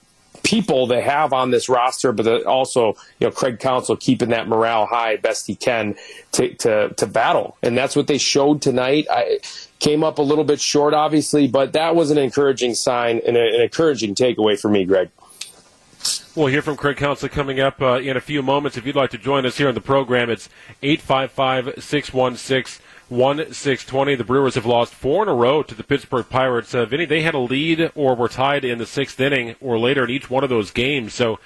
people 0.51 0.85
they 0.85 1.01
have 1.01 1.31
on 1.31 1.49
this 1.49 1.69
roster, 1.69 2.11
but 2.11 2.45
also 2.45 2.87
you 3.19 3.27
know 3.27 3.31
Craig 3.31 3.59
Counsell 3.59 3.95
keeping 3.95 4.29
that 4.29 4.49
morale 4.49 4.85
high 4.85 5.15
best 5.15 5.47
he 5.47 5.55
can 5.55 5.95
to 6.33 6.53
to, 6.55 6.89
to 6.89 7.07
battle, 7.07 7.55
and 7.63 7.77
that's 7.77 7.95
what 7.95 8.07
they 8.07 8.17
showed 8.17 8.61
tonight. 8.61 9.07
I 9.09 9.39
came 9.79 10.03
up 10.03 10.17
a 10.17 10.21
little 10.21 10.43
bit 10.43 10.59
short, 10.59 10.93
obviously, 10.93 11.47
but 11.47 11.71
that 11.73 11.95
was 11.95 12.11
an 12.11 12.17
encouraging 12.17 12.75
sign 12.75 13.21
and 13.25 13.37
an 13.37 13.61
encouraging 13.61 14.13
takeaway 14.13 14.59
for 14.59 14.67
me, 14.67 14.83
Greg. 14.83 15.09
We'll 16.35 16.47
hear 16.47 16.61
from 16.61 16.77
Craig 16.77 16.97
Counsell 16.97 17.29
coming 17.29 17.59
up 17.59 17.81
uh, 17.81 17.99
in 17.99 18.17
a 18.17 18.21
few 18.21 18.41
moments. 18.41 18.77
If 18.77 18.85
you'd 18.85 18.95
like 18.95 19.11
to 19.11 19.17
join 19.17 19.45
us 19.45 19.57
here 19.57 19.69
on 19.69 19.75
the 19.75 19.81
program, 19.81 20.29
it's 20.29 20.49
855 20.81 21.83
616 21.83 22.85
1620. 23.11 24.15
The 24.15 24.23
Brewers 24.23 24.55
have 24.55 24.65
lost 24.65 24.93
four 24.93 25.23
in 25.23 25.29
a 25.29 25.33
row 25.33 25.63
to 25.63 25.75
the 25.75 25.83
Pittsburgh 25.83 26.27
Pirates. 26.29 26.73
Uh, 26.73 26.85
Vinny, 26.85 27.05
they 27.05 27.21
had 27.21 27.33
a 27.33 27.39
lead 27.39 27.91
or 27.93 28.15
were 28.15 28.29
tied 28.29 28.63
in 28.63 28.77
the 28.77 28.85
sixth 28.85 29.19
inning 29.19 29.55
or 29.59 29.77
later 29.77 30.05
in 30.05 30.09
each 30.09 30.29
one 30.29 30.45
of 30.45 30.49
those 30.49 30.71
games. 30.71 31.13
So 31.13 31.37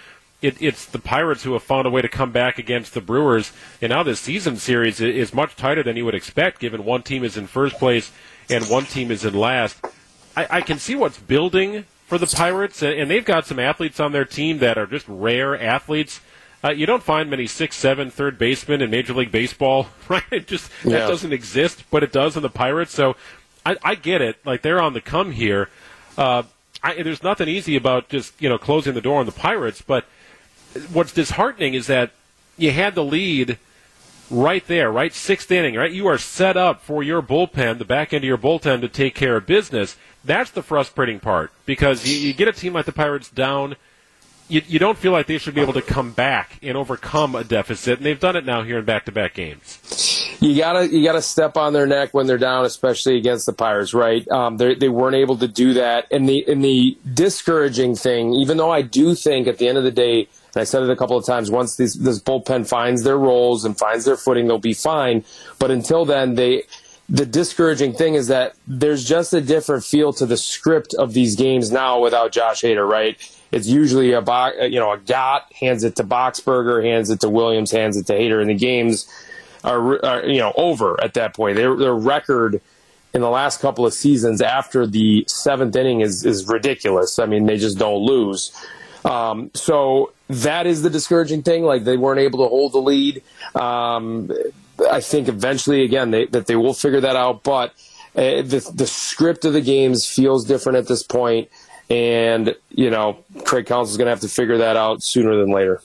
it, 0.44 0.62
it's 0.62 0.86
the 0.86 1.00
Pirates 1.00 1.44
who 1.44 1.54
have 1.54 1.64
found 1.64 1.88
a 1.88 1.90
way 1.90 2.04
to 2.04 2.08
come 2.08 2.32
back 2.32 2.60
against 2.60 2.94
the 2.94 3.02
Brewers. 3.02 3.52
And 3.82 3.90
now 3.90 4.04
this 4.04 4.20
season 4.20 4.58
series 4.58 5.02
is 5.02 5.34
much 5.34 5.56
tighter 5.56 5.82
than 5.82 5.98
you 5.98 6.06
would 6.06 6.14
expect, 6.14 6.60
given 6.60 6.86
one 6.86 7.02
team 7.02 7.24
is 7.24 7.36
in 7.36 7.48
first 7.48 7.78
place 7.78 8.12
and 8.50 8.64
one 8.66 8.86
team 8.86 9.10
is 9.10 9.26
in 9.26 9.34
last. 9.34 9.84
I, 10.38 10.48
I 10.58 10.62
can 10.62 10.78
see 10.78 10.94
what's 10.94 11.18
building 11.18 11.86
for 12.06 12.20
the 12.20 12.28
Pirates, 12.28 12.84
and 12.84 13.10
they've 13.10 13.26
got 13.26 13.48
some 13.48 13.58
athletes 13.58 14.00
on 14.00 14.12
their 14.12 14.26
team 14.26 14.60
that 14.60 14.78
are 14.78 14.86
just 14.86 15.08
rare 15.08 15.60
athletes. 15.60 16.22
Uh, 16.66 16.72
you 16.72 16.88
don't 16.88 17.04
find 17.04 17.30
many 17.30 17.46
six, 17.46 17.76
seven 17.76 18.10
third 18.10 18.40
basemen 18.40 18.82
in 18.82 18.90
Major 18.90 19.14
League 19.14 19.32
Baseball, 19.32 19.88
right? 20.10 20.24
It 20.32 20.48
just 20.48 20.72
yeah. 20.84 20.94
that 20.94 21.08
doesn't 21.08 21.32
exist, 21.32 21.84
but 21.92 22.02
it 22.02 22.12
does 22.12 22.36
in 22.36 22.42
the 22.42 22.50
Pirates. 22.50 22.92
So 22.92 23.16
I, 23.64 23.78
I 23.84 23.94
get 23.94 24.22
it. 24.22 24.44
Like 24.46 24.64
they're 24.64 24.82
on 24.82 24.94
the 24.94 25.02
come 25.02 25.32
here. 25.32 25.70
Uh, 26.18 26.44
I, 26.82 27.04
there's 27.04 27.22
nothing 27.22 27.48
easy 27.48 27.76
about 27.76 28.10
just 28.10 28.42
you 28.42 28.50
know 28.50 28.58
closing 28.58 28.96
the 28.96 29.02
door 29.02 29.20
on 29.20 29.28
the 29.28 29.32
Pirates, 29.32 29.82
but 29.82 30.06
what's 30.92 31.14
disheartening 31.14 31.76
is 31.76 31.86
that 31.86 32.12
you 32.58 32.72
had 32.72 32.96
the 32.96 33.04
lead 33.04 33.60
right 34.32 34.66
there, 34.66 34.92
right 34.92 35.14
sixth 35.14 35.52
inning, 35.52 35.76
right? 35.76 35.92
You 35.92 36.08
are 36.08 36.18
set 36.18 36.58
up 36.58 36.82
for 36.82 37.04
your 37.04 37.22
bullpen, 37.22 37.78
the 37.78 37.86
back 37.86 38.12
end 38.12 38.24
of 38.24 38.28
your 38.28 38.40
bullpen, 38.40 38.82
to 38.82 38.90
take 38.90 39.14
care 39.14 39.36
of 39.36 39.46
business. 39.46 39.98
That's 40.24 40.50
the 40.50 40.64
frustrating 40.64 41.20
part 41.20 41.52
because 41.68 42.08
you, 42.08 42.18
you 42.28 42.34
get 42.34 42.48
a 42.48 42.54
team 42.54 42.74
like 42.74 42.86
the 42.86 42.92
Pirates 42.92 43.30
down. 43.30 43.76
You, 44.48 44.62
you 44.68 44.78
don't 44.78 44.98
feel 44.98 45.12
like 45.12 45.26
they 45.26 45.40
should 45.40 45.56
be 45.56 45.62
able 45.62 45.74
to 45.74 45.82
come 45.82 46.12
back 46.12 46.60
and 46.62 46.78
overcome 46.78 47.34
a 47.36 47.44
deficit, 47.44 47.98
and 47.98 48.06
they've 48.06 48.20
done 48.20 48.36
it 48.36 48.46
now 48.46 48.62
here 48.62 48.78
in 48.78 48.86
back-to-back 48.86 49.34
games. 49.34 50.38
You 50.40 50.56
gotta 50.56 50.88
you 50.88 51.04
gotta 51.04 51.22
step 51.22 51.58
on 51.58 51.74
their 51.74 51.88
neck 51.88 52.14
when 52.14 52.28
they're 52.28 52.38
down, 52.38 52.66
especially 52.66 53.18
against 53.18 53.46
the 53.48 53.54
Pirates, 53.54 53.94
right? 53.94 54.28
Um, 54.30 54.58
they 54.58 54.90
weren't 54.90 55.16
able 55.16 55.38
to 55.38 55.48
do 55.48 55.74
that, 55.74 56.08
and 56.12 56.30
the 56.30 56.46
and 56.48 56.64
the 56.64 56.98
discouraging 57.12 57.96
thing, 57.96 58.34
even 58.34 58.58
though 58.58 58.70
I 58.70 58.84
do 58.84 59.16
think 59.16 59.48
at 59.48 59.58
the 59.58 59.68
end 59.68 59.78
of 59.78 59.84
the 59.84 59.92
day 59.92 60.28
and 60.56 60.62
I 60.62 60.64
said 60.64 60.84
it 60.84 60.90
a 60.90 60.96
couple 60.96 61.18
of 61.18 61.26
times. 61.26 61.52
Once 61.52 61.76
this, 61.76 61.96
this 61.96 62.20
bullpen 62.20 62.68
finds 62.68 63.04
their 63.04 63.18
roles 63.18 63.66
and 63.66 63.78
finds 63.78 64.06
their 64.06 64.16
footing, 64.16 64.48
they'll 64.48 64.58
be 64.58 64.74
fine. 64.74 65.24
But 65.60 65.70
until 65.70 66.06
then, 66.06 66.36
they 66.36 66.64
the 67.08 67.26
discouraging 67.26 67.94
thing 67.94 68.16
is 68.16 68.28
that 68.28 68.56
there's 68.66 69.08
just 69.08 69.34
a 69.34 69.42
different 69.42 69.84
feel 69.84 70.12
to 70.14 70.26
the 70.26 70.38
script 70.38 70.96
of 70.96 71.14
these 71.14 71.36
games 71.36 71.72
now 71.72 72.00
without 72.00 72.32
Josh 72.32 72.64
Hader, 72.64 72.88
right? 72.88 73.18
It's 73.56 73.68
usually 73.68 74.12
a 74.12 74.22
box, 74.22 74.58
you 74.70 74.82
know, 74.82 74.92
a 74.92 74.98
Gott 74.98 75.52
hands 75.54 75.86
it 75.86 75.96
to 75.96 76.04
Boxberger, 76.04 76.84
hands 76.84 77.10
it 77.10 77.22
to 77.22 77.30
Williams, 77.30 77.72
hands 77.72 77.96
it 77.96 78.06
to 78.08 78.14
Hader, 78.14 78.42
and 78.42 78.50
the 78.50 78.56
games 78.56 79.10
are, 79.64 80.06
are 80.06 80.26
you 80.26 80.40
know 80.40 80.52
over 80.58 81.02
at 81.02 81.14
that 81.14 81.34
point. 81.34 81.56
Their, 81.56 81.74
their 81.78 81.96
record 81.96 82.60
in 83.14 83.22
the 83.22 83.30
last 83.30 83.62
couple 83.62 83.86
of 83.86 83.94
seasons 83.94 84.42
after 84.42 84.86
the 84.86 85.24
seventh 85.30 85.74
inning 85.74 86.02
is 86.02 86.26
is 86.26 86.50
ridiculous. 86.50 87.18
I 87.18 87.28
mean, 87.28 87.46
they 87.46 87.58
just 87.58 87.78
don't 87.78 88.04
lose. 88.04 88.52
Um, 89.06 89.52
so 89.54 90.12
that 90.28 90.68
is 90.68 90.82
the 90.82 90.90
discouraging 90.90 91.44
thing. 91.44 91.64
Like 91.64 91.86
they 91.86 91.96
weren't 91.96 92.20
able 92.20 92.44
to 92.44 92.50
hold 92.50 92.74
the 92.74 92.80
lead. 92.80 93.24
Um, 93.56 94.34
I 94.92 95.00
think 95.00 95.30
eventually, 95.30 95.84
again, 95.84 96.12
they, 96.12 96.26
that 96.26 96.48
they 96.48 96.58
will 96.58 96.74
figure 96.74 97.00
that 97.00 97.16
out. 97.16 97.44
But 97.44 97.70
uh, 98.18 98.42
the 98.42 98.70
the 98.74 98.86
script 98.86 99.46
of 99.46 99.54
the 99.54 99.62
games 99.62 100.06
feels 100.06 100.44
different 100.44 100.78
at 100.78 100.88
this 100.88 101.04
point, 101.04 101.50
and 101.90 102.56
you 102.70 102.90
know 102.90 103.20
Craig 103.44 103.66
Counsell 103.66 103.92
is 103.92 103.98
going 103.98 104.06
to 104.06 104.12
have 104.12 104.22
to 104.22 104.30
figure 104.30 104.58
that 104.60 104.76
out 104.78 105.04
sooner 105.04 105.36
than 105.36 105.50
later. 105.50 105.82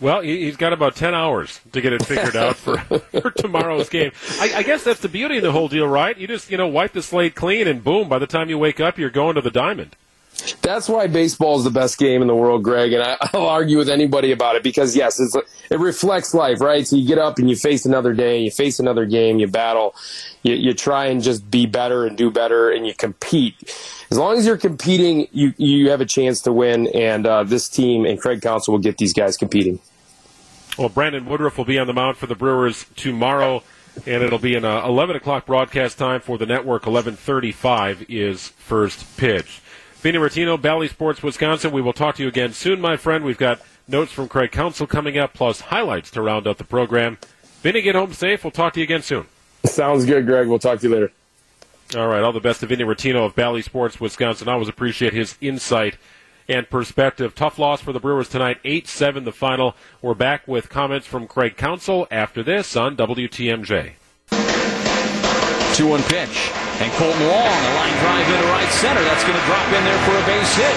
Well, 0.00 0.20
he's 0.20 0.56
got 0.56 0.72
about 0.72 0.94
10 0.94 1.12
hours 1.12 1.60
to 1.72 1.80
get 1.80 1.92
it 1.92 2.06
figured 2.06 2.36
out 2.36 2.54
for, 2.54 2.78
for 3.20 3.30
tomorrow's 3.32 3.88
game. 3.88 4.12
I, 4.38 4.52
I, 4.58 4.62
guess 4.62 4.84
that's 4.84 5.00
the 5.00 5.08
beauty 5.08 5.38
of 5.38 5.42
the 5.42 5.50
whole 5.50 5.66
deal, 5.66 5.88
right? 5.88 6.16
You 6.16 6.28
just, 6.28 6.52
you 6.52 6.56
know, 6.56 6.68
wipe 6.68 6.92
the 6.92 7.02
slate 7.02 7.34
clean 7.34 7.66
and 7.66 7.82
boom, 7.82 8.08
by 8.08 8.20
the 8.20 8.26
time 8.28 8.48
you 8.48 8.58
wake 8.58 8.78
up, 8.78 8.96
you're 8.96 9.10
going 9.10 9.34
to 9.34 9.40
the 9.40 9.50
diamond. 9.50 9.96
That's 10.62 10.88
why 10.88 11.06
baseball 11.08 11.58
is 11.58 11.64
the 11.64 11.70
best 11.70 11.98
game 11.98 12.22
in 12.22 12.28
the 12.28 12.34
world, 12.34 12.62
Greg. 12.62 12.92
And 12.92 13.02
I, 13.02 13.16
will 13.34 13.48
argue 13.48 13.76
with 13.78 13.88
anybody 13.88 14.32
about 14.32 14.56
it 14.56 14.62
because 14.62 14.94
yes, 14.96 15.20
it 15.20 15.78
reflects 15.78 16.32
life, 16.32 16.60
right? 16.60 16.86
So 16.86 16.96
you 16.96 17.06
get 17.06 17.18
up 17.18 17.38
and 17.38 17.50
you 17.50 17.56
face 17.56 17.84
another 17.84 18.12
day, 18.12 18.40
you 18.40 18.50
face 18.50 18.78
another 18.78 19.04
game, 19.04 19.38
you 19.38 19.48
battle, 19.48 19.94
you, 20.42 20.54
you 20.54 20.74
try 20.74 21.06
and 21.06 21.22
just 21.22 21.50
be 21.50 21.66
better 21.66 22.06
and 22.06 22.16
do 22.16 22.30
better, 22.30 22.70
and 22.70 22.86
you 22.86 22.94
compete. 22.94 23.54
As 24.10 24.18
long 24.18 24.38
as 24.38 24.46
you're 24.46 24.56
competing, 24.56 25.28
you 25.32 25.52
you 25.58 25.90
have 25.90 26.00
a 26.00 26.06
chance 26.06 26.40
to 26.42 26.52
win. 26.52 26.86
And 26.88 27.26
uh, 27.26 27.44
this 27.44 27.68
team 27.68 28.06
and 28.06 28.20
Craig 28.20 28.40
Counsell 28.40 28.72
will 28.72 28.80
get 28.80 28.98
these 28.98 29.12
guys 29.12 29.36
competing. 29.36 29.80
Well, 30.78 30.88
Brandon 30.88 31.26
Woodruff 31.26 31.58
will 31.58 31.64
be 31.64 31.78
on 31.78 31.88
the 31.88 31.92
mound 31.92 32.16
for 32.18 32.26
the 32.26 32.36
Brewers 32.36 32.86
tomorrow, 32.94 33.64
and 34.06 34.22
it'll 34.22 34.38
be 34.38 34.54
an 34.54 34.64
uh, 34.64 34.86
11 34.86 35.16
o'clock 35.16 35.44
broadcast 35.44 35.98
time 35.98 36.20
for 36.20 36.38
the 36.38 36.46
network. 36.46 36.84
11:35 36.84 38.06
is 38.08 38.48
first 38.48 39.16
pitch. 39.16 39.60
Vinny 40.00 40.18
Rottino, 40.18 40.60
Bally 40.60 40.86
Sports, 40.86 41.24
Wisconsin. 41.24 41.72
We 41.72 41.82
will 41.82 41.92
talk 41.92 42.14
to 42.16 42.22
you 42.22 42.28
again 42.28 42.52
soon, 42.52 42.80
my 42.80 42.96
friend. 42.96 43.24
We've 43.24 43.36
got 43.36 43.60
notes 43.88 44.12
from 44.12 44.28
Craig 44.28 44.52
Counsell 44.52 44.86
coming 44.86 45.18
up, 45.18 45.34
plus 45.34 45.60
highlights 45.60 46.12
to 46.12 46.22
round 46.22 46.46
out 46.46 46.58
the 46.58 46.64
program. 46.64 47.18
Vinny, 47.62 47.82
get 47.82 47.96
home 47.96 48.12
safe. 48.12 48.44
We'll 48.44 48.52
talk 48.52 48.74
to 48.74 48.80
you 48.80 48.84
again 48.84 49.02
soon. 49.02 49.26
Sounds 49.64 50.04
good, 50.04 50.24
Greg. 50.24 50.46
We'll 50.46 50.60
talk 50.60 50.78
to 50.80 50.88
you 50.88 50.94
later. 50.94 51.12
All 51.96 52.06
right. 52.06 52.22
All 52.22 52.32
the 52.32 52.38
best 52.38 52.60
to 52.60 52.66
Vinny 52.66 52.84
Rottino 52.84 53.26
of 53.26 53.34
Bally 53.34 53.60
Sports, 53.60 54.00
Wisconsin. 54.00 54.48
I 54.48 54.52
always 54.52 54.68
appreciate 54.68 55.14
his 55.14 55.36
insight 55.40 55.96
and 56.48 56.70
perspective. 56.70 57.34
Tough 57.34 57.58
loss 57.58 57.80
for 57.80 57.92
the 57.92 58.00
Brewers 58.00 58.28
tonight, 58.28 58.58
8 58.64 58.86
7 58.86 59.24
the 59.24 59.32
final. 59.32 59.74
We're 60.00 60.14
back 60.14 60.46
with 60.46 60.68
comments 60.68 61.08
from 61.08 61.26
Craig 61.26 61.56
Counsell 61.56 62.06
after 62.10 62.44
this 62.44 62.76
on 62.76 62.96
WTMJ. 62.96 63.94
2 65.74 65.86
1 65.88 66.02
pitch. 66.04 66.67
And 66.78 66.92
Kolten 66.94 67.26
Wong, 67.26 67.58
a 67.58 67.72
line 67.74 67.96
drive 67.98 68.28
into 68.30 68.46
right 68.54 68.70
center. 68.70 69.02
That's 69.02 69.24
going 69.24 69.38
to 69.38 69.46
drop 69.46 69.66
in 69.74 69.82
there 69.84 69.98
for 70.06 70.14
a 70.14 70.24
base 70.26 70.54
hit. 70.54 70.76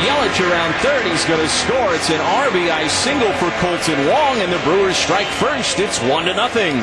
Yelich 0.00 0.40
around 0.50 0.72
third. 0.80 1.04
He's 1.04 1.24
going 1.26 1.40
to 1.40 1.48
score. 1.48 1.94
It's 1.94 2.08
an 2.08 2.20
RBI 2.20 2.88
single 2.88 3.32
for 3.34 3.50
Kolten 3.60 4.08
Wong, 4.08 4.40
and 4.40 4.50
the 4.50 4.58
Brewers 4.60 4.96
strike 4.96 5.26
first. 5.26 5.78
It's 5.78 6.00
one 6.04 6.24
to 6.24 6.34
nothing. 6.34 6.76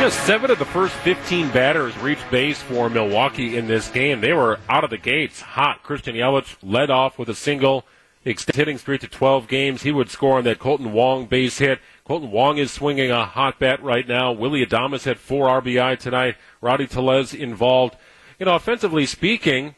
Just 0.00 0.26
seven 0.26 0.50
of 0.50 0.58
the 0.58 0.64
first 0.64 0.94
15 0.96 1.50
batters 1.52 1.96
reached 1.98 2.28
base 2.30 2.60
for 2.60 2.90
Milwaukee 2.90 3.56
in 3.56 3.66
this 3.66 3.88
game. 3.88 4.20
They 4.20 4.32
were 4.32 4.58
out 4.68 4.84
of 4.84 4.90
the 4.90 4.98
gates 4.98 5.40
hot. 5.40 5.82
Christian 5.82 6.16
Yelich 6.16 6.56
led 6.62 6.90
off 6.90 7.18
with 7.18 7.28
a 7.28 7.34
single, 7.34 7.86
hitting 8.22 8.76
streak 8.76 9.00
to 9.02 9.08
12 9.08 9.48
games. 9.48 9.82
He 9.82 9.92
would 9.92 10.10
score 10.10 10.38
on 10.38 10.44
that 10.44 10.58
Kolten 10.58 10.90
Wong 10.90 11.26
base 11.26 11.58
hit. 11.58 11.78
Kolten 12.08 12.30
Wong 12.30 12.58
is 12.58 12.70
swinging 12.70 13.10
a 13.10 13.26
hot 13.26 13.58
bat 13.58 13.82
right 13.82 14.06
now. 14.06 14.30
Willy 14.30 14.64
Adames 14.64 15.04
had 15.04 15.18
four 15.18 15.48
RBI 15.60 15.98
tonight. 15.98 16.36
Rowdy 16.60 16.86
Tellez 16.86 17.34
involved. 17.34 17.96
You 18.38 18.46
know, 18.46 18.54
offensively 18.54 19.06
speaking, 19.06 19.74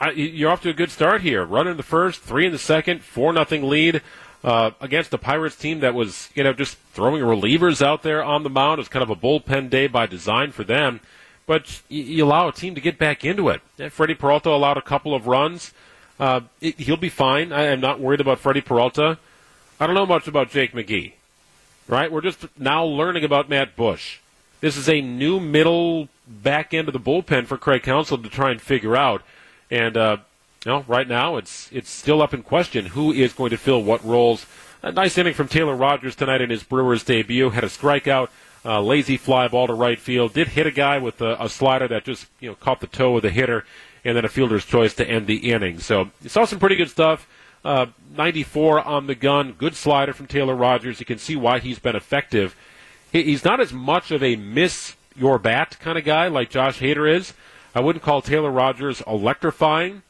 I, 0.00 0.12
you're 0.12 0.50
off 0.50 0.62
to 0.62 0.70
a 0.70 0.74
good 0.74 0.90
start 0.90 1.20
here. 1.20 1.44
Run 1.44 1.68
in 1.68 1.76
the 1.76 1.82
first, 1.82 2.22
three 2.22 2.46
in 2.46 2.52
the 2.52 2.58
second, 2.58 3.02
four 3.02 3.30
nothing 3.34 3.68
lead 3.68 4.00
uh, 4.42 4.70
against 4.80 5.10
the 5.10 5.18
Pirates 5.18 5.56
team 5.56 5.80
that 5.80 5.92
was, 5.92 6.30
you 6.34 6.42
know, 6.44 6.54
just 6.54 6.78
throwing 6.94 7.22
relievers 7.22 7.84
out 7.84 8.02
there 8.02 8.24
on 8.24 8.42
the 8.42 8.50
mound. 8.50 8.78
It 8.78 8.82
was 8.82 8.88
kind 8.88 9.02
of 9.02 9.10
a 9.10 9.16
bullpen 9.16 9.68
day 9.68 9.86
by 9.86 10.06
design 10.06 10.52
for 10.52 10.64
them. 10.64 11.00
But 11.44 11.82
you, 11.90 12.24
allow 12.24 12.48
a 12.48 12.52
team 12.52 12.74
to 12.74 12.80
get 12.80 12.98
back 12.98 13.22
into 13.22 13.50
it. 13.50 13.60
Freddie 13.92 14.14
Peralta 14.14 14.48
allowed 14.48 14.78
a 14.78 14.82
couple 14.82 15.14
of 15.14 15.26
runs. 15.26 15.74
Uh, 16.18 16.40
it, 16.62 16.80
he'll 16.80 16.96
be 16.96 17.10
fine. 17.10 17.52
I 17.52 17.64
am 17.64 17.80
not 17.80 18.00
worried 18.00 18.22
about 18.22 18.38
Freddie 18.38 18.62
Peralta. 18.62 19.18
I 19.78 19.86
don't 19.86 19.94
know 19.94 20.06
much 20.06 20.26
about 20.26 20.50
Jake 20.50 20.72
McGee 20.72 21.12
right? 21.88 22.10
We're 22.10 22.20
just 22.20 22.46
now 22.58 22.84
learning 22.84 23.24
about 23.24 23.48
Matt 23.48 23.76
Bush. 23.76 24.18
This 24.60 24.76
is 24.76 24.88
a 24.88 25.00
new 25.00 25.38
middle 25.38 26.08
back 26.26 26.74
end 26.74 26.88
of 26.88 26.92
the 26.92 27.00
bullpen 27.00 27.46
for 27.46 27.56
Craig 27.56 27.82
Counsell 27.82 28.18
to 28.18 28.28
try 28.28 28.50
and 28.50 28.60
figure 28.60 28.96
out. 28.96 29.22
And 29.70 29.96
uh, 29.96 30.16
you 30.64 30.72
know, 30.72 30.84
right 30.88 31.08
now 31.08 31.36
it's 31.36 31.70
it's 31.72 31.90
still 31.90 32.22
up 32.22 32.34
in 32.34 32.42
question 32.42 32.86
who 32.86 33.12
is 33.12 33.32
going 33.32 33.50
to 33.50 33.58
fill 33.58 33.82
what 33.82 34.04
roles. 34.04 34.46
A 34.82 34.92
nice 34.92 35.18
inning 35.18 35.34
from 35.34 35.48
Taylor 35.48 35.74
Rogers 35.74 36.14
tonight 36.14 36.40
in 36.40 36.50
his 36.50 36.62
Brewers 36.62 37.02
debut. 37.02 37.50
Had 37.50 37.64
a 37.64 37.68
strikeout, 37.68 38.28
uh, 38.64 38.80
lazy 38.80 39.16
fly 39.16 39.48
ball 39.48 39.66
to 39.66 39.74
right 39.74 39.98
field. 39.98 40.32
Did 40.32 40.48
hit 40.48 40.66
a 40.66 40.70
guy 40.70 40.98
with 40.98 41.20
a, 41.20 41.42
a 41.42 41.48
slider 41.48 41.88
that 41.88 42.04
just 42.04 42.26
you 42.40 42.48
know 42.48 42.54
caught 42.54 42.80
the 42.80 42.86
toe 42.86 43.16
of 43.16 43.22
the 43.22 43.30
hitter, 43.30 43.64
and 44.04 44.16
then 44.16 44.24
a 44.24 44.28
fielder's 44.28 44.64
choice 44.64 44.94
to 44.94 45.08
end 45.08 45.26
the 45.26 45.50
inning. 45.50 45.80
So 45.80 46.10
you 46.22 46.28
saw 46.28 46.44
some 46.44 46.58
pretty 46.58 46.76
good 46.76 46.90
stuff. 46.90 47.26
Uh, 47.66 47.86
94 48.16 48.86
on 48.86 49.08
the 49.08 49.16
gun, 49.16 49.50
good 49.50 49.74
slider 49.74 50.12
from 50.12 50.28
Taylor 50.28 50.54
Rogers. 50.54 51.00
You 51.00 51.06
can 51.06 51.18
see 51.18 51.34
why 51.34 51.58
he's 51.58 51.80
been 51.80 51.96
effective. 51.96 52.54
he's 53.10 53.44
not 53.44 53.58
as 53.58 53.72
much 53.72 54.12
of 54.12 54.22
a 54.22 54.36
miss 54.36 54.94
your 55.16 55.36
bat 55.36 55.76
kind 55.80 55.98
of 55.98 56.04
guy 56.04 56.28
like 56.28 56.48
Josh 56.48 56.78
Hader 56.78 57.12
is. 57.12 57.34
I 57.74 57.80
wouldn't 57.80 58.04
call 58.04 58.22
Taylor 58.22 58.52
Rogers 58.52 59.02
electrifying, 59.04 60.02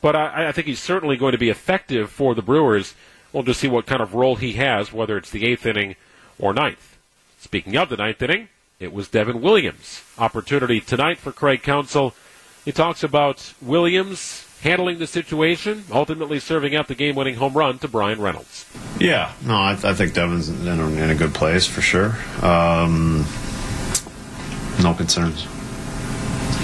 but 0.00 0.16
I, 0.16 0.48
I 0.48 0.52
think 0.52 0.68
he's 0.68 0.80
certainly 0.80 1.18
going 1.18 1.32
to 1.32 1.38
be 1.38 1.50
effective 1.50 2.08
for 2.08 2.34
the 2.34 2.40
Brewers. 2.40 2.94
We'll 3.30 3.42
just 3.42 3.60
see 3.60 3.68
what 3.68 3.84
kind 3.84 4.00
of 4.00 4.14
role 4.14 4.36
he 4.36 4.54
has, 4.54 4.90
whether 4.90 5.18
it's 5.18 5.30
the 5.30 5.44
eighth 5.44 5.66
inning 5.66 5.96
or 6.38 6.54
ninth. 6.54 6.96
Speaking 7.38 7.76
of 7.76 7.90
the 7.90 7.98
ninth 7.98 8.22
inning, 8.22 8.48
it 8.80 8.90
was 8.90 9.08
Devin 9.08 9.42
Williams' 9.42 10.02
opportunity 10.16 10.80
tonight 10.80 11.18
for 11.18 11.30
Craig 11.30 11.62
Counsell. 11.62 12.14
He 12.64 12.72
talks 12.72 13.02
about 13.02 13.52
Williams 13.60 14.45
handling 14.62 14.98
the 14.98 15.06
situation, 15.06 15.84
ultimately 15.90 16.40
serving 16.40 16.74
up 16.74 16.86
the 16.86 16.94
game-winning 16.94 17.36
home 17.36 17.54
run 17.54 17.78
to 17.78 17.88
Bryan 17.88 18.20
Reynolds. 18.20 18.66
Yeah, 18.98 19.32
no, 19.44 19.54
I, 19.54 19.72
I 19.72 19.94
think 19.94 20.14
Devin's 20.14 20.48
in 20.48 20.66
a, 20.66 20.86
in 20.86 21.10
a, 21.10 21.14
good 21.14 21.34
place 21.34 21.66
for 21.66 21.80
sure. 21.80 22.16
Um, 22.42 23.26
no 24.82 24.94
concerns. 24.94 25.46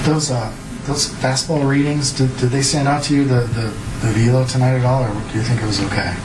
Those 0.05 0.31
uh, 0.31 0.53
those 0.85 1.09
fastball 1.09 1.69
readings, 1.69 2.13
did, 2.13 2.37
did 2.39 2.51
they 2.51 2.63
stand 2.63 2.89
out 2.89 3.05
to 3.05 3.15
you 3.15 3.25
the, 3.25 3.41
the 3.41 3.75
the 4.05 4.13
velo 4.13 4.45
tonight 4.47 4.77
at 4.77 4.85
all, 4.85 5.05
or 5.05 5.13
do 5.31 5.39
you 5.39 5.43
think 5.43 5.63
it 5.63 5.67
was 5.67 5.81
okay? 5.85 6.17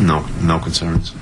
No, 0.00 0.26
no 0.42 0.58
concerns 0.58 1.14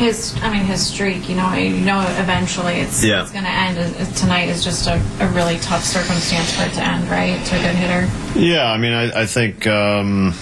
his 0.00 0.34
I 0.42 0.50
mean 0.50 0.64
his 0.64 0.84
streak. 0.84 1.28
You 1.28 1.36
know, 1.36 1.52
you 1.52 1.84
know, 1.84 2.00
eventually 2.18 2.80
it's 2.80 3.04
yeah. 3.04 3.22
it's 3.22 3.30
going 3.30 3.44
to 3.44 3.50
end. 3.50 4.16
Tonight 4.16 4.48
is 4.48 4.64
just 4.64 4.88
a, 4.88 4.94
a, 5.20 5.28
really 5.28 5.58
tough 5.58 5.84
circumstance 5.84 6.56
for 6.56 6.64
it 6.64 6.72
to 6.72 6.82
end, 6.82 7.08
right? 7.08 7.44
To 7.46 7.56
a 7.56 7.62
good 7.62 7.76
hitter. 7.76 8.38
Yeah, 8.38 8.64
I 8.64 8.78
mean, 8.78 8.92
I, 8.92 9.22
I 9.22 9.26
think 9.26 9.66
um, 9.66 10.34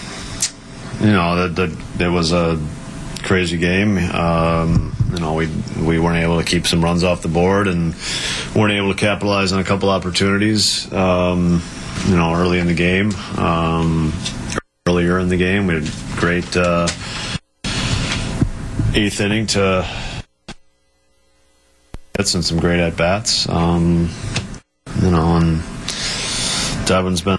you 1.01 1.13
know 1.13 1.49
that, 1.49 1.57
that 1.97 2.07
it 2.07 2.09
was 2.09 2.33
a 2.33 2.59
crazy 3.25 3.59
game. 3.59 3.99
Um, 3.99 4.95
you 5.13 5.19
know, 5.19 5.35
we 5.35 5.49
we 5.83 5.99
weren't 5.99 6.23
able 6.23 6.39
to 6.39 6.45
keep 6.45 6.67
some 6.67 6.83
runs 6.83 7.03
off 7.03 7.23
the 7.23 7.29
board 7.29 7.67
and 7.67 7.95
weren't 8.55 8.73
able 8.73 8.95
to 8.95 8.99
capitalize 8.99 9.53
on 9.53 9.59
a 9.59 9.65
couple 9.65 9.91
opportunities. 9.91 10.91
Um, 10.93 11.63
you 12.07 12.17
know, 12.17 12.33
early 12.35 12.61
in 12.61 12.69
the 12.69 12.75
game. 12.75 13.13
Um, 13.37 14.13
earlier 14.87 15.19
in 15.19 15.29
the 15.29 15.37
game, 15.37 15.67
we 15.67 15.75
had 15.75 15.91
great. 16.17 16.57
Uh, 16.57 16.87
eighth 18.95 19.21
inning 19.21 19.47
to 19.47 19.87
hits 22.17 22.35
and 22.35 22.45
some 22.45 22.59
great 22.59 22.81
at 22.81 22.97
bats. 22.97 23.49
Um, 23.49 24.11
you 25.01 25.11
know, 25.11 25.37
and 25.37 25.63
Devin's 26.87 27.23
been 27.23 27.39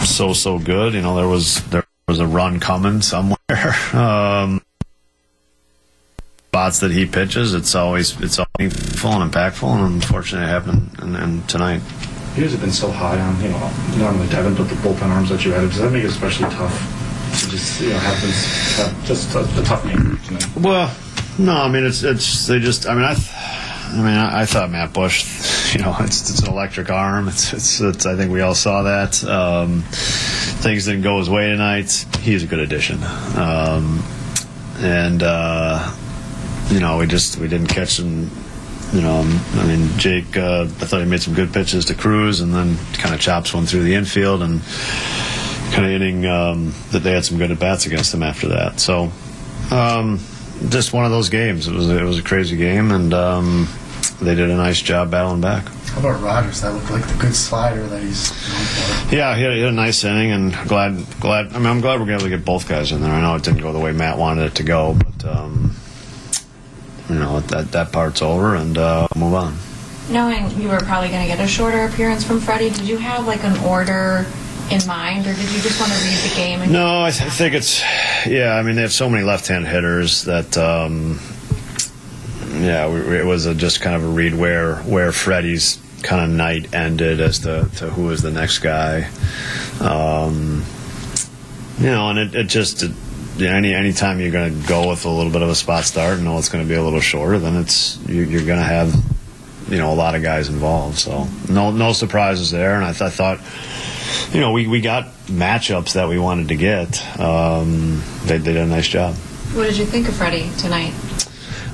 so 0.00 0.32
so 0.32 0.58
good. 0.58 0.94
You 0.94 1.02
know, 1.02 1.16
there 1.16 1.28
was 1.28 1.62
there 1.68 1.84
was 2.06 2.18
a 2.18 2.26
run 2.26 2.60
coming 2.60 3.02
somewhere. 3.02 3.38
um, 3.92 4.60
spots 6.48 6.80
that 6.80 6.90
he 6.90 7.06
pitches, 7.06 7.54
it's 7.54 7.74
always 7.74 8.20
it's 8.20 8.38
always 8.38 8.48
meaningful 8.58 9.12
and 9.12 9.32
impactful, 9.32 9.70
and 9.70 9.94
unfortunately, 9.94 10.48
it 10.48 10.50
happened 10.50 10.90
and, 10.98 11.16
and 11.16 11.48
tonight. 11.48 11.80
You 12.36 12.42
guys 12.42 12.52
have 12.52 12.60
been 12.60 12.72
so 12.72 12.90
high 12.90 13.20
on 13.20 13.40
you 13.42 13.48
know 13.48 13.58
not 13.98 14.14
only 14.14 14.28
Devin 14.28 14.54
but 14.54 14.64
the 14.64 14.74
bullpen 14.76 15.08
arms 15.08 15.28
that 15.28 15.44
you 15.44 15.52
had. 15.52 15.62
Does 15.68 15.78
that 15.78 15.92
make 15.92 16.04
it 16.04 16.10
especially 16.10 16.48
tough? 16.50 16.97
Just 17.46 17.80
you 17.80 17.90
know 17.90 17.98
have 17.98 18.18
have 18.76 19.04
just 19.06 19.34
a, 19.34 19.62
tough 19.64 19.82
tonight. 19.82 20.56
Well, 20.56 20.94
no, 21.38 21.54
I 21.54 21.68
mean 21.68 21.84
it's 21.84 22.02
it's 22.02 22.46
they 22.46 22.58
just 22.58 22.86
I 22.88 22.94
mean 22.94 23.04
I. 23.04 23.16
I 23.90 23.96
mean, 23.96 24.18
I, 24.18 24.42
I 24.42 24.44
thought 24.44 24.70
Matt 24.70 24.92
Bush, 24.92 25.72
you 25.74 25.82
know, 25.82 25.96
it's, 26.00 26.28
it's 26.28 26.42
an 26.42 26.50
electric 26.50 26.90
arm. 26.90 27.26
It's, 27.28 27.54
it's, 27.54 27.80
it's, 27.80 28.04
I 28.04 28.16
think 28.16 28.30
we 28.30 28.42
all 28.42 28.54
saw 28.54 28.82
that. 28.82 29.24
Um, 29.24 29.80
things 30.60 30.84
didn't 30.84 31.00
go 31.00 31.18
his 31.18 31.30
way 31.30 31.48
tonight. 31.48 31.90
He's 32.20 32.44
a 32.44 32.46
good 32.46 32.58
addition. 32.58 33.02
Um, 33.34 34.04
and, 34.76 35.22
uh, 35.22 35.94
you 36.68 36.80
know, 36.80 36.98
we 36.98 37.06
just, 37.06 37.38
we 37.38 37.48
didn't 37.48 37.68
catch 37.68 37.98
him. 37.98 38.30
You 38.92 39.00
know, 39.00 39.20
I 39.54 39.66
mean, 39.66 39.88
Jake, 39.98 40.36
uh, 40.36 40.62
I 40.62 40.66
thought 40.66 41.00
he 41.00 41.06
made 41.06 41.22
some 41.22 41.34
good 41.34 41.52
pitches 41.52 41.86
to 41.86 41.94
Cruz 41.94 42.40
and 42.40 42.54
then 42.54 42.76
kind 42.94 43.14
of 43.14 43.20
chops 43.20 43.54
one 43.54 43.66
through 43.66 43.84
the 43.84 43.94
infield 43.94 44.42
and 44.42 44.60
kind 45.72 45.84
of 45.84 45.90
inning 45.90 46.26
um, 46.26 46.74
that 46.90 47.00
they 47.00 47.12
had 47.12 47.24
some 47.24 47.38
good 47.38 47.50
at 47.50 47.58
bats 47.58 47.86
against 47.86 48.12
them 48.12 48.22
after 48.22 48.48
that. 48.48 48.80
So, 48.80 49.10
um, 49.70 50.20
just 50.68 50.92
one 50.92 51.04
of 51.04 51.10
those 51.10 51.28
games. 51.28 51.68
It 51.68 51.74
was 51.74 51.88
it 51.88 52.02
was 52.02 52.18
a 52.18 52.22
crazy 52.22 52.56
game, 52.56 52.90
and 52.90 53.14
um, 53.14 53.68
they 54.20 54.34
did 54.34 54.50
a 54.50 54.56
nice 54.56 54.80
job 54.80 55.10
battling 55.10 55.40
back. 55.40 55.66
How 55.66 56.00
about 56.00 56.22
Rogers? 56.22 56.60
That 56.60 56.72
looked 56.72 56.90
like 56.90 57.06
the 57.06 57.16
good 57.18 57.34
slider 57.34 57.86
that 57.86 58.02
he's. 58.02 58.30
Yeah, 59.12 59.34
he 59.34 59.42
had, 59.42 59.52
he 59.52 59.60
had, 59.60 59.70
a 59.70 59.72
nice 59.72 60.04
inning, 60.04 60.32
and 60.32 60.52
glad 60.68 61.04
glad. 61.20 61.52
I 61.52 61.58
mean, 61.58 61.66
I'm 61.66 61.80
glad 61.80 62.00
we're 62.00 62.10
able 62.10 62.22
to 62.22 62.28
get 62.28 62.44
both 62.44 62.68
guys 62.68 62.92
in 62.92 63.00
there. 63.00 63.12
I 63.12 63.20
know 63.20 63.36
it 63.36 63.42
didn't 63.42 63.60
go 63.60 63.72
the 63.72 63.78
way 63.78 63.92
Matt 63.92 64.18
wanted 64.18 64.46
it 64.46 64.54
to 64.56 64.62
go, 64.62 64.94
but 64.94 65.24
um, 65.24 65.74
you 67.08 67.16
know 67.16 67.40
that 67.40 67.72
that 67.72 67.92
part's 67.92 68.22
over, 68.22 68.54
and 68.54 68.76
uh, 68.76 69.08
move 69.16 69.34
on. 69.34 69.56
Knowing 70.10 70.50
you 70.60 70.68
were 70.68 70.80
probably 70.80 71.08
going 71.10 71.22
to 71.22 71.28
get 71.28 71.38
a 71.38 71.46
shorter 71.46 71.84
appearance 71.84 72.24
from 72.24 72.40
Freddie, 72.40 72.70
did 72.70 72.88
you 72.88 72.96
have 72.96 73.26
like 73.26 73.44
an 73.44 73.56
order? 73.64 74.26
In 74.70 74.86
mind, 74.86 75.26
or 75.26 75.34
did 75.34 75.50
you 75.50 75.60
just 75.60 75.80
want 75.80 75.92
to 75.92 75.98
read 76.04 76.18
the 76.30 76.34
game? 76.36 76.72
no, 76.72 77.04
I, 77.04 77.10
th- 77.10 77.30
think 77.32 77.54
it's 77.54 77.80
yeah. 78.26 78.54
I 78.54 78.62
mean, 78.62 78.76
they 78.76 78.82
have 78.82 78.92
so 78.92 79.08
many 79.08 79.24
left-hand 79.24 79.66
hitters 79.66 80.24
that 80.24 80.56
um, 80.56 81.20
yeah, 82.62 82.88
we, 82.88 83.18
it 83.18 83.24
was 83.24 83.46
a, 83.46 83.54
just 83.54 83.80
kind 83.80 83.96
of 83.96 84.04
a 84.04 84.08
read 84.08 84.34
where 84.34 84.76
where 84.76 85.12
Freddie's 85.12 85.80
kind 86.02 86.22
of 86.22 86.36
night 86.36 86.74
ended 86.74 87.20
as 87.20 87.40
to, 87.40 87.68
to 87.76 87.90
who 87.90 88.04
was 88.04 88.22
the 88.22 88.30
next 88.30 88.58
guy. 88.60 89.10
Um, 89.80 90.64
you 91.78 91.86
know, 91.86 92.10
and 92.10 92.18
it, 92.18 92.34
it 92.34 92.44
just. 92.44 92.82
It, 92.82 92.92
yeah, 93.36 93.50
any 93.50 93.72
anytime 93.72 94.18
you're 94.18 94.32
going 94.32 94.60
to 94.60 94.68
go 94.68 94.88
with 94.88 95.04
a 95.04 95.08
little 95.08 95.30
bit 95.30 95.42
of 95.42 95.48
a 95.48 95.54
spot 95.54 95.84
start 95.84 96.14
and 96.14 96.24
know 96.24 96.38
it's 96.38 96.48
going 96.48 96.64
to 96.64 96.68
be 96.68 96.74
a 96.74 96.82
little 96.82 97.00
shorter, 97.00 97.38
then 97.38 97.54
it's 97.54 97.96
you, 98.08 98.22
you're 98.22 98.44
going 98.44 98.58
to 98.58 98.64
have 98.64 98.92
you 99.68 99.78
know 99.78 99.92
a 99.92 99.94
lot 99.94 100.16
of 100.16 100.22
guys 100.24 100.48
involved. 100.48 100.98
So 100.98 101.28
no 101.48 101.70
no 101.70 101.92
surprises 101.92 102.50
there, 102.50 102.74
and 102.74 102.84
I, 102.84 102.90
th- 102.90 103.02
I 103.02 103.10
thought 103.10 103.38
you 104.32 104.40
know, 104.40 104.52
we, 104.52 104.66
we 104.66 104.80
got 104.80 105.06
matchups 105.26 105.94
that 105.94 106.08
we 106.08 106.18
wanted 106.18 106.48
to 106.48 106.56
get. 106.56 107.18
Um, 107.18 108.02
they, 108.24 108.38
they, 108.38 108.52
did 108.52 108.62
a 108.62 108.66
nice 108.66 108.88
job. 108.88 109.14
What 109.54 109.64
did 109.64 109.76
you 109.76 109.86
think 109.86 110.08
of 110.08 110.14
Freddie 110.14 110.50
tonight? 110.58 110.92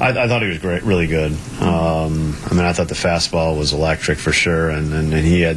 I, 0.00 0.10
I 0.10 0.28
thought 0.28 0.42
he 0.42 0.48
was 0.48 0.58
great, 0.58 0.82
really 0.82 1.06
good. 1.06 1.32
Um, 1.60 2.36
I 2.46 2.54
mean, 2.54 2.64
I 2.64 2.72
thought 2.72 2.88
the 2.88 2.94
fastball 2.94 3.56
was 3.58 3.72
electric 3.72 4.18
for 4.18 4.32
sure, 4.32 4.70
and, 4.70 4.92
and, 4.92 5.12
and, 5.12 5.24
he 5.24 5.40
had, 5.40 5.56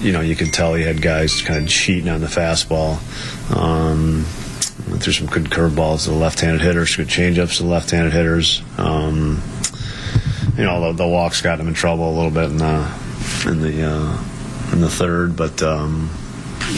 you 0.00 0.12
know, 0.12 0.20
you 0.20 0.36
could 0.36 0.52
tell 0.52 0.74
he 0.74 0.82
had 0.82 1.00
guys 1.00 1.40
kind 1.42 1.62
of 1.62 1.68
cheating 1.68 2.08
on 2.08 2.20
the 2.20 2.26
fastball. 2.26 2.98
Um, 3.54 4.24
threw 4.98 5.12
some 5.12 5.26
good 5.26 5.44
curveballs 5.44 6.04
to 6.04 6.10
the 6.10 6.16
left-handed 6.16 6.60
hitters, 6.60 6.96
good 6.96 7.08
changeups 7.08 7.58
to 7.58 7.62
the 7.62 7.68
left-handed 7.68 8.12
hitters. 8.12 8.62
Um, 8.76 9.42
you 10.56 10.64
know, 10.64 10.92
the, 10.92 11.04
the, 11.04 11.08
walks 11.08 11.40
got 11.40 11.60
him 11.60 11.68
in 11.68 11.74
trouble 11.74 12.10
a 12.10 12.14
little 12.14 12.30
bit 12.30 12.50
in 12.50 12.56
the 12.58 12.92
in 13.46 13.60
the 13.60 13.82
uh, 13.82 14.24
in 14.72 14.80
the 14.80 14.90
third, 14.90 15.36
but 15.36 15.62
um, 15.62 16.10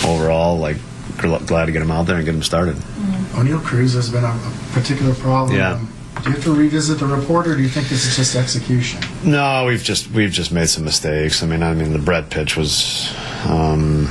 overall, 0.05 0.59
like 0.59 0.77
glad 1.19 1.67
to 1.67 1.73
get 1.73 1.83
him 1.83 1.91
out 1.91 2.07
there 2.07 2.17
and 2.17 2.25
get 2.25 2.35
him 2.35 2.43
started. 2.43 2.77
Mm-hmm. 2.77 3.41
Oneil 3.41 3.63
Cruz 3.63 3.95
has 3.95 4.09
been 4.11 4.25
a, 4.25 4.29
a 4.29 4.53
particular 4.73 5.15
problem. 5.15 5.57
Yeah. 5.57 5.81
Do 6.23 6.29
you 6.29 6.35
have 6.35 6.45
to 6.45 6.55
revisit 6.55 6.99
the 6.99 7.07
report, 7.07 7.47
or 7.47 7.57
do 7.57 7.63
you 7.63 7.69
think 7.69 7.89
this 7.89 8.05
is 8.07 8.17
just 8.17 8.37
execution? 8.37 9.01
No, 9.25 9.65
we've 9.67 9.83
just 9.83 10.11
we've 10.11 10.31
just 10.31 10.53
made 10.53 10.69
some 10.69 10.85
mistakes. 10.85 11.43
I 11.43 11.47
mean, 11.47 11.63
I 11.63 11.73
mean 11.73 11.93
the 11.93 11.99
Brett 11.99 12.29
pitch 12.29 12.57
was, 12.57 13.15
um, 13.47 14.05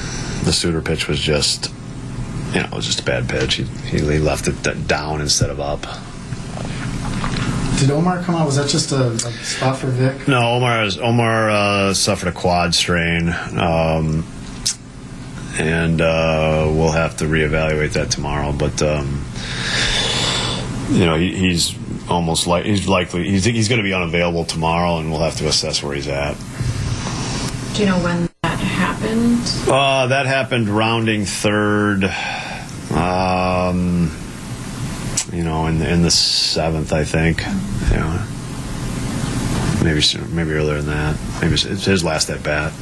the 0.43 0.51
Suter 0.51 0.82
pitch 0.82 1.07
was 1.07 1.19
just, 1.19 1.71
you 2.53 2.61
know, 2.61 2.67
it 2.67 2.73
was 2.73 2.86
just 2.86 3.01
a 3.01 3.03
bad 3.03 3.30
pitch. 3.30 3.55
He, 3.55 3.63
he 3.63 4.17
left 4.17 4.47
it 4.47 4.88
down 4.88 5.21
instead 5.21 5.51
of 5.51 5.59
up. 5.59 5.86
Did 7.80 7.91
Omar 7.91 8.21
come 8.23 8.36
out? 8.36 8.45
Was 8.45 8.57
that 8.57 8.67
just 8.67 8.91
a, 8.91 9.11
a 9.11 9.19
spot 9.19 9.77
for 9.77 9.88
Vic? 9.88 10.27
No, 10.27 10.55
Omar 10.55 10.84
is, 10.84 10.97
Omar 10.97 11.49
uh, 11.49 11.93
suffered 11.93 12.27
a 12.27 12.34
quad 12.34 12.75
strain, 12.75 13.30
um, 13.30 14.25
and 15.57 16.01
uh, 16.01 16.67
we'll 16.69 16.91
have 16.91 17.15
to 17.17 17.25
reevaluate 17.25 17.93
that 17.93 18.11
tomorrow. 18.11 18.51
But 18.51 18.82
um, 18.82 19.23
you 20.89 21.05
know, 21.05 21.15
he, 21.15 21.34
he's 21.34 21.73
almost 22.09 22.47
like 22.47 22.65
he's 22.65 22.86
likely 22.89 23.30
he's, 23.30 23.45
he's 23.45 23.69
going 23.69 23.80
to 23.80 23.84
be 23.84 23.93
unavailable 23.93 24.43
tomorrow, 24.43 24.97
and 24.97 25.09
we'll 25.09 25.21
have 25.21 25.38
to 25.38 25.47
assess 25.47 25.82
where 25.82 25.95
he's 25.95 26.09
at. 26.09 26.36
Do 27.75 27.80
you 27.80 27.86
know 27.86 28.03
when 28.03 28.30
that 28.43 28.59
happened? 28.59 29.39
Uh, 29.69 30.07
that 30.07 30.25
happened 30.25 30.67
rounding 30.67 31.23
third. 31.23 32.03
Um, 32.91 34.11
you 35.40 35.46
know, 35.46 35.68
in 35.68 35.80
the, 35.80 35.90
in 35.90 36.02
the 36.02 36.12
seventh, 36.12 36.92
I 36.92 37.06
think. 37.06 37.40
Yeah, 37.92 38.28
maybe 39.82 40.02
maybe 40.36 40.52
earlier 40.52 40.82
than 40.82 40.88
that. 40.88 41.18
Maybe 41.42 41.54
it's 41.54 41.86
his 41.86 42.04
last 42.04 42.30
at 42.30 42.44
bat. 42.44 42.74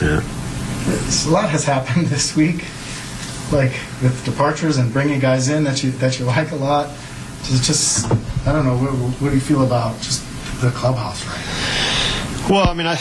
Yeah. 0.00 0.22
a 0.22 1.28
lot 1.28 1.50
has 1.50 1.64
happened 1.64 2.06
this 2.14 2.36
week, 2.36 2.66
like 3.50 3.72
with 4.00 4.22
departures 4.24 4.76
and 4.76 4.92
bringing 4.92 5.18
guys 5.18 5.48
in 5.48 5.64
that 5.64 5.82
you 5.82 5.90
that 5.90 6.20
you 6.20 6.26
like 6.26 6.52
a 6.52 6.56
lot. 6.56 6.86
Just, 7.42 7.64
just 7.64 8.12
I 8.46 8.52
don't 8.52 8.64
know. 8.64 8.76
What, 8.76 8.92
what 9.20 9.30
do 9.30 9.34
you 9.34 9.40
feel 9.40 9.64
about 9.64 10.00
just 10.00 10.22
the 10.60 10.70
clubhouse 10.70 11.26
right 11.26 11.44
now? 11.44 12.48
Well, 12.48 12.68
I 12.68 12.74
mean, 12.74 12.86
I 12.86 12.94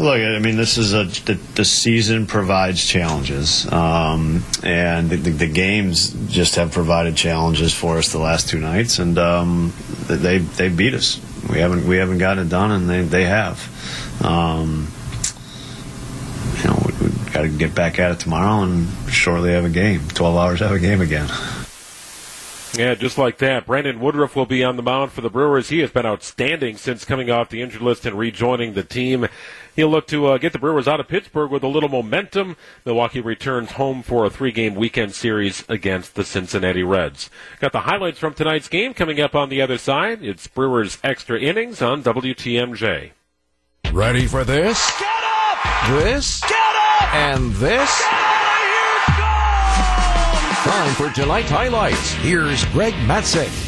look, 0.00 0.20
I 0.20 0.38
mean, 0.38 0.56
this 0.56 0.78
is 0.78 0.94
a 0.94 1.04
the, 1.04 1.34
the 1.54 1.64
season 1.64 2.26
provides 2.26 2.84
challenges, 2.84 3.70
um, 3.72 4.44
and 4.62 5.10
the, 5.10 5.16
the, 5.16 5.30
the, 5.30 5.46
games 5.46 6.10
just 6.28 6.56
have 6.56 6.72
provided 6.72 7.16
challenges 7.16 7.72
for 7.74 7.98
us 7.98 8.12
the 8.12 8.18
last 8.18 8.48
two 8.48 8.58
nights, 8.58 8.98
and 8.98 9.18
um, 9.18 9.72
they 10.06 10.38
they 10.38 10.68
beat 10.68 10.94
us. 10.94 11.20
We 11.50 11.58
haven't 11.58 11.86
we 11.86 11.96
haven't 11.96 12.18
gotten 12.18 12.46
it 12.46 12.50
done, 12.50 12.70
and 12.72 12.88
they 12.88 13.02
they 13.02 13.24
have. 13.24 14.24
Um, 14.24 14.88
you 16.58 16.68
know, 16.68 16.82
we, 16.86 17.08
we 17.08 17.30
got 17.30 17.42
to 17.42 17.48
get 17.48 17.74
back 17.74 17.98
at 17.98 18.12
it 18.12 18.20
tomorrow, 18.20 18.62
and 18.62 18.88
shortly 19.10 19.52
have 19.52 19.64
a 19.64 19.70
game. 19.70 20.06
Twelve 20.08 20.36
hours 20.36 20.60
have 20.60 20.72
a 20.72 20.78
game 20.78 21.00
again. 21.00 21.28
Yeah, 22.76 22.94
just 22.94 23.16
like 23.16 23.38
that. 23.38 23.64
Brandon 23.64 24.00
Woodruff 24.00 24.36
will 24.36 24.44
be 24.44 24.62
on 24.62 24.76
the 24.76 24.82
mound 24.82 25.10
for 25.12 25.22
the 25.22 25.30
Brewers. 25.30 25.70
He 25.70 25.78
has 25.78 25.90
been 25.90 26.04
outstanding 26.04 26.76
since 26.76 27.06
coming 27.06 27.30
off 27.30 27.48
the 27.48 27.62
injured 27.62 27.80
list 27.80 28.04
and 28.04 28.18
rejoining 28.18 28.74
the 28.74 28.82
team. 28.82 29.28
He'll 29.76 29.90
look 29.90 30.06
to 30.08 30.26
uh, 30.26 30.38
get 30.38 30.52
the 30.52 30.58
Brewers 30.58 30.88
out 30.88 31.00
of 31.00 31.06
Pittsburgh 31.06 31.50
with 31.50 31.62
a 31.62 31.68
little 31.68 31.90
momentum. 31.90 32.56
Milwaukee 32.84 33.20
returns 33.20 33.72
home 33.72 34.02
for 34.02 34.24
a 34.24 34.30
three-game 34.30 34.74
weekend 34.74 35.14
series 35.14 35.64
against 35.68 36.14
the 36.14 36.24
Cincinnati 36.24 36.82
Reds. 36.82 37.30
Got 37.60 37.72
the 37.72 37.80
highlights 37.80 38.18
from 38.18 38.32
tonight's 38.34 38.68
game 38.68 38.94
coming 38.94 39.20
up 39.20 39.34
on 39.34 39.50
the 39.50 39.60
other 39.60 39.78
side. 39.78 40.24
It's 40.24 40.46
Brewers 40.46 40.98
extra 41.04 41.38
innings 41.38 41.82
on 41.82 42.02
WTMJ. 42.02 43.10
Ready 43.92 44.26
for 44.26 44.44
this? 44.44 44.98
Get 44.98 45.08
up! 45.08 45.90
This? 45.90 46.40
Get 46.40 46.52
up! 46.52 47.14
And 47.14 47.52
this? 47.52 48.00
Get 48.00 48.36
Time 50.66 50.94
for 50.94 51.10
tonight's 51.10 51.48
highlights. 51.48 52.12
Here's 52.14 52.64
Greg 52.66 52.92
Matzek. 53.06 53.65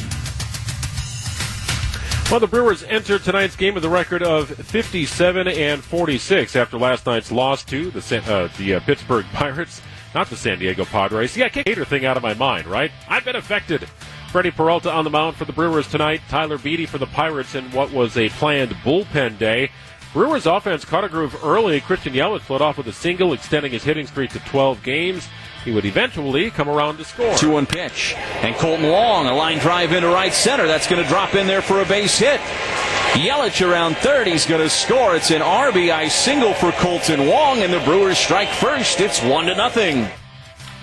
Well, 2.31 2.41
the 2.41 2.47
Brewers 2.47 2.83
entered 2.83 3.25
tonight's 3.25 3.57
game 3.57 3.73
with 3.73 3.87
a 3.87 3.89
record 3.89 4.23
of 4.23 4.51
57 4.51 5.49
and 5.49 5.83
46 5.83 6.57
after 6.57 6.77
last 6.77 7.07
night's 7.07 7.33
loss 7.33 7.65
to 7.65 7.91
the 7.91 8.23
uh, 8.31 8.51
the 8.59 8.75
uh, 8.75 8.81
Pittsburgh 8.81 9.25
Pirates, 9.33 9.81
not 10.15 10.29
the 10.29 10.37
San 10.37 10.59
Diego 10.59 10.85
Padres. 10.85 11.39
Yeah, 11.39 11.49
kick 11.49 11.65
Hader 11.65 11.87
thing 11.87 12.05
out 12.05 12.19
of 12.19 12.23
my 12.23 12.35
mind, 12.35 12.67
right? 12.67 12.91
I've 13.09 13.25
been 13.25 13.37
affected. 13.37 13.89
Freddie 14.31 14.51
Peralta 14.51 14.93
on 14.93 15.05
the 15.05 15.11
mound 15.11 15.37
for 15.37 15.47
the 15.47 15.55
Brewers 15.55 15.89
tonight. 15.89 16.21
Tyler 16.29 16.59
Beede 16.59 16.87
for 16.87 16.99
the 16.99 17.07
Pirates 17.07 17.55
in 17.55 17.65
what 17.71 17.93
was 17.93 18.19
a 18.19 18.29
planned 18.29 18.73
bullpen 18.85 19.39
day. 19.39 19.71
Brewers 20.13 20.45
offense 20.45 20.85
caught 20.85 21.05
a 21.05 21.09
groove 21.09 21.35
early. 21.43 21.81
Christian 21.81 22.13
Yelich 22.13 22.51
led 22.51 22.61
off 22.61 22.77
with 22.77 22.89
a 22.89 22.93
single, 22.93 23.33
extending 23.33 23.73
his 23.73 23.85
hitting 23.85 24.07
streak 24.07 24.33
to 24.33 24.39
12 24.41 24.83
games. 24.83 25.27
He 25.69 25.75
would 25.75 25.85
eventually 25.85 26.51
come 26.51 26.67
around 26.67 26.97
to 26.97 27.05
score. 27.05 27.35
2 27.35 27.51
1 27.51 27.67
pitch. 27.67 28.15
And 28.41 28.55
Kolten 28.55 28.91
Wong, 28.91 29.27
a 29.27 29.35
line 29.35 29.59
drive 29.59 29.93
into 29.93 30.09
right 30.09 30.33
center. 30.33 30.67
That's 30.67 30.87
going 30.87 31.03
to 31.03 31.07
drop 31.11 31.35
in 31.35 31.47
there 31.47 31.61
for 31.61 31.83
a 31.83 31.85
base 31.85 32.19
hit. 32.19 32.41
Yelich 33.13 33.61
around 33.61 33.99
third. 33.99 34.27
He's 34.27 34.47
going 34.47 34.63
to 34.63 34.71
score. 34.71 35.15
It's 35.15 35.31
an 35.31 35.43
RBI 35.43 36.09
single 36.09 36.55
for 36.55 36.71
Kolten 36.71 37.31
Wong, 37.31 37.59
and 37.59 37.71
the 37.71 37.81
Brewers 37.81 38.17
strike 38.17 38.49
first. 38.49 39.01
It's 39.01 39.23
1 39.23 39.45
to 39.45 39.55
nothing. 39.57 40.09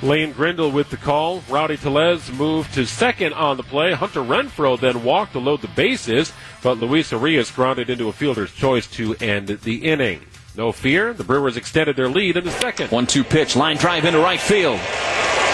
Lane 0.04 0.34
Grindle 0.34 0.70
with 0.70 0.92
the 0.92 0.98
call. 0.98 1.42
Rowdy 1.50 1.78
Tellez 1.78 2.32
moved 2.32 2.76
to 2.76 2.86
second 2.86 3.34
on 3.34 3.58
the 3.58 3.64
play. 3.64 3.94
Hunter 3.94 4.22
Renfroe 4.22 4.80
then 4.80 5.04
walked 5.04 5.32
to 5.32 5.40
load 5.40 5.64
the 5.64 5.68
bases, 5.70 6.32
but 6.62 6.78
Luis 6.78 7.12
Urias 7.12 7.50
grounded 7.50 7.90
into 7.90 8.08
a 8.08 8.14
fielder's 8.14 8.54
choice 8.54 8.86
to 8.92 9.16
end 9.16 9.48
the 9.48 9.78
inning. 9.78 10.22
No 10.58 10.72
fear, 10.72 11.14
the 11.14 11.24
Brewers 11.24 11.58
extended 11.58 11.96
their 11.96 12.08
lead 12.08 12.38
in 12.38 12.46
the 12.46 12.52
second. 12.52 12.92
1 12.92 13.08
2 13.08 13.24
pitch, 13.24 13.56
line 13.56 13.78
drive 13.78 14.06
into 14.06 14.20
right 14.20 14.40
field. 14.40 14.80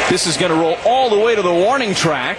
This 0.10 0.28
is 0.28 0.38
going 0.38 0.52
to 0.52 0.58
roll 0.58 0.76
all 0.86 1.10
the 1.10 1.18
way 1.18 1.36
to 1.36 1.42
the 1.42 1.54
warning 1.54 1.96
track. 1.96 2.38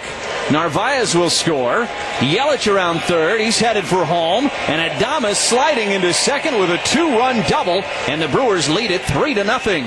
Narvaez 0.51 1.15
will 1.15 1.29
score. 1.29 1.85
Yelich 2.19 2.71
around 2.71 2.99
third. 3.01 3.41
He's 3.41 3.57
headed 3.57 3.83
for 3.83 4.05
home. 4.05 4.49
And 4.67 4.91
Adames 4.91 5.35
sliding 5.35 5.91
into 5.91 6.13
second 6.13 6.59
with 6.59 6.69
a 6.69 6.77
two-run 6.85 7.43
double. 7.49 7.81
And 8.07 8.21
the 8.21 8.27
Brewers 8.27 8.69
lead 8.69 8.91
it 8.91 9.01
three 9.01 9.33
to 9.33 9.43
nothing. 9.43 9.85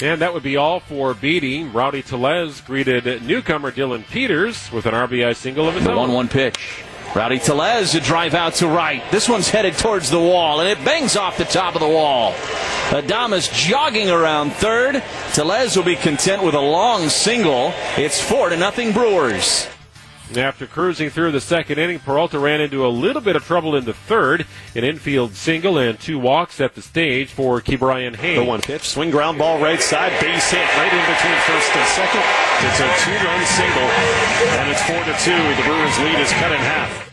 And 0.00 0.20
that 0.22 0.32
would 0.32 0.42
be 0.42 0.56
all 0.56 0.80
for 0.80 1.14
Beede. 1.14 1.72
Rowdy 1.74 2.02
Tellez 2.02 2.60
greeted 2.62 3.22
newcomer 3.22 3.70
Dillon 3.70 4.04
Peters 4.04 4.72
with 4.72 4.86
an 4.86 4.94
RBI 4.94 5.36
single 5.36 5.68
of 5.68 5.74
his 5.74 5.84
the 5.84 5.90
own. 5.90 6.08
1 6.08 6.12
1 6.12 6.28
pitch. 6.28 6.84
Rowdy 7.16 7.38
Tellez 7.38 7.94
a 7.94 8.00
drive 8.00 8.34
out 8.34 8.56
to 8.56 8.68
right. 8.68 9.02
This 9.10 9.26
one's 9.26 9.48
headed 9.48 9.78
towards 9.78 10.10
the 10.10 10.20
wall, 10.20 10.60
and 10.60 10.68
it 10.68 10.84
bangs 10.84 11.16
off 11.16 11.38
the 11.38 11.46
top 11.46 11.74
of 11.74 11.80
the 11.80 11.88
wall. 11.88 12.32
Adames 12.90 13.50
jogging 13.50 14.10
around 14.10 14.52
third. 14.52 15.02
Tellez 15.32 15.74
will 15.78 15.82
be 15.82 15.96
content 15.96 16.42
with 16.42 16.54
a 16.54 16.60
long 16.60 17.08
single. 17.08 17.72
It's 17.96 18.20
four 18.20 18.50
to 18.50 18.56
nothing 18.58 18.92
Brewers. 18.92 19.66
After 20.36 20.66
cruising 20.66 21.08
through 21.08 21.32
the 21.32 21.40
second 21.40 21.78
inning, 21.78 22.00
Peralta 22.00 22.38
ran 22.38 22.60
into 22.60 22.84
a 22.84 22.88
little 22.88 23.22
bit 23.22 23.34
of 23.34 23.46
trouble 23.46 23.74
in 23.76 23.86
the 23.86 23.94
third. 23.94 24.44
An 24.74 24.84
infield 24.84 25.36
single 25.36 25.78
and 25.78 25.98
two 25.98 26.18
walks 26.18 26.60
at 26.60 26.74
the 26.74 26.82
stage 26.82 27.30
for 27.30 27.62
Ke'Bryan 27.62 28.16
Hayes. 28.16 28.40
The 28.40 28.44
one 28.44 28.60
pitch, 28.60 28.82
swing 28.82 29.10
ground 29.10 29.38
ball 29.38 29.58
right 29.58 29.80
side, 29.80 30.12
base 30.20 30.50
hit 30.50 30.68
right 30.76 30.92
in 30.92 31.14
between 31.14 31.38
first 31.48 31.76
and 31.76 31.88
second. 31.96 32.22
It's 32.60 32.80
a 32.80 32.88
two-run 33.06 33.46
single, 33.46 33.88
and 34.60 34.70
it's 34.70 34.82
four 34.82 35.02
to 35.02 35.16
two. 35.24 35.56
The 35.56 35.62
Brewers' 35.62 35.98
lead 36.00 36.20
is 36.20 36.30
cut 36.32 36.52
in 36.52 36.58
half. 36.58 37.05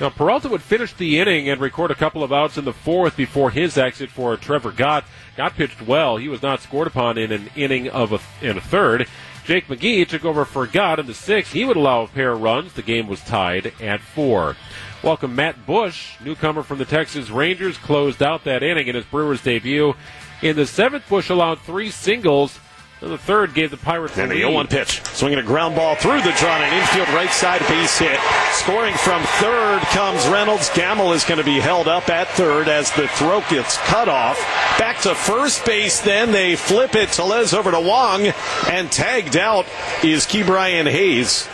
Now, 0.00 0.08
Peralta 0.08 0.48
would 0.48 0.62
finish 0.62 0.92
the 0.92 1.20
inning 1.20 1.48
and 1.48 1.60
record 1.60 1.90
a 1.90 1.94
couple 1.94 2.24
of 2.24 2.32
outs 2.32 2.56
in 2.56 2.64
the 2.64 2.72
fourth 2.72 3.16
before 3.16 3.50
his 3.50 3.76
exit 3.76 4.10
for 4.10 4.36
Trevor 4.36 4.72
Gott. 4.72 5.04
Gott 5.36 5.54
pitched 5.54 5.82
well. 5.82 6.16
He 6.16 6.28
was 6.28 6.42
not 6.42 6.60
scored 6.60 6.86
upon 6.86 7.18
in 7.18 7.30
an 7.30 7.50
inning 7.54 7.88
of 7.88 8.12
a, 8.12 8.20
in 8.44 8.56
a 8.56 8.60
third. 8.60 9.06
Jake 9.44 9.66
McGee 9.66 10.06
took 10.08 10.24
over 10.24 10.44
for 10.44 10.66
Gott 10.66 10.98
in 10.98 11.06
the 11.06 11.14
sixth. 11.14 11.52
He 11.52 11.64
would 11.64 11.76
allow 11.76 12.02
a 12.02 12.08
pair 12.08 12.32
of 12.32 12.42
runs. 12.42 12.72
The 12.72 12.82
game 12.82 13.06
was 13.06 13.20
tied 13.20 13.72
at 13.80 14.00
four. 14.00 14.56
Welcome 15.02 15.34
Matt 15.34 15.66
Bush, 15.66 16.14
newcomer 16.24 16.62
from 16.62 16.78
the 16.78 16.84
Texas 16.84 17.28
Rangers, 17.28 17.76
closed 17.76 18.22
out 18.22 18.44
that 18.44 18.62
inning 18.62 18.86
in 18.86 18.94
his 18.94 19.04
Brewers 19.04 19.42
debut. 19.42 19.94
In 20.42 20.56
the 20.56 20.66
seventh, 20.66 21.08
Bush 21.08 21.28
allowed 21.28 21.60
three 21.60 21.90
singles. 21.90 22.58
The 23.02 23.18
third 23.18 23.52
gave 23.52 23.72
the 23.72 23.76
Pirates 23.76 24.16
and 24.16 24.30
the 24.30 24.36
the 24.36 24.42
0-1 24.42 24.70
pitch, 24.70 25.04
swinging 25.06 25.40
a 25.40 25.42
ground 25.42 25.74
ball 25.74 25.96
through 25.96 26.22
the 26.22 26.30
drawn 26.38 26.62
and 26.62 26.72
infield 26.72 27.08
right 27.08 27.30
side 27.30 27.60
base 27.66 27.98
hit. 27.98 28.20
Scoring 28.52 28.94
from 28.94 29.20
third 29.40 29.80
comes 29.90 30.24
Reynolds. 30.28 30.70
Gamel 30.70 31.12
is 31.12 31.24
going 31.24 31.38
to 31.38 31.44
be 31.44 31.58
held 31.58 31.88
up 31.88 32.08
at 32.08 32.28
third 32.28 32.68
as 32.68 32.92
the 32.92 33.08
throw 33.08 33.40
gets 33.50 33.76
cut 33.78 34.08
off. 34.08 34.38
Back 34.78 35.00
to 35.00 35.16
first 35.16 35.66
base. 35.66 36.00
Then 36.00 36.30
they 36.30 36.54
flip 36.54 36.94
it. 36.94 37.08
Tellez 37.08 37.52
over 37.52 37.72
to 37.72 37.80
Wong, 37.80 38.32
and 38.70 38.90
tagged 38.92 39.36
out 39.36 39.66
is 40.04 40.24
Ke'Bryan 40.24 40.88
Hayes. 40.88 41.48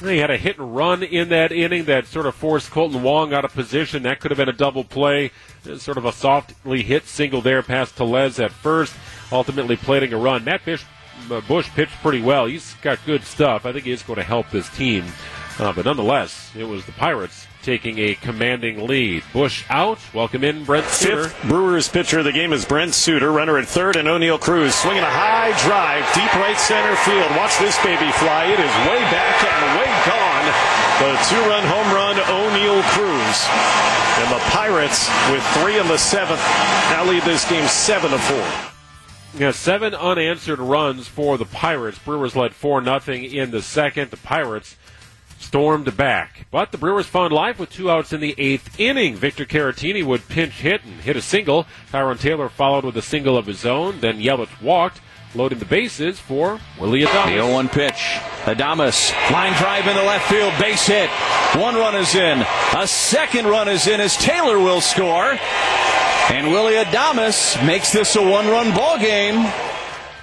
He 0.00 0.18
had 0.18 0.30
a 0.30 0.36
hit 0.36 0.58
and 0.58 0.74
run 0.76 1.02
in 1.04 1.28
that 1.28 1.50
inning 1.52 1.84
that 1.84 2.06
sort 2.06 2.26
of 2.26 2.34
forced 2.34 2.70
Kolten 2.70 3.02
Wong 3.02 3.32
out 3.32 3.44
of 3.44 3.52
position. 3.52 4.02
That 4.02 4.20
could 4.20 4.32
have 4.32 4.38
been 4.38 4.48
a 4.48 4.52
double 4.52 4.84
play. 4.84 5.30
Sort 5.76 5.98
of 5.98 6.04
a 6.04 6.12
softly 6.12 6.82
hit 6.82 7.06
single 7.06 7.42
there 7.42 7.62
past 7.62 7.96
Tellez 7.96 8.38
at 8.38 8.52
first, 8.52 8.94
ultimately 9.32 9.76
plating 9.76 10.12
a 10.12 10.18
run. 10.18 10.44
Matt 10.44 10.64
Bush, 10.64 10.84
uh, 11.30 11.40
Bush 11.42 11.68
pitched 11.70 12.00
pretty 12.02 12.22
well. 12.22 12.46
He's 12.46 12.74
got 12.82 12.98
good 13.06 13.24
stuff. 13.24 13.66
I 13.66 13.72
think 13.72 13.84
he's 13.84 14.02
going 14.02 14.18
to 14.18 14.24
help 14.24 14.50
this 14.50 14.68
team. 14.70 15.04
Uh, 15.58 15.72
but 15.72 15.84
nonetheless, 15.84 16.52
it 16.56 16.62
was 16.62 16.86
the 16.86 16.92
Pirates 16.92 17.48
taking 17.62 17.98
a 17.98 18.14
commanding 18.14 18.86
lead. 18.86 19.24
Bush 19.32 19.64
out. 19.68 19.98
Welcome 20.14 20.44
in 20.44 20.62
Brent 20.62 20.86
Suter. 20.86 21.28
Fifth 21.28 21.48
Brewers 21.48 21.88
pitcher 21.88 22.20
of 22.20 22.24
the 22.24 22.32
game 22.32 22.52
is 22.52 22.64
Brent 22.64 22.94
Suter. 22.94 23.32
Runner 23.32 23.58
at 23.58 23.66
third, 23.66 23.96
and 23.96 24.06
Oneil 24.06 24.40
Cruz 24.40 24.74
swinging 24.76 25.02
a 25.02 25.10
high 25.10 25.50
drive, 25.66 26.06
deep 26.14 26.32
right 26.38 26.56
center 26.56 26.94
field. 27.02 27.28
Watch 27.34 27.58
this 27.58 27.76
baby 27.82 28.06
fly. 28.22 28.46
It 28.46 28.60
is 28.62 28.72
way 28.86 29.02
back 29.10 29.34
and 29.42 29.62
way 29.82 29.90
gone. 30.06 30.46
The 31.02 31.10
two-run 31.26 31.66
home 31.66 31.90
run, 31.90 32.16
Oneil 32.16 32.82
Cruz. 32.94 33.38
And 34.22 34.30
the 34.30 34.42
Pirates, 34.50 35.10
with 35.30 35.42
three 35.58 35.78
in 35.78 35.88
the 35.88 35.98
seventh, 35.98 36.40
now 36.90 37.04
lead 37.04 37.24
this 37.24 37.48
game 37.50 37.66
seven 37.66 38.12
to 38.12 38.18
four. 38.18 38.77
Yeah, 39.36 39.50
seven 39.50 39.94
unanswered 39.94 40.58
runs 40.58 41.06
for 41.06 41.36
the 41.36 41.44
Pirates. 41.44 41.98
Brewers 41.98 42.34
led 42.34 42.54
four 42.54 42.80
nothing 42.80 43.24
in 43.24 43.50
the 43.50 43.62
second. 43.62 44.10
The 44.10 44.16
Pirates 44.16 44.76
stormed 45.38 45.96
back. 45.96 46.46
But 46.50 46.72
the 46.72 46.78
Brewers 46.78 47.06
found 47.06 47.32
life 47.32 47.58
with 47.58 47.70
two 47.70 47.90
outs 47.90 48.12
in 48.12 48.20
the 48.20 48.34
eighth 48.38 48.80
inning. 48.80 49.14
Victor 49.14 49.44
Caratini 49.44 50.04
would 50.04 50.28
pinch 50.28 50.54
hit 50.54 50.82
and 50.84 51.00
hit 51.00 51.16
a 51.16 51.22
single. 51.22 51.66
Tyrone 51.92 52.18
Taylor 52.18 52.48
followed 52.48 52.84
with 52.84 52.96
a 52.96 53.02
single 53.02 53.36
of 53.36 53.46
his 53.46 53.64
own. 53.64 54.00
Then 54.00 54.20
Yelich 54.20 54.60
walked, 54.60 55.00
loading 55.34 55.58
the 55.58 55.64
bases 55.64 56.18
for 56.18 56.60
Willy 56.78 57.02
Adames. 57.02 57.26
The 57.26 57.42
0 57.42 57.52
1 57.52 57.68
pitch. 57.68 58.18
Adames, 58.44 59.12
line 59.30 59.52
drive 59.58 59.86
in 59.86 59.96
the 59.96 60.02
left 60.02 60.30
field, 60.30 60.52
base 60.58 60.86
hit. 60.86 61.10
One 61.60 61.74
run 61.74 61.94
is 61.94 62.14
in. 62.14 62.44
A 62.76 62.86
second 62.86 63.46
run 63.46 63.68
is 63.68 63.86
in 63.86 64.00
as 64.00 64.16
Taylor 64.16 64.58
will 64.58 64.80
score. 64.80 65.38
And 66.30 66.48
Willy 66.48 66.74
Adames 66.74 67.64
makes 67.66 67.92
this 67.92 68.16
a 68.16 68.22
one 68.22 68.48
run 68.48 68.74
ball 68.74 68.98
game. 68.98 69.50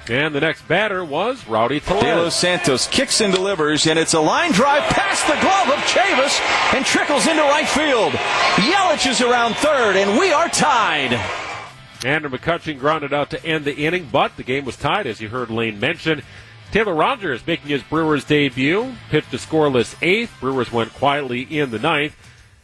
And 0.08 0.36
the 0.36 0.40
next 0.40 0.68
batter 0.68 1.04
was 1.04 1.48
Rowdy 1.48 1.80
Tellez. 1.80 2.04
De 2.04 2.16
Los 2.16 2.36
Santos 2.36 2.88
kicks 2.88 3.22
and 3.22 3.34
delivers, 3.34 3.88
and 3.88 3.98
it's 3.98 4.14
a 4.14 4.20
line 4.20 4.52
drive 4.52 4.84
past 4.84 5.26
the 5.26 5.34
glove 5.42 5.70
of 5.70 5.84
Chavis 5.86 6.40
and 6.76 6.86
trickles 6.86 7.26
into 7.26 7.42
right 7.42 7.68
field. 7.68 8.14
Yelich 8.14 9.10
is 9.10 9.22
around 9.22 9.56
third, 9.56 9.96
and 9.96 10.20
we 10.20 10.32
are 10.32 10.48
tied. 10.48 11.45
Andrew 12.04 12.30
McCutchen 12.30 12.80
grounded 12.80 13.14
out 13.14 13.30
to 13.32 13.44
end 13.46 13.66
the 13.66 13.76
inning, 13.76 14.10
but 14.12 14.36
the 14.38 14.44
game 14.44 14.66
was 14.66 14.76
tied, 14.76 15.08
as 15.08 15.22
you 15.22 15.30
heard 15.30 15.50
Lane 15.50 15.80
mention. 15.80 16.22
Taylor 16.72 16.94
Rogers 16.94 17.46
making 17.48 17.70
his 17.70 17.84
Brewers 17.84 18.26
debut, 18.26 18.96
pitched 19.10 19.34
a 19.34 19.38
scoreless 19.38 19.96
eighth. 20.02 20.34
Brewers 20.40 20.72
went 20.72 20.94
quietly 20.94 21.42
in 21.42 21.72
the 21.72 21.80
ninth. 21.80 22.16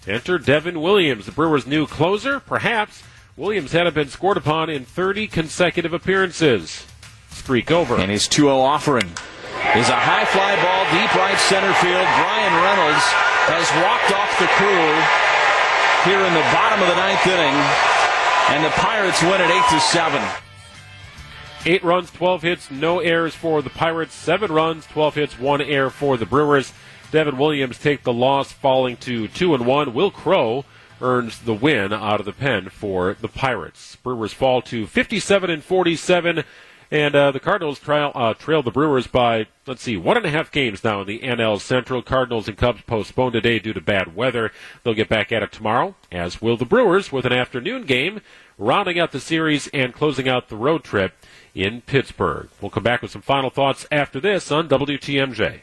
Enter 0.07 0.37
Devin 0.37 0.81
Williams, 0.81 1.27
the 1.27 1.31
Brewers' 1.31 1.67
new 1.67 1.85
closer. 1.85 2.39
Perhaps 2.39 3.03
Williams 3.37 3.71
hadn't 3.71 3.93
been 3.93 4.09
scored 4.09 4.37
upon 4.37 4.69
in 4.69 4.83
30 4.83 5.27
consecutive 5.27 5.93
appearances 5.93 6.85
streak 7.29 7.71
over. 7.71 7.95
And 7.95 8.11
his 8.11 8.27
2 8.27 8.43
0 8.43 8.59
offering 8.59 9.07
is 9.77 9.89
a 9.89 9.95
high 9.95 10.25
fly 10.25 10.57
ball 10.59 10.83
deep 10.91 11.13
right 11.15 11.37
center 11.37 11.71
field. 11.79 12.07
Bryan 12.19 12.55
Reynolds 12.59 13.05
has 13.47 13.65
walked 13.79 14.11
off 14.11 14.31
the 14.41 14.49
crew 14.59 14.91
here 16.03 16.21
in 16.25 16.33
the 16.33 16.45
bottom 16.51 16.81
of 16.81 16.89
the 16.89 16.97
ninth 16.97 17.25
inning. 17.27 18.00
And 18.49 18.65
the 18.65 18.69
Pirates 18.69 19.21
win 19.21 19.41
it 19.41 19.49
8 19.49 19.69
to 19.69 19.79
7. 19.79 20.21
Eight 21.65 21.83
runs, 21.83 22.09
12 22.11 22.41
hits, 22.41 22.71
no 22.71 22.99
errors 22.99 23.35
for 23.35 23.61
the 23.61 23.69
Pirates. 23.69 24.15
Seven 24.15 24.51
runs, 24.51 24.87
12 24.87 25.15
hits, 25.15 25.39
one 25.39 25.61
error 25.61 25.91
for 25.91 26.17
the 26.17 26.25
Brewers. 26.25 26.73
Devin 27.11 27.37
Williams 27.37 27.77
take 27.77 28.03
the 28.03 28.13
loss, 28.13 28.51
falling 28.51 28.97
to 28.97 29.27
2 29.27 29.53
and 29.53 29.67
1. 29.67 29.93
Wil 29.93 30.09
Crowe 30.09 30.65
earns 31.01 31.39
the 31.39 31.53
win 31.53 31.93
out 31.93 32.19
of 32.19 32.25
the 32.25 32.33
pen 32.33 32.69
for 32.69 33.15
the 33.19 33.27
Pirates. 33.27 33.95
Brewers 33.97 34.33
fall 34.33 34.61
to 34.63 34.87
57 34.87 35.49
and 35.49 35.63
47. 35.63 36.43
And 36.91 37.15
uh, 37.15 37.31
the 37.31 37.39
Cardinals 37.39 37.79
trail, 37.79 38.11
uh, 38.13 38.33
trail 38.33 38.61
the 38.61 38.69
Brewers 38.69 39.07
by, 39.07 39.47
let's 39.65 39.81
see, 39.81 39.95
one 39.95 40.17
and 40.17 40.25
a 40.25 40.29
half 40.29 40.51
games 40.51 40.83
now 40.83 40.99
in 40.99 41.07
the 41.07 41.19
NL 41.19 41.61
Central. 41.61 42.01
Cardinals 42.01 42.49
and 42.49 42.57
Cubs 42.57 42.81
postponed 42.81 43.31
today 43.31 43.59
due 43.59 43.71
to 43.71 43.79
bad 43.79 44.13
weather. 44.13 44.51
They'll 44.83 44.93
get 44.93 45.07
back 45.07 45.31
at 45.31 45.41
it 45.41 45.53
tomorrow, 45.53 45.95
as 46.11 46.41
will 46.41 46.57
the 46.57 46.65
Brewers, 46.65 47.09
with 47.09 47.25
an 47.25 47.31
afternoon 47.31 47.83
game, 47.83 48.19
rounding 48.57 48.99
out 48.99 49.13
the 49.13 49.21
series 49.21 49.67
and 49.69 49.93
closing 49.93 50.27
out 50.27 50.49
the 50.49 50.57
road 50.57 50.83
trip 50.83 51.13
in 51.55 51.79
Pittsburgh. 51.79 52.49
We'll 52.59 52.71
come 52.71 52.83
back 52.83 53.01
with 53.01 53.11
some 53.11 53.21
final 53.21 53.49
thoughts 53.49 53.85
after 53.89 54.19
this 54.19 54.51
on 54.51 54.67
WTMJ. 54.67 55.61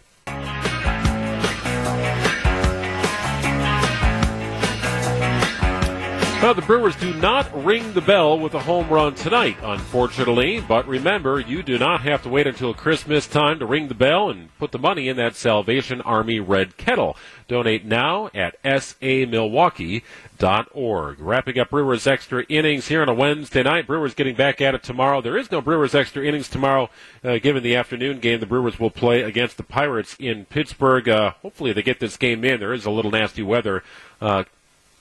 Well, 6.40 6.54
the 6.54 6.62
Brewers 6.62 6.94
do 6.94 7.12
not 7.14 7.64
ring 7.64 7.94
the 7.94 8.00
bell 8.00 8.38
with 8.38 8.54
a 8.54 8.60
home 8.60 8.88
run 8.88 9.16
tonight, 9.16 9.56
unfortunately. 9.60 10.60
But 10.60 10.86
remember, 10.86 11.40
you 11.40 11.64
do 11.64 11.80
not 11.80 12.02
have 12.02 12.22
to 12.22 12.28
wait 12.28 12.46
until 12.46 12.72
Christmas 12.72 13.26
time 13.26 13.58
to 13.58 13.66
ring 13.66 13.88
the 13.88 13.94
bell 13.94 14.30
and 14.30 14.56
put 14.56 14.70
the 14.70 14.78
money 14.78 15.08
in 15.08 15.16
that 15.16 15.34
Salvation 15.34 16.00
Army 16.02 16.38
Red 16.38 16.76
Kettle. 16.76 17.16
Donate 17.48 17.84
now 17.84 18.30
at 18.34 18.62
samilwaukee.org. 18.62 21.20
Wrapping 21.20 21.58
up 21.58 21.70
Brewers 21.70 22.06
Extra 22.06 22.44
Innings 22.44 22.86
here 22.86 23.02
on 23.02 23.08
a 23.08 23.14
Wednesday 23.14 23.64
night. 23.64 23.88
Brewers 23.88 24.14
getting 24.14 24.36
back 24.36 24.60
at 24.60 24.76
it 24.76 24.84
tomorrow. 24.84 25.20
There 25.20 25.36
is 25.36 25.50
no 25.50 25.60
Brewers 25.60 25.96
Extra 25.96 26.24
Innings 26.24 26.48
tomorrow, 26.48 26.88
uh, 27.24 27.38
given 27.38 27.64
the 27.64 27.74
afternoon 27.74 28.20
game. 28.20 28.38
The 28.38 28.46
Brewers 28.46 28.78
will 28.78 28.90
play 28.90 29.22
against 29.22 29.56
the 29.56 29.64
Pirates 29.64 30.14
in 30.20 30.44
Pittsburgh. 30.44 31.08
Uh, 31.08 31.32
hopefully 31.42 31.72
they 31.72 31.82
get 31.82 31.98
this 31.98 32.16
game 32.16 32.44
in. 32.44 32.60
There 32.60 32.72
is 32.72 32.86
a 32.86 32.92
little 32.92 33.10
nasty 33.10 33.42
weather. 33.42 33.82
Uh, 34.20 34.44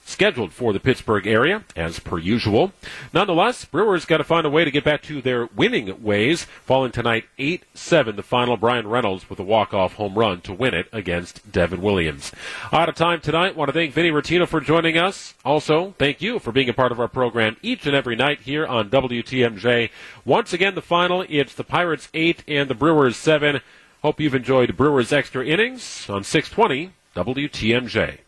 scheduled 0.07 0.53
for 0.53 0.71
the 0.71 0.79
Pittsburgh 0.79 1.27
area, 1.27 1.63
as 1.75 1.99
per 1.99 2.17
usual. 2.17 2.71
Nonetheless, 3.13 3.65
Brewers 3.65 4.05
got 4.05 4.17
to 4.17 4.23
find 4.23 4.45
a 4.45 4.49
way 4.49 4.63
to 4.63 4.71
get 4.71 4.83
back 4.83 5.01
to 5.03 5.21
their 5.21 5.47
winning 5.47 6.01
ways, 6.01 6.45
falling 6.63 6.91
tonight 6.91 7.25
8 7.37 7.65
7 7.73 8.15
the 8.15 8.23
final. 8.23 8.57
Bryan 8.57 8.87
Reynolds 8.87 9.29
with 9.29 9.39
a 9.39 9.43
walk 9.43 9.73
off 9.73 9.95
home 9.95 10.15
run 10.15 10.41
to 10.41 10.53
win 10.53 10.73
it 10.73 10.87
against 10.93 11.51
Devin 11.51 11.81
Williams. 11.81 12.31
Out 12.71 12.89
of 12.89 12.95
time 12.95 13.19
tonight. 13.19 13.55
Want 13.55 13.69
to 13.69 13.73
thank 13.73 13.93
Vinny 13.93 14.09
Rottino 14.09 14.47
for 14.47 14.61
joining 14.61 14.97
us. 14.97 15.35
Also, 15.43 15.93
thank 15.97 16.21
you 16.21 16.39
for 16.39 16.51
being 16.51 16.69
a 16.69 16.73
part 16.73 16.91
of 16.91 16.99
our 16.99 17.07
program 17.07 17.57
each 17.61 17.85
and 17.85 17.95
every 17.95 18.15
night 18.15 18.41
here 18.41 18.65
on 18.65 18.89
WTMJ. 18.89 19.89
Once 20.23 20.53
again, 20.53 20.75
the 20.75 20.81
final, 20.81 21.25
it's 21.27 21.53
the 21.53 21.63
Pirates 21.63 22.07
8 22.13 22.43
and 22.47 22.69
the 22.69 22.75
Brewers 22.75 23.17
7. 23.17 23.59
Hope 24.01 24.19
you've 24.21 24.35
enjoyed 24.35 24.77
Brewers 24.77 25.11
extra 25.11 25.45
innings 25.45 26.09
on 26.09 26.23
620 26.23 26.91
WTMJ. 27.15 28.19